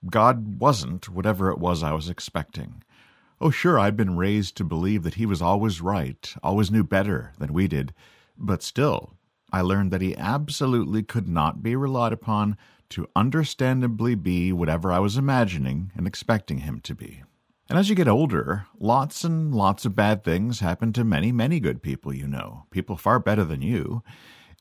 God 0.09 0.59
wasn't 0.59 1.09
whatever 1.09 1.51
it 1.51 1.59
was 1.59 1.83
I 1.83 1.91
was 1.91 2.09
expecting. 2.09 2.81
Oh, 3.39 3.51
sure, 3.51 3.77
I'd 3.77 3.95
been 3.95 4.17
raised 4.17 4.57
to 4.57 4.63
believe 4.63 5.03
that 5.03 5.13
he 5.13 5.27
was 5.27 5.43
always 5.43 5.79
right, 5.79 6.33
always 6.41 6.71
knew 6.71 6.83
better 6.83 7.33
than 7.37 7.53
we 7.53 7.67
did, 7.67 7.93
but 8.35 8.63
still, 8.63 9.13
I 9.53 9.61
learned 9.61 9.91
that 9.91 10.01
he 10.01 10.17
absolutely 10.17 11.03
could 11.03 11.27
not 11.27 11.61
be 11.61 11.75
relied 11.75 12.13
upon 12.13 12.57
to 12.89 13.07
understandably 13.15 14.15
be 14.15 14.51
whatever 14.51 14.91
I 14.91 14.97
was 14.97 15.17
imagining 15.17 15.91
and 15.95 16.07
expecting 16.07 16.61
him 16.61 16.79
to 16.79 16.95
be. 16.95 17.21
And 17.69 17.77
as 17.77 17.89
you 17.89 17.95
get 17.95 18.07
older, 18.07 18.65
lots 18.79 19.25
and 19.25 19.53
lots 19.53 19.85
of 19.85 19.95
bad 19.95 20.23
things 20.23 20.61
happen 20.61 20.93
to 20.93 21.03
many, 21.03 21.33
many 21.33 21.59
good 21.59 21.81
people 21.81 22.13
you 22.13 22.25
know, 22.25 22.65
people 22.71 22.95
far 22.95 23.19
better 23.19 23.43
than 23.43 23.61
you, 23.61 24.03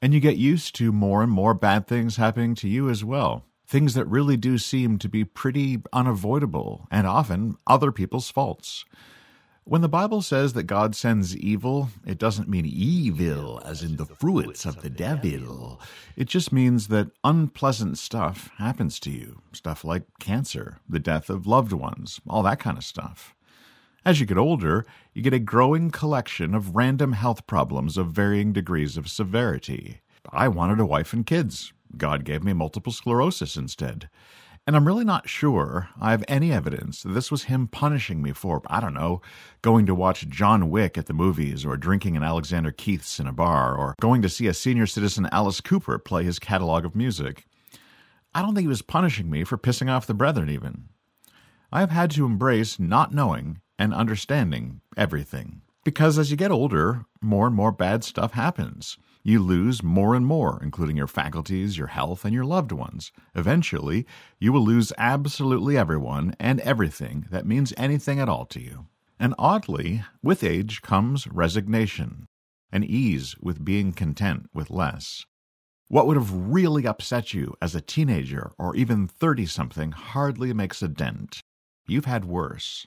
and 0.02 0.12
you 0.12 0.18
get 0.18 0.36
used 0.36 0.74
to 0.76 0.90
more 0.90 1.22
and 1.22 1.30
more 1.30 1.54
bad 1.54 1.86
things 1.86 2.16
happening 2.16 2.56
to 2.56 2.68
you 2.68 2.90
as 2.90 3.04
well. 3.04 3.44
Things 3.64 3.94
that 3.94 4.06
really 4.06 4.36
do 4.36 4.58
seem 4.58 4.98
to 4.98 5.08
be 5.08 5.24
pretty 5.24 5.82
unavoidable 5.92 6.88
and 6.90 7.06
often 7.06 7.56
other 7.66 7.92
people's 7.92 8.30
faults. 8.30 8.84
When 9.68 9.80
the 9.80 9.88
Bible 9.88 10.22
says 10.22 10.52
that 10.52 10.62
God 10.62 10.94
sends 10.94 11.36
evil, 11.36 11.88
it 12.06 12.18
doesn't 12.18 12.48
mean 12.48 12.66
evil 12.66 13.60
as 13.64 13.82
in 13.82 13.96
the 13.96 14.06
fruits 14.06 14.64
of 14.64 14.80
the 14.80 14.88
devil. 14.88 15.80
It 16.14 16.28
just 16.28 16.52
means 16.52 16.86
that 16.86 17.10
unpleasant 17.24 17.98
stuff 17.98 18.48
happens 18.58 19.00
to 19.00 19.10
you. 19.10 19.42
Stuff 19.52 19.84
like 19.84 20.04
cancer, 20.20 20.78
the 20.88 21.00
death 21.00 21.28
of 21.28 21.48
loved 21.48 21.72
ones, 21.72 22.20
all 22.28 22.44
that 22.44 22.60
kind 22.60 22.78
of 22.78 22.84
stuff. 22.84 23.34
As 24.04 24.20
you 24.20 24.26
get 24.26 24.38
older, 24.38 24.86
you 25.14 25.20
get 25.20 25.34
a 25.34 25.40
growing 25.40 25.90
collection 25.90 26.54
of 26.54 26.76
random 26.76 27.14
health 27.14 27.48
problems 27.48 27.96
of 27.96 28.12
varying 28.12 28.52
degrees 28.52 28.96
of 28.96 29.10
severity. 29.10 30.00
I 30.30 30.46
wanted 30.46 30.78
a 30.78 30.86
wife 30.86 31.12
and 31.12 31.26
kids. 31.26 31.72
God 31.96 32.22
gave 32.22 32.44
me 32.44 32.52
multiple 32.52 32.92
sclerosis 32.92 33.56
instead. 33.56 34.08
And 34.66 34.74
I'm 34.74 34.86
really 34.86 35.04
not 35.04 35.28
sure 35.28 35.90
I 36.00 36.10
have 36.10 36.24
any 36.26 36.52
evidence 36.52 37.04
that 37.04 37.10
this 37.10 37.30
was 37.30 37.44
him 37.44 37.68
punishing 37.68 38.20
me 38.20 38.32
for, 38.32 38.62
I 38.66 38.80
don't 38.80 38.94
know, 38.94 39.22
going 39.62 39.86
to 39.86 39.94
watch 39.94 40.28
John 40.28 40.70
Wick 40.70 40.98
at 40.98 41.06
the 41.06 41.12
movies, 41.12 41.64
or 41.64 41.76
drinking 41.76 42.16
an 42.16 42.24
Alexander 42.24 42.72
Keith's 42.72 43.20
in 43.20 43.28
a 43.28 43.32
bar, 43.32 43.76
or 43.76 43.94
going 44.00 44.22
to 44.22 44.28
see 44.28 44.48
a 44.48 44.54
senior 44.54 44.86
citizen 44.86 45.28
Alice 45.30 45.60
Cooper 45.60 45.98
play 46.00 46.24
his 46.24 46.40
catalog 46.40 46.84
of 46.84 46.96
music. 46.96 47.46
I 48.34 48.42
don't 48.42 48.56
think 48.56 48.64
he 48.64 48.68
was 48.68 48.82
punishing 48.82 49.30
me 49.30 49.44
for 49.44 49.56
pissing 49.56 49.88
off 49.88 50.08
the 50.08 50.14
brethren, 50.14 50.50
even. 50.50 50.88
I 51.70 51.78
have 51.78 51.90
had 51.90 52.10
to 52.12 52.26
embrace 52.26 52.80
not 52.80 53.14
knowing 53.14 53.60
and 53.78 53.94
understanding 53.94 54.80
everything. 54.96 55.62
Because 55.84 56.18
as 56.18 56.32
you 56.32 56.36
get 56.36 56.50
older, 56.50 57.04
more 57.20 57.46
and 57.46 57.54
more 57.54 57.70
bad 57.70 58.02
stuff 58.02 58.32
happens. 58.32 58.98
You 59.28 59.42
lose 59.42 59.82
more 59.82 60.14
and 60.14 60.24
more, 60.24 60.60
including 60.62 60.96
your 60.96 61.08
faculties, 61.08 61.76
your 61.76 61.88
health, 61.88 62.24
and 62.24 62.32
your 62.32 62.44
loved 62.44 62.70
ones. 62.70 63.10
Eventually, 63.34 64.06
you 64.38 64.52
will 64.52 64.64
lose 64.64 64.92
absolutely 64.96 65.76
everyone 65.76 66.36
and 66.38 66.60
everything 66.60 67.26
that 67.32 67.44
means 67.44 67.74
anything 67.76 68.20
at 68.20 68.28
all 68.28 68.46
to 68.46 68.60
you. 68.60 68.86
And 69.18 69.34
oddly, 69.36 70.04
with 70.22 70.44
age 70.44 70.80
comes 70.80 71.26
resignation, 71.26 72.26
an 72.70 72.84
ease 72.84 73.34
with 73.40 73.64
being 73.64 73.92
content 73.92 74.48
with 74.54 74.70
less. 74.70 75.26
What 75.88 76.06
would 76.06 76.16
have 76.16 76.32
really 76.32 76.86
upset 76.86 77.34
you 77.34 77.56
as 77.60 77.74
a 77.74 77.80
teenager 77.80 78.52
or 78.58 78.76
even 78.76 79.08
30 79.08 79.46
something 79.46 79.90
hardly 79.90 80.52
makes 80.52 80.82
a 80.82 80.88
dent. 80.88 81.40
You've 81.88 82.04
had 82.04 82.26
worse. 82.26 82.86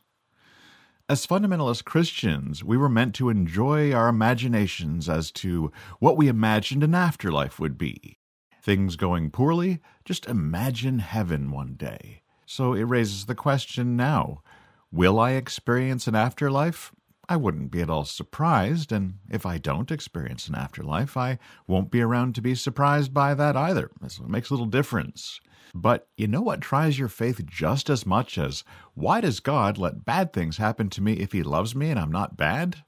As 1.09 1.25
fundamentalist 1.25 1.85
Christians, 1.85 2.63
we 2.63 2.77
were 2.77 2.87
meant 2.87 3.15
to 3.15 3.29
enjoy 3.29 3.91
our 3.91 4.09
imaginations 4.09 5.09
as 5.09 5.31
to 5.31 5.71
what 5.97 6.17
we 6.17 6.27
imagined 6.27 6.83
an 6.83 6.93
afterlife 6.93 7.59
would 7.59 7.79
be. 7.79 8.19
Things 8.61 8.95
going 8.95 9.31
poorly, 9.31 9.79
just 10.05 10.27
imagine 10.27 10.99
heaven 10.99 11.49
one 11.49 11.73
day. 11.73 12.21
So 12.45 12.73
it 12.73 12.83
raises 12.83 13.25
the 13.25 13.33
question 13.33 13.95
now 13.95 14.43
will 14.91 15.19
I 15.19 15.31
experience 15.31 16.07
an 16.07 16.13
afterlife? 16.13 16.91
I 17.27 17.37
wouldn't 17.37 17.71
be 17.71 17.81
at 17.81 17.89
all 17.89 18.05
surprised, 18.05 18.91
and 18.91 19.15
if 19.31 19.47
I 19.47 19.57
don't 19.57 19.89
experience 19.89 20.47
an 20.47 20.53
afterlife, 20.53 21.17
I 21.17 21.39
won't 21.65 21.89
be 21.89 22.01
around 22.01 22.35
to 22.35 22.41
be 22.41 22.53
surprised 22.53 23.15
by 23.15 23.33
that 23.33 23.57
either. 23.57 23.89
It 24.03 24.19
makes 24.29 24.51
little 24.51 24.67
difference. 24.67 25.41
But 25.73 26.07
you 26.17 26.27
know 26.27 26.41
what 26.41 26.61
tries 26.61 26.97
your 26.97 27.07
faith 27.07 27.45
just 27.45 27.89
as 27.89 28.05
much 28.05 28.37
as 28.37 28.63
why 28.93 29.21
does 29.21 29.39
God 29.39 29.77
let 29.77 30.05
bad 30.05 30.33
things 30.33 30.57
happen 30.57 30.89
to 30.91 31.01
me 31.01 31.13
if 31.13 31.31
He 31.31 31.43
loves 31.43 31.75
me 31.75 31.89
and 31.89 31.99
I'm 31.99 32.11
not 32.11 32.37
bad? 32.37 32.83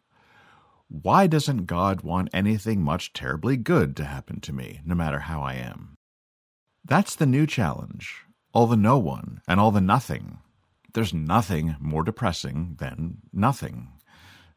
Why 0.87 1.27
doesn't 1.27 1.67
God 1.67 2.01
want 2.01 2.29
anything 2.33 2.81
much 2.81 3.13
terribly 3.13 3.55
good 3.55 3.95
to 3.97 4.05
happen 4.05 4.41
to 4.41 4.53
me, 4.53 4.81
no 4.85 4.93
matter 4.95 5.19
how 5.19 5.41
I 5.41 5.53
am? 5.53 5.95
That's 6.83 7.15
the 7.15 7.25
new 7.25 7.47
challenge 7.47 8.25
all 8.53 8.67
the 8.67 8.75
no 8.75 8.97
one 8.97 9.41
and 9.47 9.59
all 9.59 9.71
the 9.71 9.81
nothing. 9.81 10.39
There's 10.93 11.13
nothing 11.13 11.75
more 11.79 12.03
depressing 12.03 12.75
than 12.79 13.19
nothing. 13.31 13.89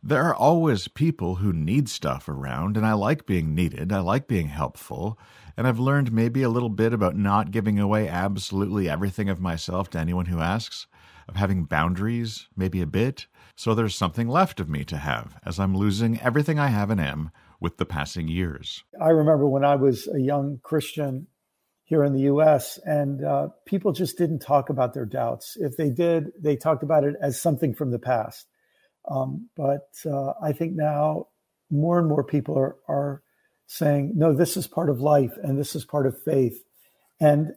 There 0.07 0.25
are 0.25 0.35
always 0.35 0.87
people 0.87 1.37
who 1.37 1.55
need 1.55 1.89
stuff 1.89 2.29
around, 2.29 2.77
and 2.77 2.85
I 2.85 2.93
like 2.93 3.25
being 3.25 3.55
needed. 3.55 3.91
I 3.91 4.01
like 4.01 4.29
being 4.29 4.49
helpful. 4.49 5.19
And 5.57 5.67
I've 5.67 5.79
learned 5.79 6.13
maybe 6.13 6.43
a 6.43 6.51
little 6.51 6.69
bit 6.69 6.93
about 6.93 7.17
not 7.17 7.51
giving 7.51 7.79
away 7.79 8.07
absolutely 8.07 8.87
everything 8.87 9.31
of 9.31 9.41
myself 9.41 9.89
to 9.91 9.99
anyone 9.99 10.27
who 10.27 10.41
asks, 10.41 10.87
of 11.27 11.37
having 11.37 11.65
boundaries, 11.65 12.49
maybe 12.55 12.83
a 12.83 12.87
bit. 12.87 13.29
So 13.57 13.75
there's 13.75 13.97
something 13.97 14.29
left 14.29 14.61
of 14.61 14.69
me 14.69 14.85
to 14.85 14.99
have 14.99 15.41
as 15.43 15.59
I'm 15.59 15.75
losing 15.75 16.21
everything 16.21 16.59
I 16.59 16.67
have 16.67 16.91
and 16.91 17.01
am 17.01 17.31
with 17.59 17.79
the 17.79 17.87
passing 17.87 18.29
years. 18.29 18.85
I 19.01 19.09
remember 19.09 19.49
when 19.49 19.65
I 19.65 19.77
was 19.77 20.07
a 20.07 20.21
young 20.21 20.61
Christian 20.63 21.29
here 21.85 22.05
in 22.05 22.13
the 22.13 22.31
US, 22.33 22.79
and 22.85 23.25
uh, 23.25 23.49
people 23.65 23.93
just 23.93 24.19
didn't 24.19 24.41
talk 24.41 24.69
about 24.69 24.93
their 24.93 25.07
doubts. 25.07 25.57
If 25.59 25.79
they 25.79 25.89
did, 25.89 26.33
they 26.39 26.57
talked 26.57 26.83
about 26.83 27.05
it 27.05 27.15
as 27.23 27.41
something 27.41 27.73
from 27.73 27.91
the 27.91 27.99
past. 27.99 28.47
Um, 29.09 29.49
but 29.57 29.89
uh, 30.07 30.33
I 30.43 30.53
think 30.53 30.75
now 30.75 31.29
more 31.71 31.99
and 31.99 32.09
more 32.09 32.25
people 32.25 32.59
are, 32.59 32.77
are 32.89 33.23
saying, 33.67 34.13
no, 34.15 34.33
this 34.33 34.57
is 34.57 34.67
part 34.67 34.91
of 34.91 35.01
life 35.01 35.33
and 35.43 35.59
this 35.59 35.75
is 35.75 35.85
part 35.85 36.07
of 36.07 36.23
faith. 36.23 36.63
And 37.21 37.53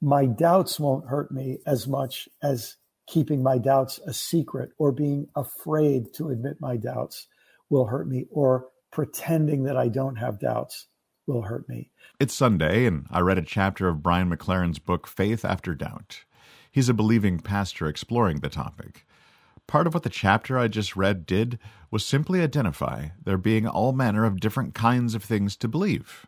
my 0.00 0.26
doubts 0.26 0.78
won't 0.78 1.08
hurt 1.08 1.30
me 1.30 1.58
as 1.66 1.86
much 1.86 2.28
as 2.42 2.76
keeping 3.06 3.42
my 3.42 3.58
doubts 3.58 3.98
a 4.06 4.12
secret 4.12 4.70
or 4.78 4.92
being 4.92 5.28
afraid 5.36 6.12
to 6.14 6.30
admit 6.30 6.56
my 6.60 6.76
doubts 6.76 7.26
will 7.70 7.86
hurt 7.86 8.08
me 8.08 8.26
or 8.30 8.66
pretending 8.90 9.64
that 9.64 9.76
I 9.76 9.88
don't 9.88 10.16
have 10.16 10.38
doubts 10.38 10.86
will 11.26 11.42
hurt 11.42 11.68
me. 11.68 11.90
It's 12.20 12.34
Sunday, 12.34 12.86
and 12.86 13.06
I 13.10 13.20
read 13.20 13.38
a 13.38 13.42
chapter 13.42 13.88
of 13.88 14.02
Brian 14.02 14.30
McLaren's 14.30 14.78
book, 14.78 15.06
Faith 15.06 15.44
After 15.44 15.74
Doubt. 15.74 16.24
He's 16.70 16.88
a 16.88 16.94
believing 16.94 17.40
pastor 17.40 17.86
exploring 17.86 18.40
the 18.40 18.48
topic. 18.48 19.06
Part 19.66 19.86
of 19.86 19.94
what 19.94 20.02
the 20.02 20.10
chapter 20.10 20.58
I 20.58 20.68
just 20.68 20.94
read 20.94 21.26
did 21.26 21.58
was 21.90 22.04
simply 22.04 22.40
identify 22.40 23.08
there 23.24 23.38
being 23.38 23.66
all 23.66 23.92
manner 23.92 24.24
of 24.24 24.40
different 24.40 24.74
kinds 24.74 25.14
of 25.14 25.24
things 25.24 25.56
to 25.56 25.68
believe. 25.68 26.26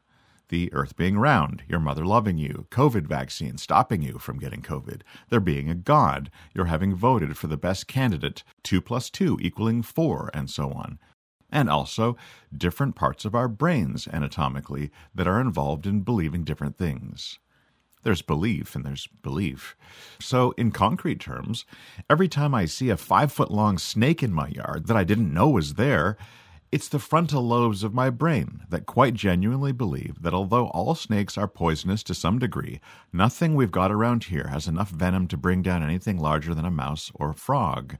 The 0.48 0.72
earth 0.72 0.96
being 0.96 1.18
round, 1.18 1.62
your 1.68 1.80
mother 1.80 2.04
loving 2.04 2.38
you, 2.38 2.66
COVID 2.70 3.06
vaccine 3.06 3.58
stopping 3.58 4.00
you 4.00 4.18
from 4.18 4.38
getting 4.38 4.62
COVID, 4.62 5.02
there 5.28 5.40
being 5.40 5.68
a 5.68 5.74
God, 5.74 6.30
your 6.54 6.66
having 6.66 6.94
voted 6.94 7.36
for 7.36 7.48
the 7.48 7.56
best 7.56 7.88
candidate, 7.88 8.42
2 8.62 8.80
plus 8.80 9.10
2 9.10 9.38
equaling 9.40 9.82
4, 9.82 10.30
and 10.32 10.48
so 10.48 10.70
on. 10.72 10.98
And 11.50 11.68
also 11.68 12.16
different 12.56 12.94
parts 12.94 13.24
of 13.24 13.34
our 13.34 13.48
brains 13.48 14.08
anatomically 14.12 14.90
that 15.14 15.26
are 15.26 15.40
involved 15.40 15.86
in 15.86 16.00
believing 16.00 16.44
different 16.44 16.78
things. 16.78 17.38
There's 18.06 18.22
belief 18.22 18.76
and 18.76 18.84
there's 18.84 19.08
belief. 19.08 19.74
So, 20.20 20.52
in 20.52 20.70
concrete 20.70 21.18
terms, 21.18 21.64
every 22.08 22.28
time 22.28 22.54
I 22.54 22.64
see 22.64 22.88
a 22.88 22.96
five 22.96 23.32
foot 23.32 23.50
long 23.50 23.78
snake 23.78 24.22
in 24.22 24.32
my 24.32 24.46
yard 24.46 24.86
that 24.86 24.96
I 24.96 25.02
didn't 25.02 25.34
know 25.34 25.48
was 25.48 25.74
there, 25.74 26.16
it's 26.70 26.86
the 26.86 27.00
frontal 27.00 27.42
lobes 27.42 27.82
of 27.82 27.94
my 27.94 28.10
brain 28.10 28.62
that 28.68 28.86
quite 28.86 29.14
genuinely 29.14 29.72
believe 29.72 30.22
that 30.22 30.34
although 30.34 30.68
all 30.68 30.94
snakes 30.94 31.36
are 31.36 31.48
poisonous 31.48 32.04
to 32.04 32.14
some 32.14 32.38
degree, 32.38 32.78
nothing 33.12 33.56
we've 33.56 33.72
got 33.72 33.90
around 33.90 34.22
here 34.22 34.50
has 34.52 34.68
enough 34.68 34.90
venom 34.90 35.26
to 35.26 35.36
bring 35.36 35.60
down 35.60 35.82
anything 35.82 36.16
larger 36.16 36.54
than 36.54 36.64
a 36.64 36.70
mouse 36.70 37.10
or 37.12 37.30
a 37.30 37.34
frog. 37.34 37.96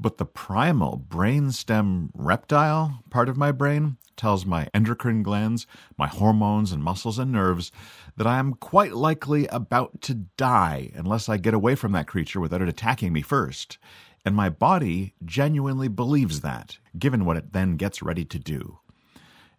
But 0.00 0.18
the 0.18 0.24
primal 0.24 1.04
brainstem 1.08 2.10
reptile 2.14 3.02
part 3.10 3.28
of 3.28 3.36
my 3.36 3.50
brain 3.50 3.96
tells 4.16 4.46
my 4.46 4.68
endocrine 4.72 5.24
glands, 5.24 5.66
my 5.96 6.06
hormones 6.06 6.70
and 6.70 6.84
muscles 6.84 7.18
and 7.18 7.32
nerves 7.32 7.72
that 8.16 8.26
I 8.26 8.38
am 8.38 8.54
quite 8.54 8.92
likely 8.92 9.48
about 9.48 10.00
to 10.02 10.14
die 10.14 10.92
unless 10.94 11.28
I 11.28 11.36
get 11.36 11.52
away 11.52 11.74
from 11.74 11.90
that 11.92 12.06
creature 12.06 12.38
without 12.38 12.62
it 12.62 12.68
attacking 12.68 13.12
me 13.12 13.22
first. 13.22 13.78
And 14.24 14.36
my 14.36 14.48
body 14.48 15.14
genuinely 15.24 15.88
believes 15.88 16.42
that, 16.42 16.78
given 16.96 17.24
what 17.24 17.36
it 17.36 17.52
then 17.52 17.76
gets 17.76 18.00
ready 18.00 18.24
to 18.26 18.38
do. 18.38 18.78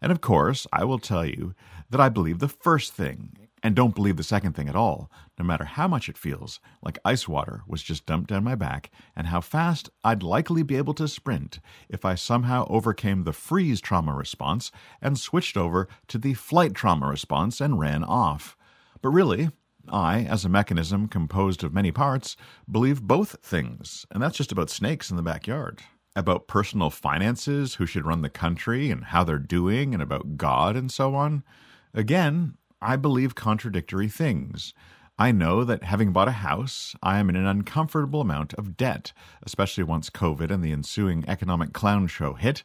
And 0.02 0.10
of 0.10 0.21
course, 0.21 0.65
I 0.71 0.86
will 0.86 0.99
tell 0.99 1.25
you 1.25 1.54
that 1.89 1.99
I 1.99 2.08
believe 2.08 2.39
the 2.39 2.47
first 2.47 2.93
thing 2.93 3.48
and 3.61 3.75
don't 3.75 3.95
believe 3.95 4.17
the 4.17 4.23
second 4.23 4.53
thing 4.53 4.69
at 4.69 4.75
all, 4.75 5.11
no 5.37 5.45
matter 5.45 5.65
how 5.65 5.87
much 5.87 6.09
it 6.09 6.17
feels 6.17 6.59
like 6.81 6.97
ice 7.03 7.27
water 7.27 7.63
was 7.67 7.83
just 7.83 8.05
dumped 8.05 8.29
down 8.29 8.43
my 8.43 8.55
back, 8.55 8.89
and 9.15 9.27
how 9.27 9.41
fast 9.41 9.89
I'd 10.03 10.23
likely 10.23 10.63
be 10.63 10.77
able 10.77 10.93
to 10.95 11.07
sprint 11.07 11.59
if 11.89 12.05
I 12.05 12.15
somehow 12.15 12.65
overcame 12.69 13.23
the 13.23 13.33
freeze 13.33 13.81
trauma 13.81 14.13
response 14.13 14.71
and 15.01 15.19
switched 15.19 15.57
over 15.57 15.87
to 16.07 16.17
the 16.17 16.33
flight 16.33 16.73
trauma 16.73 17.07
response 17.07 17.59
and 17.59 17.79
ran 17.79 18.03
off. 18.03 18.55
But 19.01 19.09
really, 19.09 19.49
I, 19.87 20.21
as 20.21 20.45
a 20.45 20.49
mechanism 20.49 21.07
composed 21.07 21.63
of 21.63 21.73
many 21.73 21.91
parts, 21.91 22.37
believe 22.69 23.01
both 23.01 23.37
things, 23.41 24.05
and 24.11 24.21
that's 24.21 24.37
just 24.37 24.51
about 24.51 24.69
snakes 24.69 25.09
in 25.09 25.17
the 25.17 25.23
backyard. 25.23 25.81
About 26.15 26.47
personal 26.47 26.89
finances, 26.89 27.75
who 27.75 27.85
should 27.85 28.05
run 28.05 28.21
the 28.21 28.29
country, 28.29 28.91
and 28.91 29.05
how 29.05 29.23
they're 29.23 29.37
doing, 29.37 29.93
and 29.93 30.03
about 30.03 30.37
God 30.37 30.75
and 30.75 30.91
so 30.91 31.15
on. 31.15 31.43
Again, 31.93 32.55
I 32.81 32.95
believe 32.95 33.35
contradictory 33.35 34.07
things. 34.07 34.73
I 35.17 35.33
know 35.33 35.65
that 35.65 35.83
having 35.83 36.13
bought 36.13 36.29
a 36.29 36.31
house, 36.31 36.95
I 37.03 37.19
am 37.19 37.29
in 37.29 37.35
an 37.35 37.45
uncomfortable 37.45 38.21
amount 38.21 38.53
of 38.53 38.77
debt, 38.77 39.11
especially 39.43 39.83
once 39.83 40.09
COVID 40.09 40.49
and 40.49 40.63
the 40.63 40.71
ensuing 40.71 41.25
economic 41.27 41.73
clown 41.73 42.07
show 42.07 42.35
hit. 42.35 42.63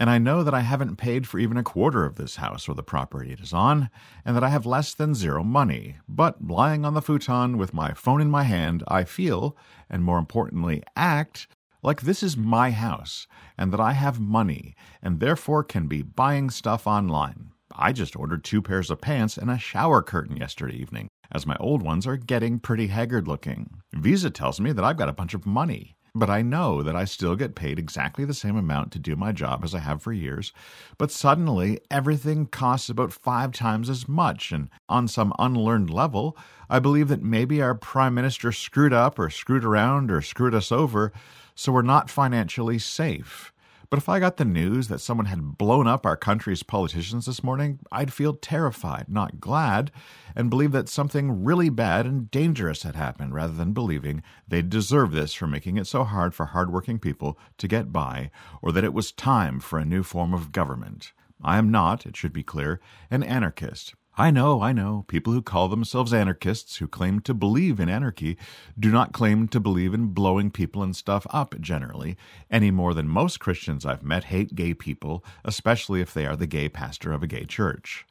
And 0.00 0.10
I 0.10 0.18
know 0.18 0.42
that 0.42 0.54
I 0.54 0.60
haven't 0.60 0.96
paid 0.96 1.28
for 1.28 1.38
even 1.38 1.56
a 1.56 1.62
quarter 1.62 2.04
of 2.04 2.16
this 2.16 2.36
house 2.36 2.68
or 2.68 2.74
the 2.74 2.82
property 2.82 3.30
it 3.32 3.38
is 3.38 3.52
on, 3.52 3.90
and 4.24 4.34
that 4.34 4.42
I 4.42 4.48
have 4.48 4.66
less 4.66 4.92
than 4.92 5.14
zero 5.14 5.44
money. 5.44 5.98
But 6.08 6.44
lying 6.44 6.84
on 6.84 6.94
the 6.94 7.02
futon 7.02 7.58
with 7.58 7.72
my 7.72 7.94
phone 7.94 8.20
in 8.20 8.28
my 8.28 8.42
hand, 8.42 8.82
I 8.88 9.04
feel, 9.04 9.56
and 9.88 10.02
more 10.02 10.18
importantly, 10.18 10.82
act, 10.96 11.46
like 11.80 12.00
this 12.00 12.24
is 12.24 12.36
my 12.36 12.72
house, 12.72 13.28
and 13.56 13.72
that 13.72 13.78
I 13.78 13.92
have 13.92 14.18
money, 14.18 14.74
and 15.00 15.20
therefore 15.20 15.62
can 15.62 15.86
be 15.86 16.02
buying 16.02 16.50
stuff 16.50 16.88
online. 16.88 17.53
I 17.76 17.92
just 17.92 18.16
ordered 18.16 18.44
two 18.44 18.62
pairs 18.62 18.90
of 18.90 19.00
pants 19.00 19.36
and 19.36 19.50
a 19.50 19.58
shower 19.58 20.00
curtain 20.00 20.36
yesterday 20.36 20.76
evening, 20.76 21.08
as 21.32 21.46
my 21.46 21.56
old 21.58 21.82
ones 21.82 22.06
are 22.06 22.16
getting 22.16 22.60
pretty 22.60 22.86
haggard 22.86 23.26
looking. 23.26 23.70
Visa 23.92 24.30
tells 24.30 24.60
me 24.60 24.72
that 24.72 24.84
I've 24.84 24.96
got 24.96 25.08
a 25.08 25.14
bunch 25.14 25.34
of 25.34 25.44
money, 25.44 25.96
but 26.14 26.30
I 26.30 26.42
know 26.42 26.82
that 26.84 26.94
I 26.94 27.04
still 27.04 27.34
get 27.34 27.56
paid 27.56 27.78
exactly 27.78 28.24
the 28.24 28.32
same 28.32 28.56
amount 28.56 28.92
to 28.92 29.00
do 29.00 29.16
my 29.16 29.32
job 29.32 29.64
as 29.64 29.74
I 29.74 29.80
have 29.80 30.00
for 30.00 30.12
years. 30.12 30.52
But 30.98 31.10
suddenly, 31.10 31.80
everything 31.90 32.46
costs 32.46 32.88
about 32.88 33.12
five 33.12 33.50
times 33.50 33.90
as 33.90 34.08
much, 34.08 34.52
and 34.52 34.68
on 34.88 35.08
some 35.08 35.32
unlearned 35.40 35.90
level, 35.90 36.36
I 36.70 36.78
believe 36.78 37.08
that 37.08 37.22
maybe 37.22 37.60
our 37.60 37.74
Prime 37.74 38.14
Minister 38.14 38.52
screwed 38.52 38.92
up 38.92 39.18
or 39.18 39.30
screwed 39.30 39.64
around 39.64 40.12
or 40.12 40.22
screwed 40.22 40.54
us 40.54 40.70
over, 40.70 41.12
so 41.56 41.72
we're 41.72 41.82
not 41.82 42.08
financially 42.08 42.78
safe. 42.78 43.52
But 43.94 44.02
if 44.02 44.08
I 44.08 44.18
got 44.18 44.38
the 44.38 44.44
news 44.44 44.88
that 44.88 44.98
someone 44.98 45.26
had 45.26 45.56
blown 45.56 45.86
up 45.86 46.04
our 46.04 46.16
country's 46.16 46.64
politicians 46.64 47.26
this 47.26 47.44
morning, 47.44 47.78
I'd 47.92 48.12
feel 48.12 48.34
terrified, 48.34 49.04
not 49.08 49.38
glad, 49.38 49.92
and 50.34 50.50
believe 50.50 50.72
that 50.72 50.88
something 50.88 51.44
really 51.44 51.68
bad 51.68 52.04
and 52.04 52.28
dangerous 52.28 52.82
had 52.82 52.96
happened 52.96 53.34
rather 53.34 53.52
than 53.52 53.72
believing 53.72 54.24
they'd 54.48 54.68
deserve 54.68 55.12
this 55.12 55.32
for 55.32 55.46
making 55.46 55.76
it 55.76 55.86
so 55.86 56.02
hard 56.02 56.34
for 56.34 56.46
hardworking 56.46 56.98
people 56.98 57.38
to 57.56 57.68
get 57.68 57.92
by 57.92 58.32
or 58.60 58.72
that 58.72 58.82
it 58.82 58.94
was 58.94 59.12
time 59.12 59.60
for 59.60 59.78
a 59.78 59.84
new 59.84 60.02
form 60.02 60.34
of 60.34 60.50
government. 60.50 61.12
I 61.40 61.56
am 61.56 61.70
not, 61.70 62.04
it 62.04 62.16
should 62.16 62.32
be 62.32 62.42
clear, 62.42 62.80
an 63.12 63.22
anarchist. 63.22 63.94
I 64.16 64.30
know, 64.30 64.62
I 64.62 64.72
know. 64.72 65.04
People 65.08 65.32
who 65.32 65.42
call 65.42 65.66
themselves 65.68 66.14
anarchists, 66.14 66.76
who 66.76 66.86
claim 66.86 67.18
to 67.22 67.34
believe 67.34 67.80
in 67.80 67.88
anarchy, 67.88 68.36
do 68.78 68.92
not 68.92 69.12
claim 69.12 69.48
to 69.48 69.58
believe 69.58 69.92
in 69.92 70.14
blowing 70.14 70.52
people 70.52 70.84
and 70.84 70.94
stuff 70.94 71.26
up 71.30 71.60
generally, 71.60 72.16
any 72.48 72.70
more 72.70 72.94
than 72.94 73.08
most 73.08 73.40
Christians 73.40 73.84
I've 73.84 74.04
met 74.04 74.24
hate 74.24 74.54
gay 74.54 74.72
people, 74.72 75.24
especially 75.44 76.00
if 76.00 76.14
they 76.14 76.26
are 76.26 76.36
the 76.36 76.46
gay 76.46 76.68
pastor 76.68 77.12
of 77.12 77.24
a 77.24 77.26
gay 77.26 77.44
church. 77.44 78.06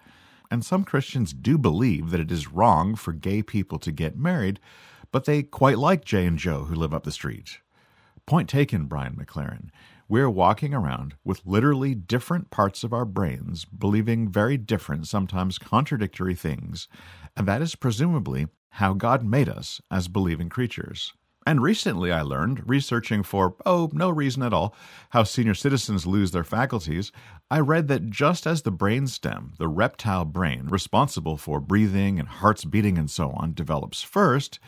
And 0.51 0.65
some 0.65 0.83
Christians 0.83 1.31
do 1.31 1.57
believe 1.57 2.09
that 2.09 2.19
it 2.19 2.31
is 2.31 2.49
wrong 2.51 2.95
for 2.95 3.13
gay 3.13 3.41
people 3.41 3.79
to 3.79 3.91
get 3.91 4.17
married, 4.17 4.59
but 5.09 5.23
they 5.23 5.41
quite 5.41 5.77
like 5.77 6.03
Jay 6.03 6.25
and 6.25 6.37
Joe 6.37 6.65
who 6.65 6.75
live 6.75 6.93
up 6.93 7.05
the 7.05 7.11
street. 7.11 7.59
Point 8.25 8.49
taken, 8.49 8.87
Brian 8.87 9.15
McLaren 9.15 9.69
we're 10.07 10.29
walking 10.29 10.73
around 10.73 11.15
with 11.23 11.45
literally 11.45 11.95
different 11.95 12.49
parts 12.49 12.83
of 12.83 12.93
our 12.93 13.05
brains 13.05 13.65
believing 13.65 14.29
very 14.29 14.57
different, 14.57 15.07
sometimes 15.07 15.57
contradictory 15.57 16.35
things, 16.35 16.87
and 17.35 17.47
that 17.47 17.61
is 17.61 17.75
presumably 17.75 18.47
how 18.69 18.93
God 18.93 19.23
made 19.23 19.49
us 19.49 19.81
as 19.91 20.07
believing 20.07 20.49
creatures. 20.49 21.13
And 21.45 21.61
recently 21.61 22.11
I 22.11 22.21
learned, 22.21 22.67
researching 22.67 23.21
for, 23.21 23.55
oh, 23.65 23.89
no 23.91 24.09
reason 24.09 24.43
at 24.43 24.53
all, 24.53 24.73
how 25.09 25.23
senior 25.23 25.53
citizens 25.53 26.05
lose 26.05 26.31
their 26.31 26.45
faculties, 26.45 27.11
I 27.51 27.59
read 27.59 27.89
that 27.89 28.09
just 28.09 28.47
as 28.47 28.61
the 28.61 28.71
brainstem, 28.71 29.57
the 29.57 29.67
reptile 29.67 30.25
brain 30.25 30.67
responsible 30.67 31.35
for 31.35 31.59
breathing 31.59 32.17
and 32.17 32.29
hearts 32.29 32.63
beating 32.63 32.97
and 32.97 33.11
so 33.11 33.31
on, 33.31 33.53
develops 33.53 34.01
first, 34.01 34.59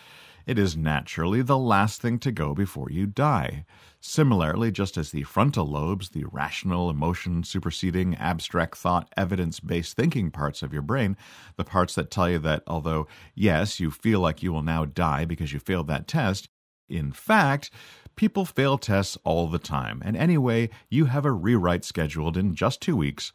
it 0.45 0.59
is 0.59 0.77
naturally 0.77 1.41
the 1.41 1.57
last 1.57 2.01
thing 2.01 2.19
to 2.19 2.31
go 2.31 2.53
before 2.53 2.89
you 2.89 3.05
die. 3.05 3.65
Similarly, 3.99 4.71
just 4.71 4.97
as 4.97 5.11
the 5.11 5.23
frontal 5.23 5.65
lobes, 5.65 6.09
the 6.09 6.25
rational, 6.25 6.89
emotion 6.89 7.43
superseding, 7.43 8.15
abstract 8.15 8.77
thought, 8.77 9.11
evidence 9.17 9.59
based 9.59 9.95
thinking 9.95 10.29
parts 10.29 10.61
of 10.61 10.71
your 10.71 10.83
brain, 10.83 11.17
the 11.55 11.63
parts 11.63 11.95
that 11.95 12.11
tell 12.11 12.29
you 12.29 12.39
that 12.39 12.63
although, 12.67 13.07
yes, 13.33 13.79
you 13.79 13.89
feel 13.89 14.19
like 14.19 14.43
you 14.43 14.53
will 14.53 14.61
now 14.61 14.85
die 14.85 15.25
because 15.25 15.51
you 15.51 15.59
failed 15.59 15.87
that 15.87 16.07
test, 16.07 16.47
in 16.87 17.11
fact, 17.11 17.71
people 18.15 18.45
fail 18.45 18.77
tests 18.77 19.17
all 19.23 19.47
the 19.47 19.57
time, 19.57 20.01
and 20.05 20.15
anyway, 20.15 20.69
you 20.89 21.05
have 21.05 21.25
a 21.25 21.31
rewrite 21.31 21.83
scheduled 21.83 22.37
in 22.37 22.53
just 22.53 22.81
two 22.81 22.95
weeks 22.95 23.33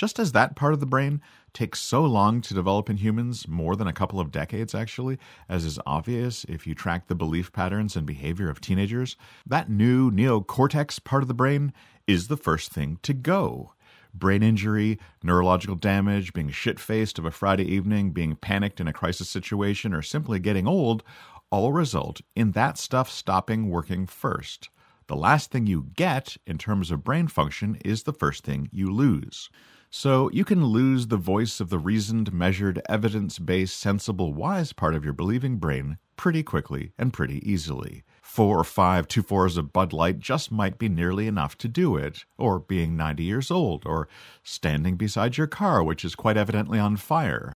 just 0.00 0.18
as 0.18 0.32
that 0.32 0.56
part 0.56 0.72
of 0.72 0.80
the 0.80 0.86
brain 0.86 1.20
takes 1.52 1.80
so 1.80 2.04
long 2.04 2.40
to 2.40 2.54
develop 2.54 2.88
in 2.90 2.96
humans, 2.96 3.48
more 3.48 3.76
than 3.76 3.86
a 3.86 3.92
couple 3.92 4.20
of 4.20 4.30
decades 4.30 4.74
actually, 4.74 5.18
as 5.48 5.64
is 5.64 5.78
obvious 5.86 6.44
if 6.44 6.66
you 6.66 6.74
track 6.74 7.06
the 7.06 7.14
belief 7.14 7.52
patterns 7.52 7.96
and 7.96 8.06
behavior 8.06 8.48
of 8.48 8.60
teenagers, 8.60 9.16
that 9.46 9.70
new 9.70 10.10
neocortex 10.10 11.02
part 11.02 11.22
of 11.22 11.28
the 11.28 11.34
brain 11.34 11.72
is 12.06 12.28
the 12.28 12.36
first 12.36 12.72
thing 12.72 12.98
to 13.02 13.12
go. 13.12 13.72
Brain 14.12 14.42
injury, 14.42 14.98
neurological 15.22 15.76
damage, 15.76 16.32
being 16.32 16.50
shit 16.50 16.80
faced 16.80 17.18
of 17.18 17.24
a 17.24 17.30
Friday 17.30 17.64
evening, 17.64 18.10
being 18.10 18.34
panicked 18.34 18.80
in 18.80 18.88
a 18.88 18.92
crisis 18.92 19.28
situation, 19.28 19.94
or 19.94 20.02
simply 20.02 20.40
getting 20.40 20.66
old 20.66 21.02
all 21.50 21.72
result 21.72 22.20
in 22.34 22.52
that 22.52 22.78
stuff 22.78 23.10
stopping 23.10 23.70
working 23.70 24.06
first. 24.06 24.68
The 25.08 25.16
last 25.16 25.50
thing 25.50 25.66
you 25.66 25.88
get 25.96 26.36
in 26.46 26.56
terms 26.56 26.90
of 26.90 27.02
brain 27.02 27.26
function 27.26 27.76
is 27.84 28.04
the 28.04 28.12
first 28.12 28.44
thing 28.44 28.68
you 28.72 28.92
lose. 28.92 29.50
So 29.92 30.30
you 30.30 30.44
can 30.44 30.66
lose 30.66 31.08
the 31.08 31.16
voice 31.16 31.58
of 31.58 31.68
the 31.68 31.78
reasoned, 31.78 32.32
measured, 32.32 32.80
evidence 32.88 33.40
based, 33.40 33.76
sensible, 33.76 34.32
wise 34.32 34.72
part 34.72 34.94
of 34.94 35.04
your 35.04 35.12
believing 35.12 35.56
brain 35.56 35.98
pretty 36.16 36.44
quickly 36.44 36.92
and 36.96 37.12
pretty 37.12 37.42
easily. 37.50 38.04
Four 38.22 38.60
or 38.60 38.64
five 38.64 39.08
two 39.08 39.22
fours 39.22 39.56
of 39.56 39.72
Bud 39.72 39.92
Light 39.92 40.20
just 40.20 40.52
might 40.52 40.78
be 40.78 40.88
nearly 40.88 41.26
enough 41.26 41.58
to 41.58 41.66
do 41.66 41.96
it, 41.96 42.24
or 42.38 42.60
being 42.60 42.96
90 42.96 43.24
years 43.24 43.50
old, 43.50 43.84
or 43.84 44.06
standing 44.44 44.94
beside 44.94 45.36
your 45.36 45.48
car, 45.48 45.82
which 45.82 46.04
is 46.04 46.14
quite 46.14 46.36
evidently 46.36 46.78
on 46.78 46.96
fire. 46.96 47.52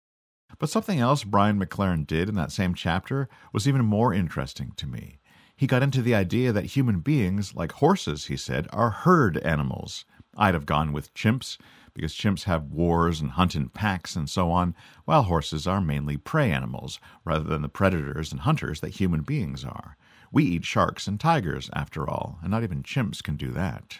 But 0.61 0.71
something 0.71 1.01
else 1.01 1.25
Brian 1.25 1.59
McLaren 1.59 2.07
did 2.07 2.29
in 2.29 2.37
that 2.37 2.53
same 2.53 2.75
chapter 2.75 3.29
was 3.53 3.67
even 3.67 3.85
more 3.85 4.15
interesting 4.15 4.73
to 4.77 4.87
me. 4.87 5.19
He 5.57 5.67
got 5.67 5.83
into 5.83 6.01
the 6.01 6.15
idea 6.15 6.53
that 6.53 6.77
human 6.77 7.01
beings, 7.01 7.57
like 7.57 7.73
horses, 7.73 8.27
he 8.27 8.37
said, 8.37 8.69
are 8.73 8.91
herd 8.91 9.37
animals. 9.39 10.05
I'd 10.37 10.55
have 10.55 10.65
gone 10.65 10.93
with 10.93 11.13
chimps, 11.13 11.59
because 11.95 12.15
chimps 12.15 12.45
have 12.45 12.71
wars 12.73 13.21
and 13.21 13.33
hunt 13.33 13.55
in 13.55 13.69
packs 13.69 14.17
and 14.17 14.29
so 14.29 14.51
on, 14.51 14.75
while 15.05 15.25
horses 15.25 15.67
are 15.67 15.81
mainly 15.81 16.17
prey 16.17 16.51
animals, 16.51 17.01
rather 17.25 17.45
than 17.45 17.63
the 17.63 17.69
predators 17.69 18.33
and 18.33 18.43
hunters 18.43 18.81
that 18.81 18.91
human 18.91 19.23
beings 19.23 19.65
are. 19.65 19.97
We 20.33 20.45
eat 20.45 20.65
sharks 20.65 21.07
and 21.07 21.19
tigers, 21.19 21.69
after 21.73 22.09
all, 22.09 22.39
and 22.43 22.51
not 22.51 22.63
even 22.63 22.83
chimps 22.83 23.23
can 23.23 23.37
do 23.37 23.51
that. 23.53 23.99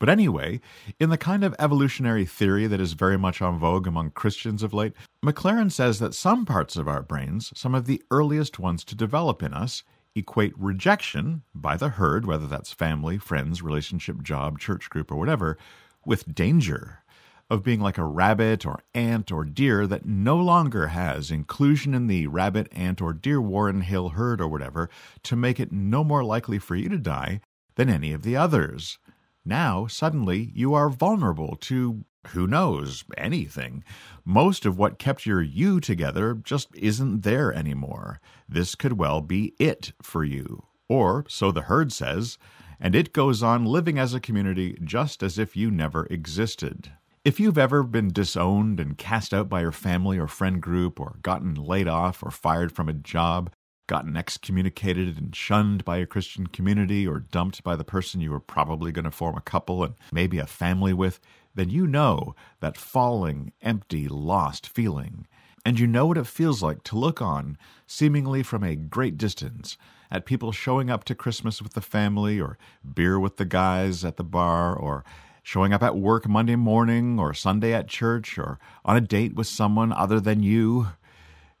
But 0.00 0.08
anyway, 0.08 0.60
in 0.98 1.10
the 1.10 1.18
kind 1.18 1.44
of 1.44 1.54
evolutionary 1.58 2.24
theory 2.24 2.66
that 2.66 2.80
is 2.80 2.94
very 2.94 3.18
much 3.18 3.42
en 3.42 3.58
vogue 3.58 3.86
among 3.86 4.12
Christians 4.12 4.62
of 4.62 4.72
late, 4.72 4.94
McLaren 5.24 5.70
says 5.70 5.98
that 5.98 6.14
some 6.14 6.46
parts 6.46 6.76
of 6.76 6.88
our 6.88 7.02
brains, 7.02 7.52
some 7.54 7.74
of 7.74 7.84
the 7.84 8.02
earliest 8.10 8.58
ones 8.58 8.82
to 8.84 8.96
develop 8.96 9.42
in 9.42 9.52
us, 9.52 9.82
equate 10.14 10.54
rejection 10.58 11.42
by 11.54 11.76
the 11.76 11.90
herd, 11.90 12.24
whether 12.24 12.46
that's 12.46 12.72
family, 12.72 13.18
friends, 13.18 13.62
relationship, 13.62 14.22
job, 14.22 14.58
church 14.58 14.88
group, 14.88 15.12
or 15.12 15.16
whatever, 15.16 15.58
with 16.06 16.34
danger 16.34 17.04
of 17.50 17.64
being 17.64 17.80
like 17.80 17.98
a 17.98 18.04
rabbit 18.04 18.64
or 18.64 18.80
ant 18.94 19.32
or 19.32 19.44
deer 19.44 19.86
that 19.88 20.06
no 20.06 20.36
longer 20.36 20.86
has 20.86 21.30
inclusion 21.30 21.92
in 21.92 22.06
the 22.06 22.28
rabbit, 22.28 22.68
ant, 22.70 23.02
or 23.02 23.12
deer 23.12 23.40
Warren 23.40 23.80
Hill 23.80 24.10
herd 24.10 24.40
or 24.40 24.48
whatever 24.48 24.88
to 25.24 25.36
make 25.36 25.58
it 25.58 25.72
no 25.72 26.04
more 26.04 26.22
likely 26.22 26.58
for 26.58 26.76
you 26.76 26.88
to 26.88 26.98
die 26.98 27.40
than 27.74 27.90
any 27.90 28.12
of 28.12 28.22
the 28.22 28.36
others. 28.36 28.98
Now, 29.44 29.86
suddenly, 29.86 30.52
you 30.54 30.74
are 30.74 30.88
vulnerable 30.88 31.56
to 31.62 32.04
who 32.28 32.46
knows, 32.46 33.04
anything. 33.16 33.82
Most 34.24 34.66
of 34.66 34.78
what 34.78 34.98
kept 34.98 35.24
your 35.26 35.40
you 35.40 35.80
together 35.80 36.34
just 36.34 36.68
isn't 36.74 37.22
there 37.22 37.52
anymore. 37.52 38.20
This 38.48 38.74
could 38.74 38.98
well 38.98 39.20
be 39.20 39.54
it 39.58 39.92
for 40.02 40.22
you. 40.22 40.64
Or, 40.88 41.24
so 41.28 41.50
the 41.50 41.62
herd 41.62 41.92
says, 41.92 42.36
and 42.78 42.94
it 42.94 43.12
goes 43.12 43.42
on 43.42 43.64
living 43.64 43.98
as 43.98 44.12
a 44.12 44.20
community 44.20 44.76
just 44.84 45.22
as 45.22 45.38
if 45.38 45.56
you 45.56 45.70
never 45.70 46.06
existed. 46.06 46.92
If 47.22 47.38
you've 47.38 47.58
ever 47.58 47.82
been 47.82 48.08
disowned 48.08 48.80
and 48.80 48.96
cast 48.96 49.34
out 49.34 49.50
by 49.50 49.60
your 49.60 49.72
family 49.72 50.16
or 50.16 50.26
friend 50.26 50.58
group, 50.58 50.98
or 50.98 51.18
gotten 51.20 51.52
laid 51.52 51.86
off 51.86 52.22
or 52.22 52.30
fired 52.30 52.72
from 52.72 52.88
a 52.88 52.94
job, 52.94 53.52
gotten 53.86 54.16
excommunicated 54.16 55.18
and 55.18 55.36
shunned 55.36 55.84
by 55.84 55.98
a 55.98 56.06
Christian 56.06 56.46
community, 56.46 57.06
or 57.06 57.18
dumped 57.18 57.62
by 57.62 57.76
the 57.76 57.84
person 57.84 58.22
you 58.22 58.30
were 58.30 58.40
probably 58.40 58.90
going 58.90 59.04
to 59.04 59.10
form 59.10 59.36
a 59.36 59.42
couple 59.42 59.84
and 59.84 59.96
maybe 60.10 60.38
a 60.38 60.46
family 60.46 60.94
with, 60.94 61.20
then 61.54 61.68
you 61.68 61.86
know 61.86 62.34
that 62.60 62.78
falling, 62.78 63.52
empty, 63.60 64.08
lost 64.08 64.66
feeling. 64.66 65.26
And 65.62 65.78
you 65.78 65.86
know 65.86 66.06
what 66.06 66.16
it 66.16 66.26
feels 66.26 66.62
like 66.62 66.84
to 66.84 66.96
look 66.96 67.20
on, 67.20 67.58
seemingly 67.86 68.42
from 68.42 68.64
a 68.64 68.74
great 68.74 69.18
distance, 69.18 69.76
at 70.10 70.24
people 70.24 70.52
showing 70.52 70.88
up 70.88 71.04
to 71.04 71.14
Christmas 71.14 71.60
with 71.60 71.74
the 71.74 71.82
family, 71.82 72.40
or 72.40 72.56
beer 72.94 73.20
with 73.20 73.36
the 73.36 73.44
guys 73.44 74.06
at 74.06 74.16
the 74.16 74.24
bar, 74.24 74.74
or 74.74 75.04
showing 75.42 75.72
up 75.72 75.82
at 75.82 75.96
work 75.96 76.28
Monday 76.28 76.56
morning 76.56 77.18
or 77.18 77.34
Sunday 77.34 77.72
at 77.72 77.88
church 77.88 78.38
or 78.38 78.58
on 78.84 78.96
a 78.96 79.00
date 79.00 79.34
with 79.34 79.46
someone 79.46 79.92
other 79.92 80.20
than 80.20 80.42
you. 80.42 80.88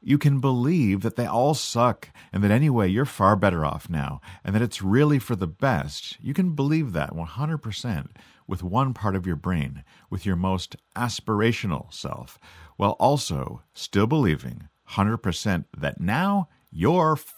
You 0.02 0.16
can 0.16 0.40
believe 0.40 1.02
that 1.02 1.16
they 1.16 1.26
all 1.26 1.54
suck 1.54 2.08
and 2.32 2.42
that 2.42 2.50
anyway 2.50 2.88
you're 2.88 3.04
far 3.04 3.36
better 3.36 3.66
off 3.66 3.90
now 3.90 4.20
and 4.44 4.54
that 4.54 4.62
it's 4.62 4.80
really 4.82 5.18
for 5.18 5.36
the 5.36 5.46
best. 5.46 6.16
You 6.20 6.32
can 6.32 6.52
believe 6.52 6.92
that 6.92 7.12
100% 7.12 8.06
with 8.46 8.62
one 8.62 8.94
part 8.94 9.14
of 9.14 9.26
your 9.26 9.36
brain, 9.36 9.84
with 10.08 10.24
your 10.24 10.36
most 10.36 10.76
aspirational 10.96 11.92
self, 11.92 12.38
while 12.76 12.92
also 12.92 13.62
still 13.74 14.06
believing 14.06 14.68
100% 14.90 15.64
that 15.76 16.00
now 16.00 16.48
you're 16.70 17.12
f- 17.12 17.34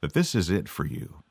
that 0.00 0.12
this 0.12 0.34
is 0.34 0.50
it 0.50 0.68
for 0.68 0.84
you. 0.84 1.21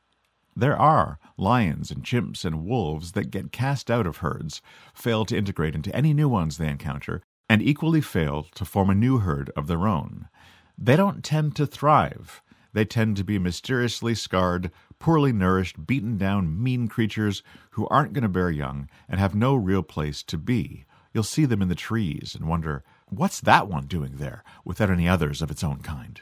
There 0.56 0.78
are 0.78 1.18
lions 1.38 1.92
and 1.92 2.04
chimps 2.04 2.44
and 2.44 2.66
wolves 2.66 3.14
that 3.14 3.32
get 3.32 3.52
cast 3.52 3.90
out 3.90 4.06
of 4.06 4.18
herds, 4.18 4.62
fail 4.94 5.26
to 5.26 5.38
integrate 5.38 5.76
into 5.76 5.96
any 5.96 6.14
new 6.14 6.28
ones 6.28 6.58
they 6.58 6.68
encounter, 6.68 7.22
and 7.50 7.62
equally 7.62 8.02
fail 8.02 8.44
to 8.56 8.66
form 8.66 8.90
a 8.90 8.96
new 8.96 9.20
herd 9.20 9.50
of 9.56 9.68
their 9.68 9.88
own. 9.88 10.28
They 10.78 10.96
don't 10.96 11.24
tend 11.24 11.56
to 11.56 11.66
thrive. 11.66 12.42
They 12.74 12.86
tend 12.86 13.18
to 13.18 13.24
be 13.24 13.40
mysteriously 13.40 14.16
scarred, 14.16 14.72
poorly 15.00 15.34
nourished, 15.34 15.86
beaten 15.86 16.18
down, 16.18 16.62
mean 16.62 16.88
creatures 16.88 17.44
who 17.72 17.88
aren't 17.88 18.14
going 18.14 18.24
to 18.24 18.30
bear 18.30 18.50
young 18.50 18.90
and 19.10 19.20
have 19.20 19.36
no 19.36 19.56
real 19.56 19.84
place 19.84 20.24
to 20.24 20.38
be. 20.38 20.86
You'll 21.14 21.24
see 21.24 21.46
them 21.46 21.62
in 21.62 21.68
the 21.68 21.76
trees 21.76 22.36
and 22.36 22.48
wonder, 22.48 22.84
what's 23.10 23.42
that 23.42 23.68
one 23.68 23.86
doing 23.86 24.16
there 24.16 24.44
without 24.64 24.90
any 24.90 25.08
others 25.08 25.42
of 25.42 25.52
its 25.52 25.64
own 25.64 25.80
kind? 25.80 26.22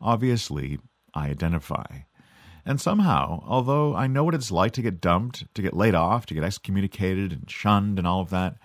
Obviously, 0.00 0.78
I 1.14 1.28
identify. 1.28 2.00
And 2.64 2.80
somehow, 2.80 3.42
although 3.46 3.94
I 3.94 4.06
know 4.06 4.24
what 4.24 4.34
it's 4.34 4.50
like 4.50 4.72
to 4.72 4.82
get 4.82 5.00
dumped, 5.00 5.52
to 5.54 5.62
get 5.62 5.76
laid 5.76 5.94
off, 5.94 6.26
to 6.26 6.34
get 6.34 6.44
excommunicated 6.44 7.32
and 7.32 7.50
shunned 7.50 7.98
and 7.98 8.06
all 8.06 8.20
of 8.20 8.30
that, 8.30 8.56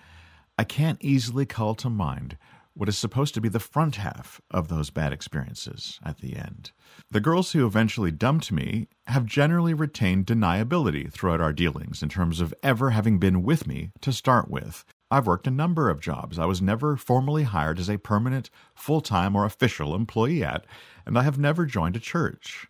I 0.58 0.64
can't 0.64 1.02
easily 1.02 1.46
call 1.46 1.76
to 1.76 1.90
mind 1.90 2.38
what 2.76 2.90
is 2.90 2.98
supposed 2.98 3.34
to 3.34 3.42
be 3.42 3.48
the 3.48 3.60
front 3.60 3.96
half 3.96 4.42
of 4.52 4.68
those 4.68 4.90
bad 4.90 5.14
experiences 5.14 5.98
at 6.04 6.20
the 6.20 6.36
end. 6.36 6.72
The 7.10 7.22
girls 7.22 7.54
who 7.54 7.66
eventually 7.66 8.12
dumped 8.12 8.52
me 8.52 8.90
have 9.08 9.26
generally 9.26 9.74
retained 9.74 10.26
deniability 10.26 11.12
throughout 11.12 11.40
our 11.40 11.54
dealings 11.54 12.04
in 12.04 12.10
terms 12.10 12.42
of 12.42 12.54
ever 12.62 12.90
having 12.90 13.18
been 13.18 13.44
with 13.44 13.66
me 13.66 13.92
to 14.02 14.12
start 14.12 14.50
with. 14.50 14.84
I've 15.10 15.28
worked 15.28 15.48
a 15.48 15.52
number 15.52 15.90
of 15.90 16.02
jobs 16.02 16.38
I 16.38 16.46
was 16.46 16.62
never 16.62 16.98
formally 16.98 17.44
hired 17.44 17.80
as 17.80 17.90
a 17.90 17.98
permanent, 17.98 18.50
full 18.74 19.02
time, 19.02 19.36
or 19.36 19.46
official 19.46 19.96
employee 19.96 20.44
at, 20.44 20.66
and 21.06 21.18
I 21.18 21.24
have 21.24 21.40
never 21.40 21.66
joined 21.66 21.96
a 21.96 22.02
church. 22.02 22.68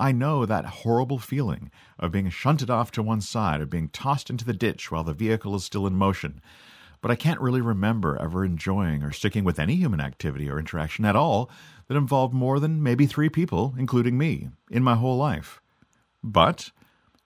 I 0.00 0.12
know 0.12 0.46
that 0.46 0.64
horrible 0.64 1.18
feeling 1.18 1.70
of 1.98 2.10
being 2.10 2.30
shunted 2.30 2.70
off 2.70 2.90
to 2.92 3.02
one 3.02 3.20
side, 3.20 3.60
of 3.60 3.70
being 3.70 3.90
tossed 3.90 4.30
into 4.30 4.44
the 4.44 4.52
ditch 4.52 4.90
while 4.90 5.04
the 5.04 5.14
vehicle 5.14 5.54
is 5.54 5.64
still 5.64 5.86
in 5.86 5.94
motion 5.94 6.40
but 7.00 7.10
I 7.10 7.16
can't 7.16 7.40
really 7.40 7.60
remember 7.60 8.16
ever 8.20 8.44
enjoying 8.44 9.02
or 9.02 9.12
sticking 9.12 9.44
with 9.44 9.58
any 9.58 9.76
human 9.76 10.00
activity 10.00 10.48
or 10.48 10.58
interaction 10.58 11.04
at 11.04 11.16
all 11.16 11.50
that 11.88 11.96
involved 11.96 12.34
more 12.34 12.60
than 12.60 12.82
maybe 12.82 13.06
three 13.06 13.28
people, 13.28 13.74
including 13.78 14.18
me, 14.18 14.50
in 14.70 14.82
my 14.82 14.96
whole 14.96 15.16
life. 15.16 15.60
But 16.22 16.70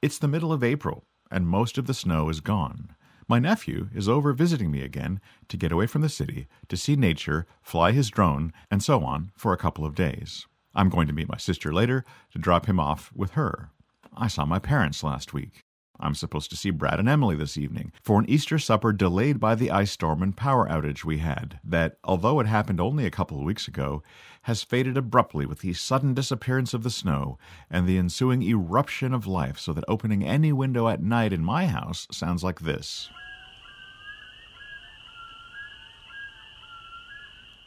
it's 0.01 0.19
the 0.19 0.29
middle 0.29 0.53
of 0.53 0.63
April, 0.63 1.05
and 1.31 1.49
most 1.49 1.77
of 1.77 1.87
the 1.87 1.95
snow 1.95 2.29
is 2.29 2.41
gone. 2.41 2.95
My 3.27 3.39
nephew 3.39 3.89
is 3.95 4.09
over 4.09 4.33
visiting 4.33 4.71
me 4.71 4.83
again 4.83 5.21
to 5.49 5.57
get 5.57 5.73
away 5.73 5.87
from 5.87 6.03
the 6.03 6.09
city, 6.09 6.47
to 6.69 6.77
see 6.77 6.95
nature, 6.95 7.47
fly 7.63 7.93
his 7.93 8.11
drone, 8.11 8.53
and 8.71 8.83
so 8.83 9.03
on 9.03 9.33
for 9.35 9.53
a 9.53 9.59
couple 9.59 9.85
of 9.85 9.95
days. 9.95 10.47
I'm 10.75 10.89
going 10.89 11.07
to 11.07 11.13
meet 11.13 11.29
my 11.29 11.37
sister 11.37 11.73
later 11.73 12.05
to 12.33 12.39
drop 12.39 12.67
him 12.67 12.81
off 12.81 13.13
with 13.15 13.33
her. 13.33 13.71
I 14.17 14.29
saw 14.29 14.45
my 14.45 14.59
parents 14.59 15.03
last 15.03 15.33
week. 15.33 15.63
I'm 16.01 16.15
supposed 16.15 16.51
to 16.51 16.57
see 16.57 16.71
Brad 16.71 16.99
and 16.99 17.09
Emily 17.09 17.37
this 17.37 17.57
evening 17.57 17.93
for 18.03 18.19
an 18.19 18.29
Easter 18.29 18.59
supper 18.59 18.93
delayed 18.93 19.39
by 19.39 19.55
the 19.55 19.71
ice 19.71 19.93
storm 19.93 20.23
and 20.23 20.37
power 20.37 20.69
outage 20.69 21.05
we 21.05 21.19
had, 21.19 21.61
that, 21.63 21.99
although 22.03 22.41
it 22.41 22.47
happened 22.47 22.81
only 22.81 23.07
a 23.07 23.13
couple 23.13 23.39
of 23.39 23.45
weeks 23.45 23.69
ago, 23.69 24.03
has 24.43 24.65
faded 24.65 24.97
abruptly 24.97 25.47
with 25.47 25.61
the 25.61 25.73
sudden 25.73 26.13
disappearance 26.13 26.75
of 26.75 26.83
the 26.83 26.91
snow 26.91 27.39
and 27.71 27.87
the 27.87 27.97
ensuing 27.97 28.43
eruption 28.43 29.15
of 29.15 29.29
life, 29.29 29.59
so 29.59 29.73
that 29.73 29.85
opening 29.87 30.25
any 30.25 30.53
window 30.53 30.89
at 30.89 31.01
night 31.01 31.33
in 31.33 31.45
my 31.45 31.67
house 31.67 32.09
sounds 32.11 32.43
like 32.43 32.61
this. 32.61 33.09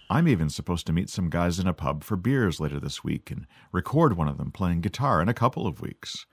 I'm 0.10 0.28
even 0.28 0.50
supposed 0.50 0.86
to 0.88 0.94
meet 0.94 1.10
some 1.10 1.30
guys 1.30 1.60
in 1.60 1.68
a 1.68 1.74
pub 1.74 2.04
for 2.04 2.16
beers 2.16 2.60
later 2.60 2.80
this 2.80 3.04
week 3.04 3.30
and 3.30 3.46
record 3.72 4.16
one 4.16 4.28
of 4.28 4.38
them 4.38 4.52
playing 4.52 4.82
guitar 4.82 5.22
in 5.22 5.30
a 5.30 5.34
couple 5.34 5.68
of 5.68 5.82
weeks 5.82 6.26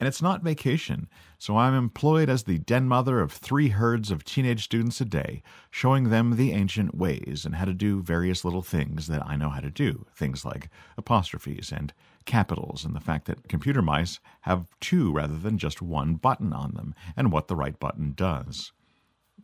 and 0.00 0.06
it's 0.06 0.22
not 0.22 0.42
vacation, 0.42 1.08
so 1.38 1.56
I'm 1.56 1.74
employed 1.74 2.28
as 2.28 2.44
the 2.44 2.58
den 2.58 2.86
mother 2.86 3.20
of 3.20 3.32
three 3.32 3.70
herds 3.70 4.10
of 4.12 4.24
teenage 4.24 4.62
students 4.64 5.00
a 5.00 5.04
day, 5.04 5.42
showing 5.70 6.04
them 6.04 6.36
the 6.36 6.52
ancient 6.52 6.94
ways 6.94 7.42
and 7.44 7.56
how 7.56 7.64
to 7.64 7.74
do 7.74 8.00
various 8.00 8.44
little 8.44 8.62
things 8.62 9.08
that 9.08 9.26
I 9.26 9.34
know 9.34 9.48
how 9.48 9.60
to 9.60 9.70
do, 9.70 10.06
things 10.14 10.44
like 10.44 10.70
apostrophes 10.96 11.72
and 11.72 11.92
capitals, 12.26 12.84
and 12.84 12.94
the 12.94 13.00
fact 13.00 13.26
that 13.26 13.48
computer 13.48 13.82
mice 13.82 14.20
have 14.42 14.68
two 14.80 15.10
rather 15.12 15.36
than 15.36 15.58
just 15.58 15.82
one 15.82 16.14
button 16.14 16.52
on 16.52 16.74
them, 16.74 16.94
and 17.16 17.32
what 17.32 17.48
the 17.48 17.56
right 17.56 17.78
button 17.78 18.12
does. 18.16 18.72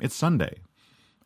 It's 0.01 0.15
Sunday. 0.15 0.61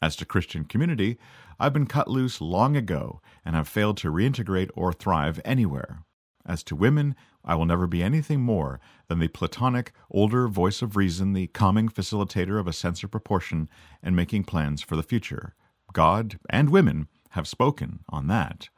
As 0.01 0.14
to 0.16 0.24
Christian 0.24 0.64
community, 0.64 1.18
I've 1.59 1.72
been 1.72 1.86
cut 1.86 2.09
loose 2.09 2.40
long 2.40 2.76
ago 2.76 3.20
and 3.44 3.57
have 3.57 3.66
failed 3.66 3.96
to 3.99 4.12
reintegrate 4.12 4.70
or 4.74 4.92
thrive 4.92 5.40
anywhere. 5.44 6.05
As 6.46 6.62
to 6.64 6.76
women, 6.76 7.14
I 7.44 7.57
will 7.57 7.66
never 7.66 7.86
be 7.86 8.03
anything 8.03 8.40
more 8.40 8.80
than 9.09 9.18
the 9.18 9.28
platonic, 9.28 9.92
older 10.11 10.49
voice 10.49 10.82
of 10.82 10.96
reason, 10.96 11.32
the 11.32 11.49
calming 11.49 11.88
facilitator 11.88 12.61
of 12.61 12.66
a 12.66 12.72
sense 12.72 13.03
of 13.03 13.11
proportion 13.11 13.68
and 14.03 14.14
making 14.14 14.44
plans 14.44 14.82
for 14.82 14.96
the 14.96 15.03
future. 15.03 15.55
God 15.92 16.38
and 16.49 16.70
women 16.70 17.09
have 17.30 17.49
spoken 17.49 18.01
on 18.09 18.28
that. 18.28 18.68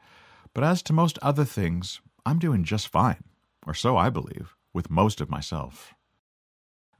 But 0.53 0.63
as 0.63 0.81
to 0.83 0.93
most 0.93 1.19
other 1.21 1.45
things, 1.45 2.01
I'm 2.25 2.39
doing 2.39 2.63
just 2.63 2.87
fine, 2.87 3.23
or 3.65 3.73
so 3.73 3.95
I 3.95 4.09
believe, 4.09 4.55
with 4.73 4.89
most 4.89 5.21
of 5.21 5.29
myself. 5.29 5.93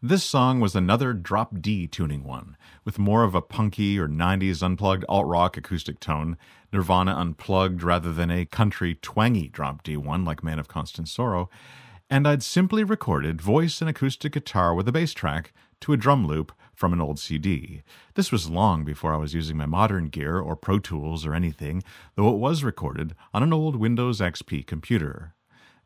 This 0.04 0.24
song 0.24 0.60
was 0.60 0.76
another 0.76 1.14
drop 1.14 1.62
D 1.62 1.86
tuning 1.86 2.24
one, 2.24 2.58
with 2.84 2.98
more 2.98 3.24
of 3.24 3.36
a 3.36 3.42
punky 3.42 4.00
or 4.00 4.08
90s 4.08 4.64
unplugged 4.64 5.06
alt 5.08 5.28
rock 5.28 5.58
acoustic 5.58 6.00
tone, 6.00 6.38
Nirvana 6.74 7.14
unplugged 7.16 7.84
rather 7.84 8.12
than 8.12 8.32
a 8.32 8.46
country 8.46 8.96
twangy 8.96 9.48
drop 9.48 9.84
D 9.84 9.96
one 9.98 10.26
like 10.26 10.44
Man 10.44 10.58
of 10.58 10.68
Constant 10.68 11.08
Sorrow, 11.08 11.52
and 12.10 12.28
I'd 12.28 12.42
simply 12.42 12.84
recorded 12.84 13.44
voice 13.44 13.80
and 13.80 13.88
acoustic 13.88 14.32
guitar 14.32 14.74
with 14.74 14.88
a 14.88 14.92
bass 14.92 15.14
track 15.14 15.54
to 15.82 15.94
a 15.94 15.98
drum 15.98 16.26
loop 16.26 16.52
from 16.74 16.94
an 16.94 17.02
old 17.02 17.20
CD. 17.20 17.84
This 18.16 18.32
was 18.32 18.50
long 18.50 18.84
before 18.84 19.14
I 19.14 19.18
was 19.18 19.36
using 19.36 19.56
my 19.56 19.68
modern 19.68 20.08
gear 20.08 20.40
or 20.40 20.56
Pro 20.56 20.80
Tools 20.80 21.28
or 21.28 21.36
anything, 21.36 21.84
though 22.16 22.34
it 22.34 22.40
was 22.40 22.64
recorded 22.64 23.14
on 23.36 23.44
an 23.44 23.54
old 23.54 23.76
Windows 23.76 24.20
XP 24.20 24.66
computer. 24.66 25.36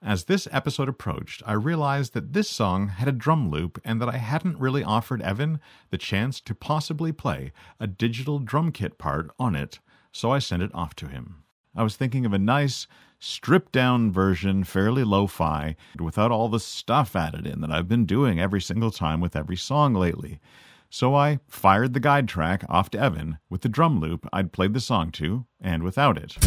As 0.02 0.26
this 0.26 0.48
episode 0.52 0.88
approached, 0.88 1.42
I 1.46 1.54
realized 1.54 2.14
that 2.14 2.34
this 2.34 2.50
song 2.50 2.90
had 2.90 3.08
a 3.08 3.14
drum 3.14 3.50
loop 3.50 3.82
and 3.84 4.00
that 4.02 4.10
I 4.10 4.18
hadn't 4.18 4.60
really 4.60 4.84
offered 4.84 5.22
Evan 5.22 5.60
the 5.90 5.98
chance 5.98 6.40
to 6.42 6.54
possibly 6.54 7.12
play 7.12 7.52
a 7.80 7.88
digital 7.88 8.40
drum 8.40 8.72
kit 8.72 8.98
part 8.98 9.32
on 9.40 9.56
it, 9.56 9.80
so 10.12 10.32
I 10.32 10.40
sent 10.40 10.62
it 10.62 10.74
off 10.76 10.96
to 10.96 11.08
him. 11.08 11.44
I 11.76 11.84
was 11.84 11.96
thinking 11.96 12.26
of 12.26 12.34
a 12.34 12.40
nice, 12.40 12.88
stripped 13.20 13.72
down 13.72 14.12
version, 14.12 14.64
fairly 14.64 15.04
lo 15.04 15.28
fi, 15.28 15.76
without 16.00 16.32
all 16.32 16.50
the 16.50 16.60
stuff 16.60 17.16
added 17.16 17.48
in 17.48 17.62
that 17.62 17.72
I've 17.72 17.88
been 17.88 18.06
doing 18.06 18.40
every 18.40 18.62
single 18.62 18.92
time 18.92 19.20
with 19.20 19.36
every 19.36 19.58
song 19.58 19.94
lately. 19.94 20.40
So 20.90 21.16
I 21.16 21.40
fired 21.48 21.94
the 21.94 22.00
guide 22.00 22.28
track 22.28 22.64
off 22.70 22.90
to 22.92 23.00
Evan 23.00 23.40
with 23.50 23.62
the 23.62 23.70
drum 23.70 24.00
loop 24.00 24.28
I'd 24.32 24.54
played 24.54 24.74
the 24.74 24.80
song 24.80 25.12
to, 25.14 25.46
and 25.60 25.84
without 25.84 26.18
it. 26.18 26.38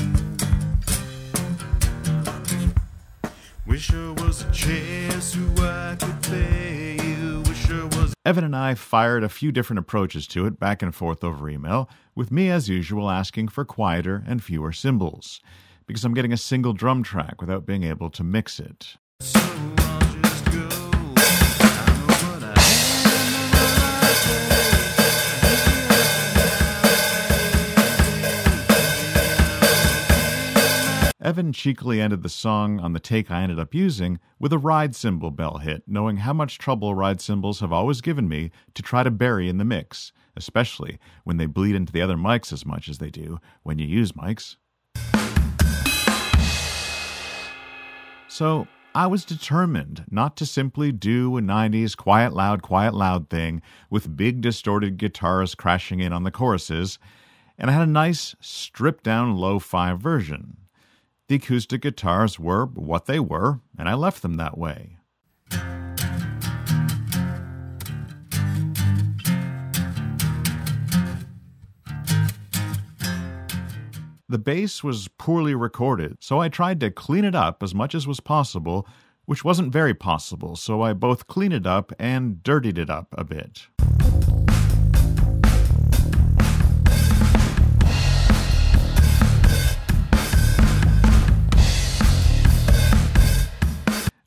Wish 3.68 3.88
there 3.88 4.14
was 4.14 4.46
a 4.46 4.50
chance 4.50 5.34
who 5.34 5.46
I 5.58 5.94
could 6.00 6.22
play 6.22 6.96
you. 7.02 7.42
Wish 7.46 7.66
there 7.66 7.84
was. 7.84 8.14
Evan 8.24 8.44
and 8.44 8.56
I 8.56 8.74
fired 8.74 9.22
a 9.22 9.28
few 9.28 9.52
different 9.52 9.78
approaches 9.78 10.26
to 10.28 10.46
it 10.46 10.58
back 10.58 10.80
and 10.80 10.94
forth 10.94 11.22
over 11.22 11.50
email, 11.50 11.86
with 12.14 12.32
me 12.32 12.48
as 12.48 12.70
usual 12.70 13.10
asking 13.10 13.48
for 13.48 13.66
quieter 13.66 14.24
and 14.26 14.42
fewer 14.42 14.72
cymbals, 14.72 15.42
because 15.86 16.02
I'm 16.02 16.14
getting 16.14 16.32
a 16.32 16.38
single 16.38 16.72
drum 16.72 17.02
track 17.02 17.42
without 17.42 17.66
being 17.66 17.84
able 17.84 18.08
to 18.08 18.24
mix 18.24 18.58
it. 18.58 18.96
So 19.20 19.38
Evan 31.20 31.52
cheekily 31.52 32.00
ended 32.00 32.22
the 32.22 32.28
song 32.28 32.78
on 32.78 32.92
the 32.92 33.00
take 33.00 33.28
I 33.28 33.42
ended 33.42 33.58
up 33.58 33.74
using 33.74 34.20
with 34.38 34.52
a 34.52 34.58
ride 34.58 34.94
cymbal 34.94 35.32
bell 35.32 35.58
hit, 35.58 35.82
knowing 35.84 36.18
how 36.18 36.32
much 36.32 36.58
trouble 36.58 36.94
ride 36.94 37.20
cymbals 37.20 37.58
have 37.58 37.72
always 37.72 38.00
given 38.00 38.28
me 38.28 38.52
to 38.74 38.82
try 38.82 39.02
to 39.02 39.10
bury 39.10 39.48
in 39.48 39.58
the 39.58 39.64
mix, 39.64 40.12
especially 40.36 41.00
when 41.24 41.36
they 41.36 41.46
bleed 41.46 41.74
into 41.74 41.92
the 41.92 42.00
other 42.00 42.14
mics 42.14 42.52
as 42.52 42.64
much 42.64 42.88
as 42.88 42.98
they 42.98 43.10
do 43.10 43.40
when 43.64 43.80
you 43.80 43.86
use 43.88 44.12
mics. 44.12 44.54
So 48.28 48.68
I 48.94 49.08
was 49.08 49.24
determined 49.24 50.04
not 50.08 50.36
to 50.36 50.46
simply 50.46 50.92
do 50.92 51.36
a 51.36 51.40
90s 51.40 51.96
quiet 51.96 52.32
loud, 52.32 52.62
quiet 52.62 52.94
loud 52.94 53.28
thing 53.28 53.60
with 53.90 54.16
big 54.16 54.40
distorted 54.40 54.98
guitars 54.98 55.56
crashing 55.56 55.98
in 55.98 56.12
on 56.12 56.22
the 56.22 56.30
choruses, 56.30 57.00
and 57.58 57.68
I 57.68 57.72
had 57.72 57.82
a 57.82 57.90
nice 57.90 58.36
stripped 58.40 59.02
down 59.02 59.34
lo 59.34 59.58
fi 59.58 59.94
version. 59.94 60.58
The 61.28 61.34
acoustic 61.34 61.82
guitars 61.82 62.38
were 62.38 62.64
what 62.64 63.04
they 63.04 63.20
were, 63.20 63.60
and 63.78 63.86
I 63.86 63.92
left 63.92 64.22
them 64.22 64.38
that 64.38 64.56
way. 64.56 64.96
The 74.30 74.38
bass 74.38 74.82
was 74.82 75.08
poorly 75.18 75.54
recorded, 75.54 76.16
so 76.20 76.40
I 76.40 76.48
tried 76.48 76.80
to 76.80 76.90
clean 76.90 77.26
it 77.26 77.34
up 77.34 77.62
as 77.62 77.74
much 77.74 77.94
as 77.94 78.06
was 78.06 78.20
possible, 78.20 78.86
which 79.26 79.44
wasn't 79.44 79.70
very 79.70 79.92
possible, 79.92 80.56
so 80.56 80.80
I 80.80 80.94
both 80.94 81.26
cleaned 81.26 81.52
it 81.52 81.66
up 81.66 81.92
and 81.98 82.42
dirtied 82.42 82.78
it 82.78 82.88
up 82.88 83.14
a 83.18 83.24
bit. 83.24 83.66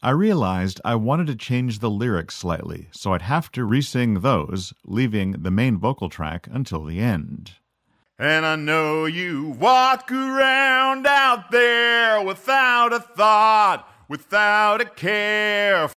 I 0.04 0.10
realized 0.10 0.82
I 0.84 0.95
wanted 0.95 1.28
to 1.28 1.36
change 1.36 1.78
the 1.78 1.89
lyrics 1.91 2.34
slightly, 2.34 2.88
so 2.91 3.14
I'd 3.14 3.22
have 3.22 3.52
to 3.52 3.64
re-sing 3.64 4.22
those, 4.22 4.74
leaving 4.84 5.34
the 5.34 5.52
main 5.52 5.78
vocal 5.78 6.10
track 6.10 6.47
until 6.52 6.84
the 6.84 6.99
end. 6.99 7.52
And 8.18 8.43
I 8.43 8.56
know 8.56 9.06
you 9.06 9.49
walk 9.60 10.12
around 10.12 11.06
out 11.06 11.52
there 11.52 12.20
without 12.20 12.93
a 12.93 12.99
thought, 12.99 13.88
without 14.10 14.82
a 14.82 14.86
care. 14.86 15.91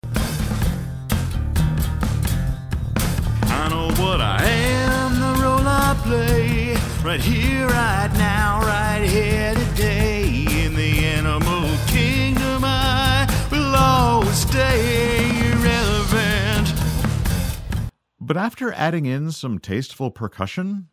I 3.45 3.69
know 3.71 3.89
what 4.03 4.21
I 4.21 4.45
am, 4.45 5.15
the 5.19 5.43
role 5.43 5.67
I 5.67 5.99
play, 6.05 6.77
right 7.03 7.21
here, 7.21 7.69
right 7.69 8.13
now, 8.19 8.61
right 8.61 9.09
here 9.09 9.54
But 18.27 18.39
after 18.39 18.73
adding 18.73 19.05
in 19.05 19.33
some 19.33 19.59
tasteful 19.59 20.11
percussion, 20.11 20.89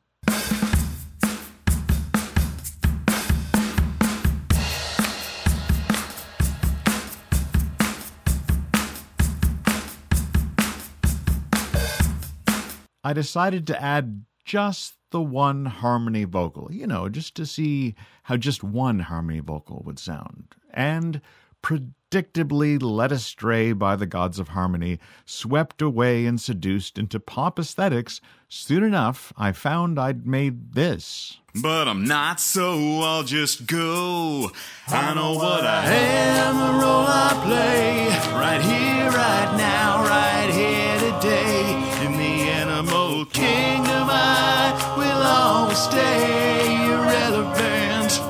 I 13.02 13.14
decided 13.14 13.66
to 13.68 13.82
add 13.82 14.26
just 14.44 14.96
the 15.12 15.22
one 15.22 15.66
harmony 15.68 16.26
vocal, 16.26 16.68
you 16.70 16.86
know, 16.86 17.08
just 17.08 17.36
to 17.36 17.46
see 17.46 17.96
how 18.24 18.36
just 18.36 18.62
one 18.62 19.00
harmony 19.00 19.40
vocal 19.40 19.84
would 19.86 20.00
sound. 20.00 20.54
And 20.74 21.22
predictably 21.62 22.82
led 22.82 23.12
astray 23.12 23.74
by 23.74 23.96
the 23.96 24.06
gods 24.06 24.40
of 24.40 24.50
harmony, 24.50 25.00
swept 25.26 25.82
away 25.82 26.26
and 26.26 26.40
seduced 26.40 26.98
into 26.98 27.20
pop 27.20 27.60
aesthetics, 27.60 28.22
soon 28.48 28.84
enough 28.84 29.32
I 29.38 29.52
found 29.52 30.00
I'd 30.00 30.26
made 30.26 30.74
this. 30.74 31.38
But 31.54 31.88
I'm 31.88 32.06
not, 32.06 32.40
so 32.40 33.02
I'll 33.02 33.24
just 33.24 33.68
go. 33.68 34.52
I 34.88 35.14
know 35.14 35.34
what 35.34 35.66
I 35.66 35.86
am, 35.86 36.56
the 36.56 36.80
role 36.86 37.06
I 37.08 37.42
play. 37.44 38.08
Right 38.34 38.62
here, 38.62 39.10
right 39.12 39.58
now, 39.58 40.04
right 40.04 40.50
here 40.54 41.12
today. 41.12 42.06
In 42.06 42.14
the 42.14 42.50
animal 42.50 43.26
kingdom, 43.26 44.08
I 44.10 44.96
will 44.98 45.22
always 45.22 45.78
stay 45.78 46.86
irrelevant. 46.86 48.22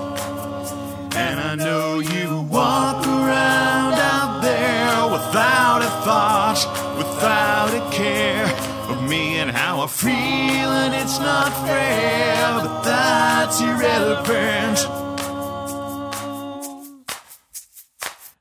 And 1.15 1.39
I 1.39 1.55
know 1.55 1.99
you 1.99 2.20
without 7.21 7.69
a 7.75 7.95
care 7.95 8.47
of 8.89 9.07
me 9.07 9.37
and 9.37 9.51
how 9.51 9.81
I 9.81 9.85
feel, 9.85 10.11
and 10.11 10.95
it's 10.95 11.19
not 11.19 11.53
fair, 11.67 12.51
but 12.55 12.81
that's 12.81 13.61
irrelevant. 13.61 14.79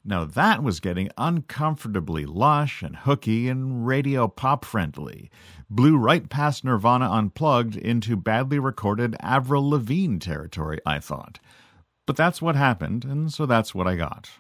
Now 0.02 0.24
that 0.24 0.62
was 0.62 0.80
getting 0.80 1.10
uncomfortably 1.18 2.24
lush 2.24 2.82
and 2.82 2.96
hooky 2.96 3.50
and 3.50 3.86
radio 3.86 4.26
pop 4.28 4.64
friendly. 4.64 5.30
Blew 5.68 5.98
right 5.98 6.30
past 6.30 6.64
Nirvana 6.64 7.10
Unplugged 7.10 7.76
into 7.76 8.16
badly 8.16 8.58
recorded 8.58 9.14
Avril 9.20 9.68
Lavigne 9.68 10.16
territory, 10.16 10.78
I 10.86 11.00
thought. 11.00 11.38
But 12.06 12.16
that's 12.16 12.40
what 12.40 12.56
happened, 12.56 13.04
and 13.04 13.30
so 13.30 13.44
that's 13.44 13.74
what 13.74 13.86
I 13.86 13.96
got. 13.96 14.30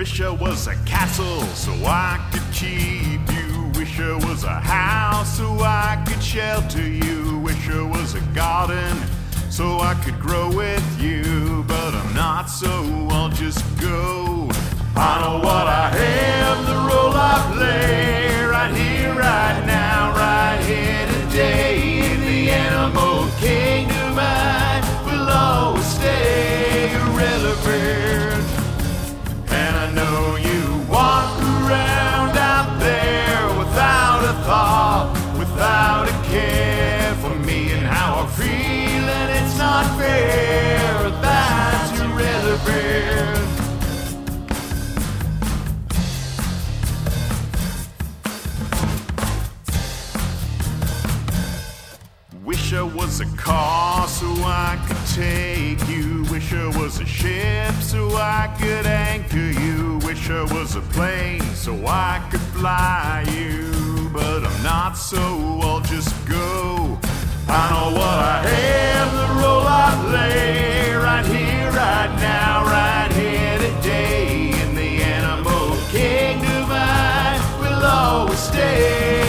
Wish 0.00 0.22
I 0.22 0.30
was 0.30 0.66
a 0.66 0.74
castle 0.86 1.42
so 1.54 1.72
I 1.84 2.26
could 2.32 2.54
keep 2.54 3.20
you. 3.36 3.70
Wish 3.78 4.00
I 4.00 4.14
was 4.26 4.44
a 4.44 4.58
house 4.58 5.36
so 5.36 5.58
I 5.60 6.02
could 6.08 6.22
shelter 6.22 6.80
you. 6.80 7.38
Wish 7.40 7.68
I 7.68 7.82
was 7.82 8.14
a 8.14 8.22
garden 8.34 8.96
so 9.50 9.78
I 9.78 9.92
could 10.02 10.18
grow 10.18 10.48
with 10.56 10.82
you. 10.98 11.66
But 11.68 11.94
I'm 11.94 12.14
not, 12.14 12.46
so 12.46 12.70
I'll 13.10 13.28
just 13.28 13.62
go. 13.78 14.48
I 14.96 15.20
know 15.20 15.36
what 15.46 15.66
I 15.66 15.94
am, 15.94 16.64
the 16.64 16.76
role 16.76 17.12
I 17.12 17.52
play. 17.54 18.42
Right 18.44 18.74
here, 18.74 19.12
right 19.12 19.66
now, 19.66 20.12
right 20.16 20.64
here 20.64 21.06
today. 21.28 22.10
In 22.10 22.20
the 22.22 22.50
animal 22.50 23.28
kingdom, 23.38 24.16
I 24.18 24.80
will 25.04 25.28
always 25.28 25.84
stay 25.84 26.90
irrelevant. 26.90 28.19
Car 53.50 54.06
so 54.06 54.28
I 54.44 54.72
could 54.86 55.04
take 55.22 55.82
you. 55.88 56.24
Wish 56.30 56.52
I 56.52 56.66
was 56.78 57.00
a 57.00 57.06
ship 57.06 57.74
so 57.92 58.00
I 58.14 58.42
could 58.60 58.86
anchor 58.86 59.50
you. 59.64 59.98
Wish 60.08 60.30
I 60.30 60.42
was 60.54 60.76
a 60.76 60.84
plane 60.96 61.48
so 61.64 61.72
I 61.86 62.14
could 62.30 62.46
fly 62.58 63.24
you. 63.36 64.10
But 64.12 64.40
I'm 64.48 64.62
not, 64.62 64.92
so 65.10 65.22
I'll 65.66 65.84
just 65.94 66.14
go. 66.28 66.98
I 67.58 67.60
know 67.70 67.88
what 67.98 68.18
I 68.34 68.40
am, 68.94 69.08
the 69.20 69.28
role 69.40 69.66
I 69.84 69.90
play. 70.06 70.92
Right 71.06 71.26
here, 71.34 71.70
right 71.84 72.12
now, 72.32 72.52
right 72.78 73.12
here 73.20 73.58
today. 73.58 74.50
In 74.62 74.70
the 74.80 74.90
animal 75.18 75.66
kingdom, 75.96 76.66
I 76.70 77.30
will 77.60 77.84
always 77.98 78.38
stay 78.38 79.19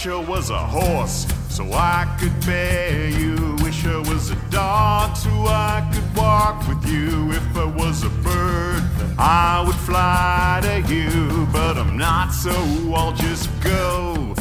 Wish 0.00 0.06
I 0.06 0.30
was 0.30 0.48
a 0.48 0.56
horse 0.58 1.26
so 1.50 1.70
I 1.74 2.16
could 2.18 2.32
bear 2.46 3.10
you. 3.10 3.54
Wish 3.62 3.84
I 3.84 3.98
was 3.98 4.30
a 4.30 4.36
dog 4.48 5.14
so 5.14 5.28
I 5.28 5.86
could 5.92 6.16
walk 6.16 6.66
with 6.66 6.82
you. 6.86 7.32
If 7.32 7.54
I 7.54 7.66
was 7.66 8.02
a 8.02 8.08
bird, 8.08 8.82
I 9.18 9.62
would 9.66 9.76
fly 9.76 10.60
to 10.62 10.80
you. 10.90 11.46
But 11.52 11.76
I'm 11.76 11.98
not, 11.98 12.30
so 12.30 12.50
I'll 12.94 13.12
just 13.12 13.50
go. 13.60 14.34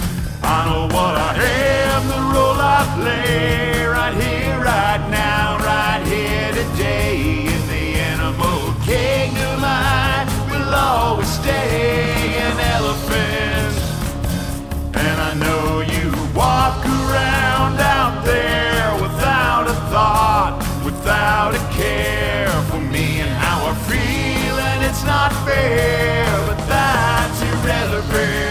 I 0.43 0.65
know 0.69 0.85
what 0.95 1.17
I 1.17 1.35
am, 1.35 2.07
the 2.07 2.21
role 2.33 2.55
I 2.57 2.81
play. 2.95 3.83
Right 3.83 4.13
here, 4.13 4.59
right 4.59 5.05
now, 5.11 5.57
right 5.57 6.01
here 6.07 6.53
today. 6.53 7.47
In 7.53 7.67
the 7.67 7.99
animal 7.99 8.73
kingdom, 8.85 9.59
I 9.61 10.23
will 10.49 10.73
always 10.73 11.27
stay 11.27 12.37
an 12.47 12.57
elephant. 12.61 13.48
Know 15.39 15.81
you 15.81 16.11
walk 16.35 16.85
around 16.85 17.79
out 17.79 18.25
there 18.25 18.91
without 19.01 19.67
a 19.67 19.73
thought, 19.89 20.59
without 20.83 21.55
a 21.55 21.59
care 21.73 22.49
for 22.69 22.79
me 22.79 23.21
and 23.21 23.29
how 23.29 23.67
I 23.71 23.73
feel, 23.87 24.55
and 24.59 24.83
it's 24.83 25.03
not 25.05 25.31
fair, 25.45 26.25
but 26.47 26.57
that's 26.67 27.41
irrelevant. 27.51 28.49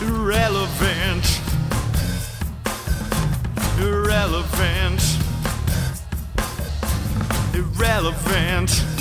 Irrelevant. 0.00 1.26
Irrelevant. 3.78 5.02
Irrelevant. 7.54 8.91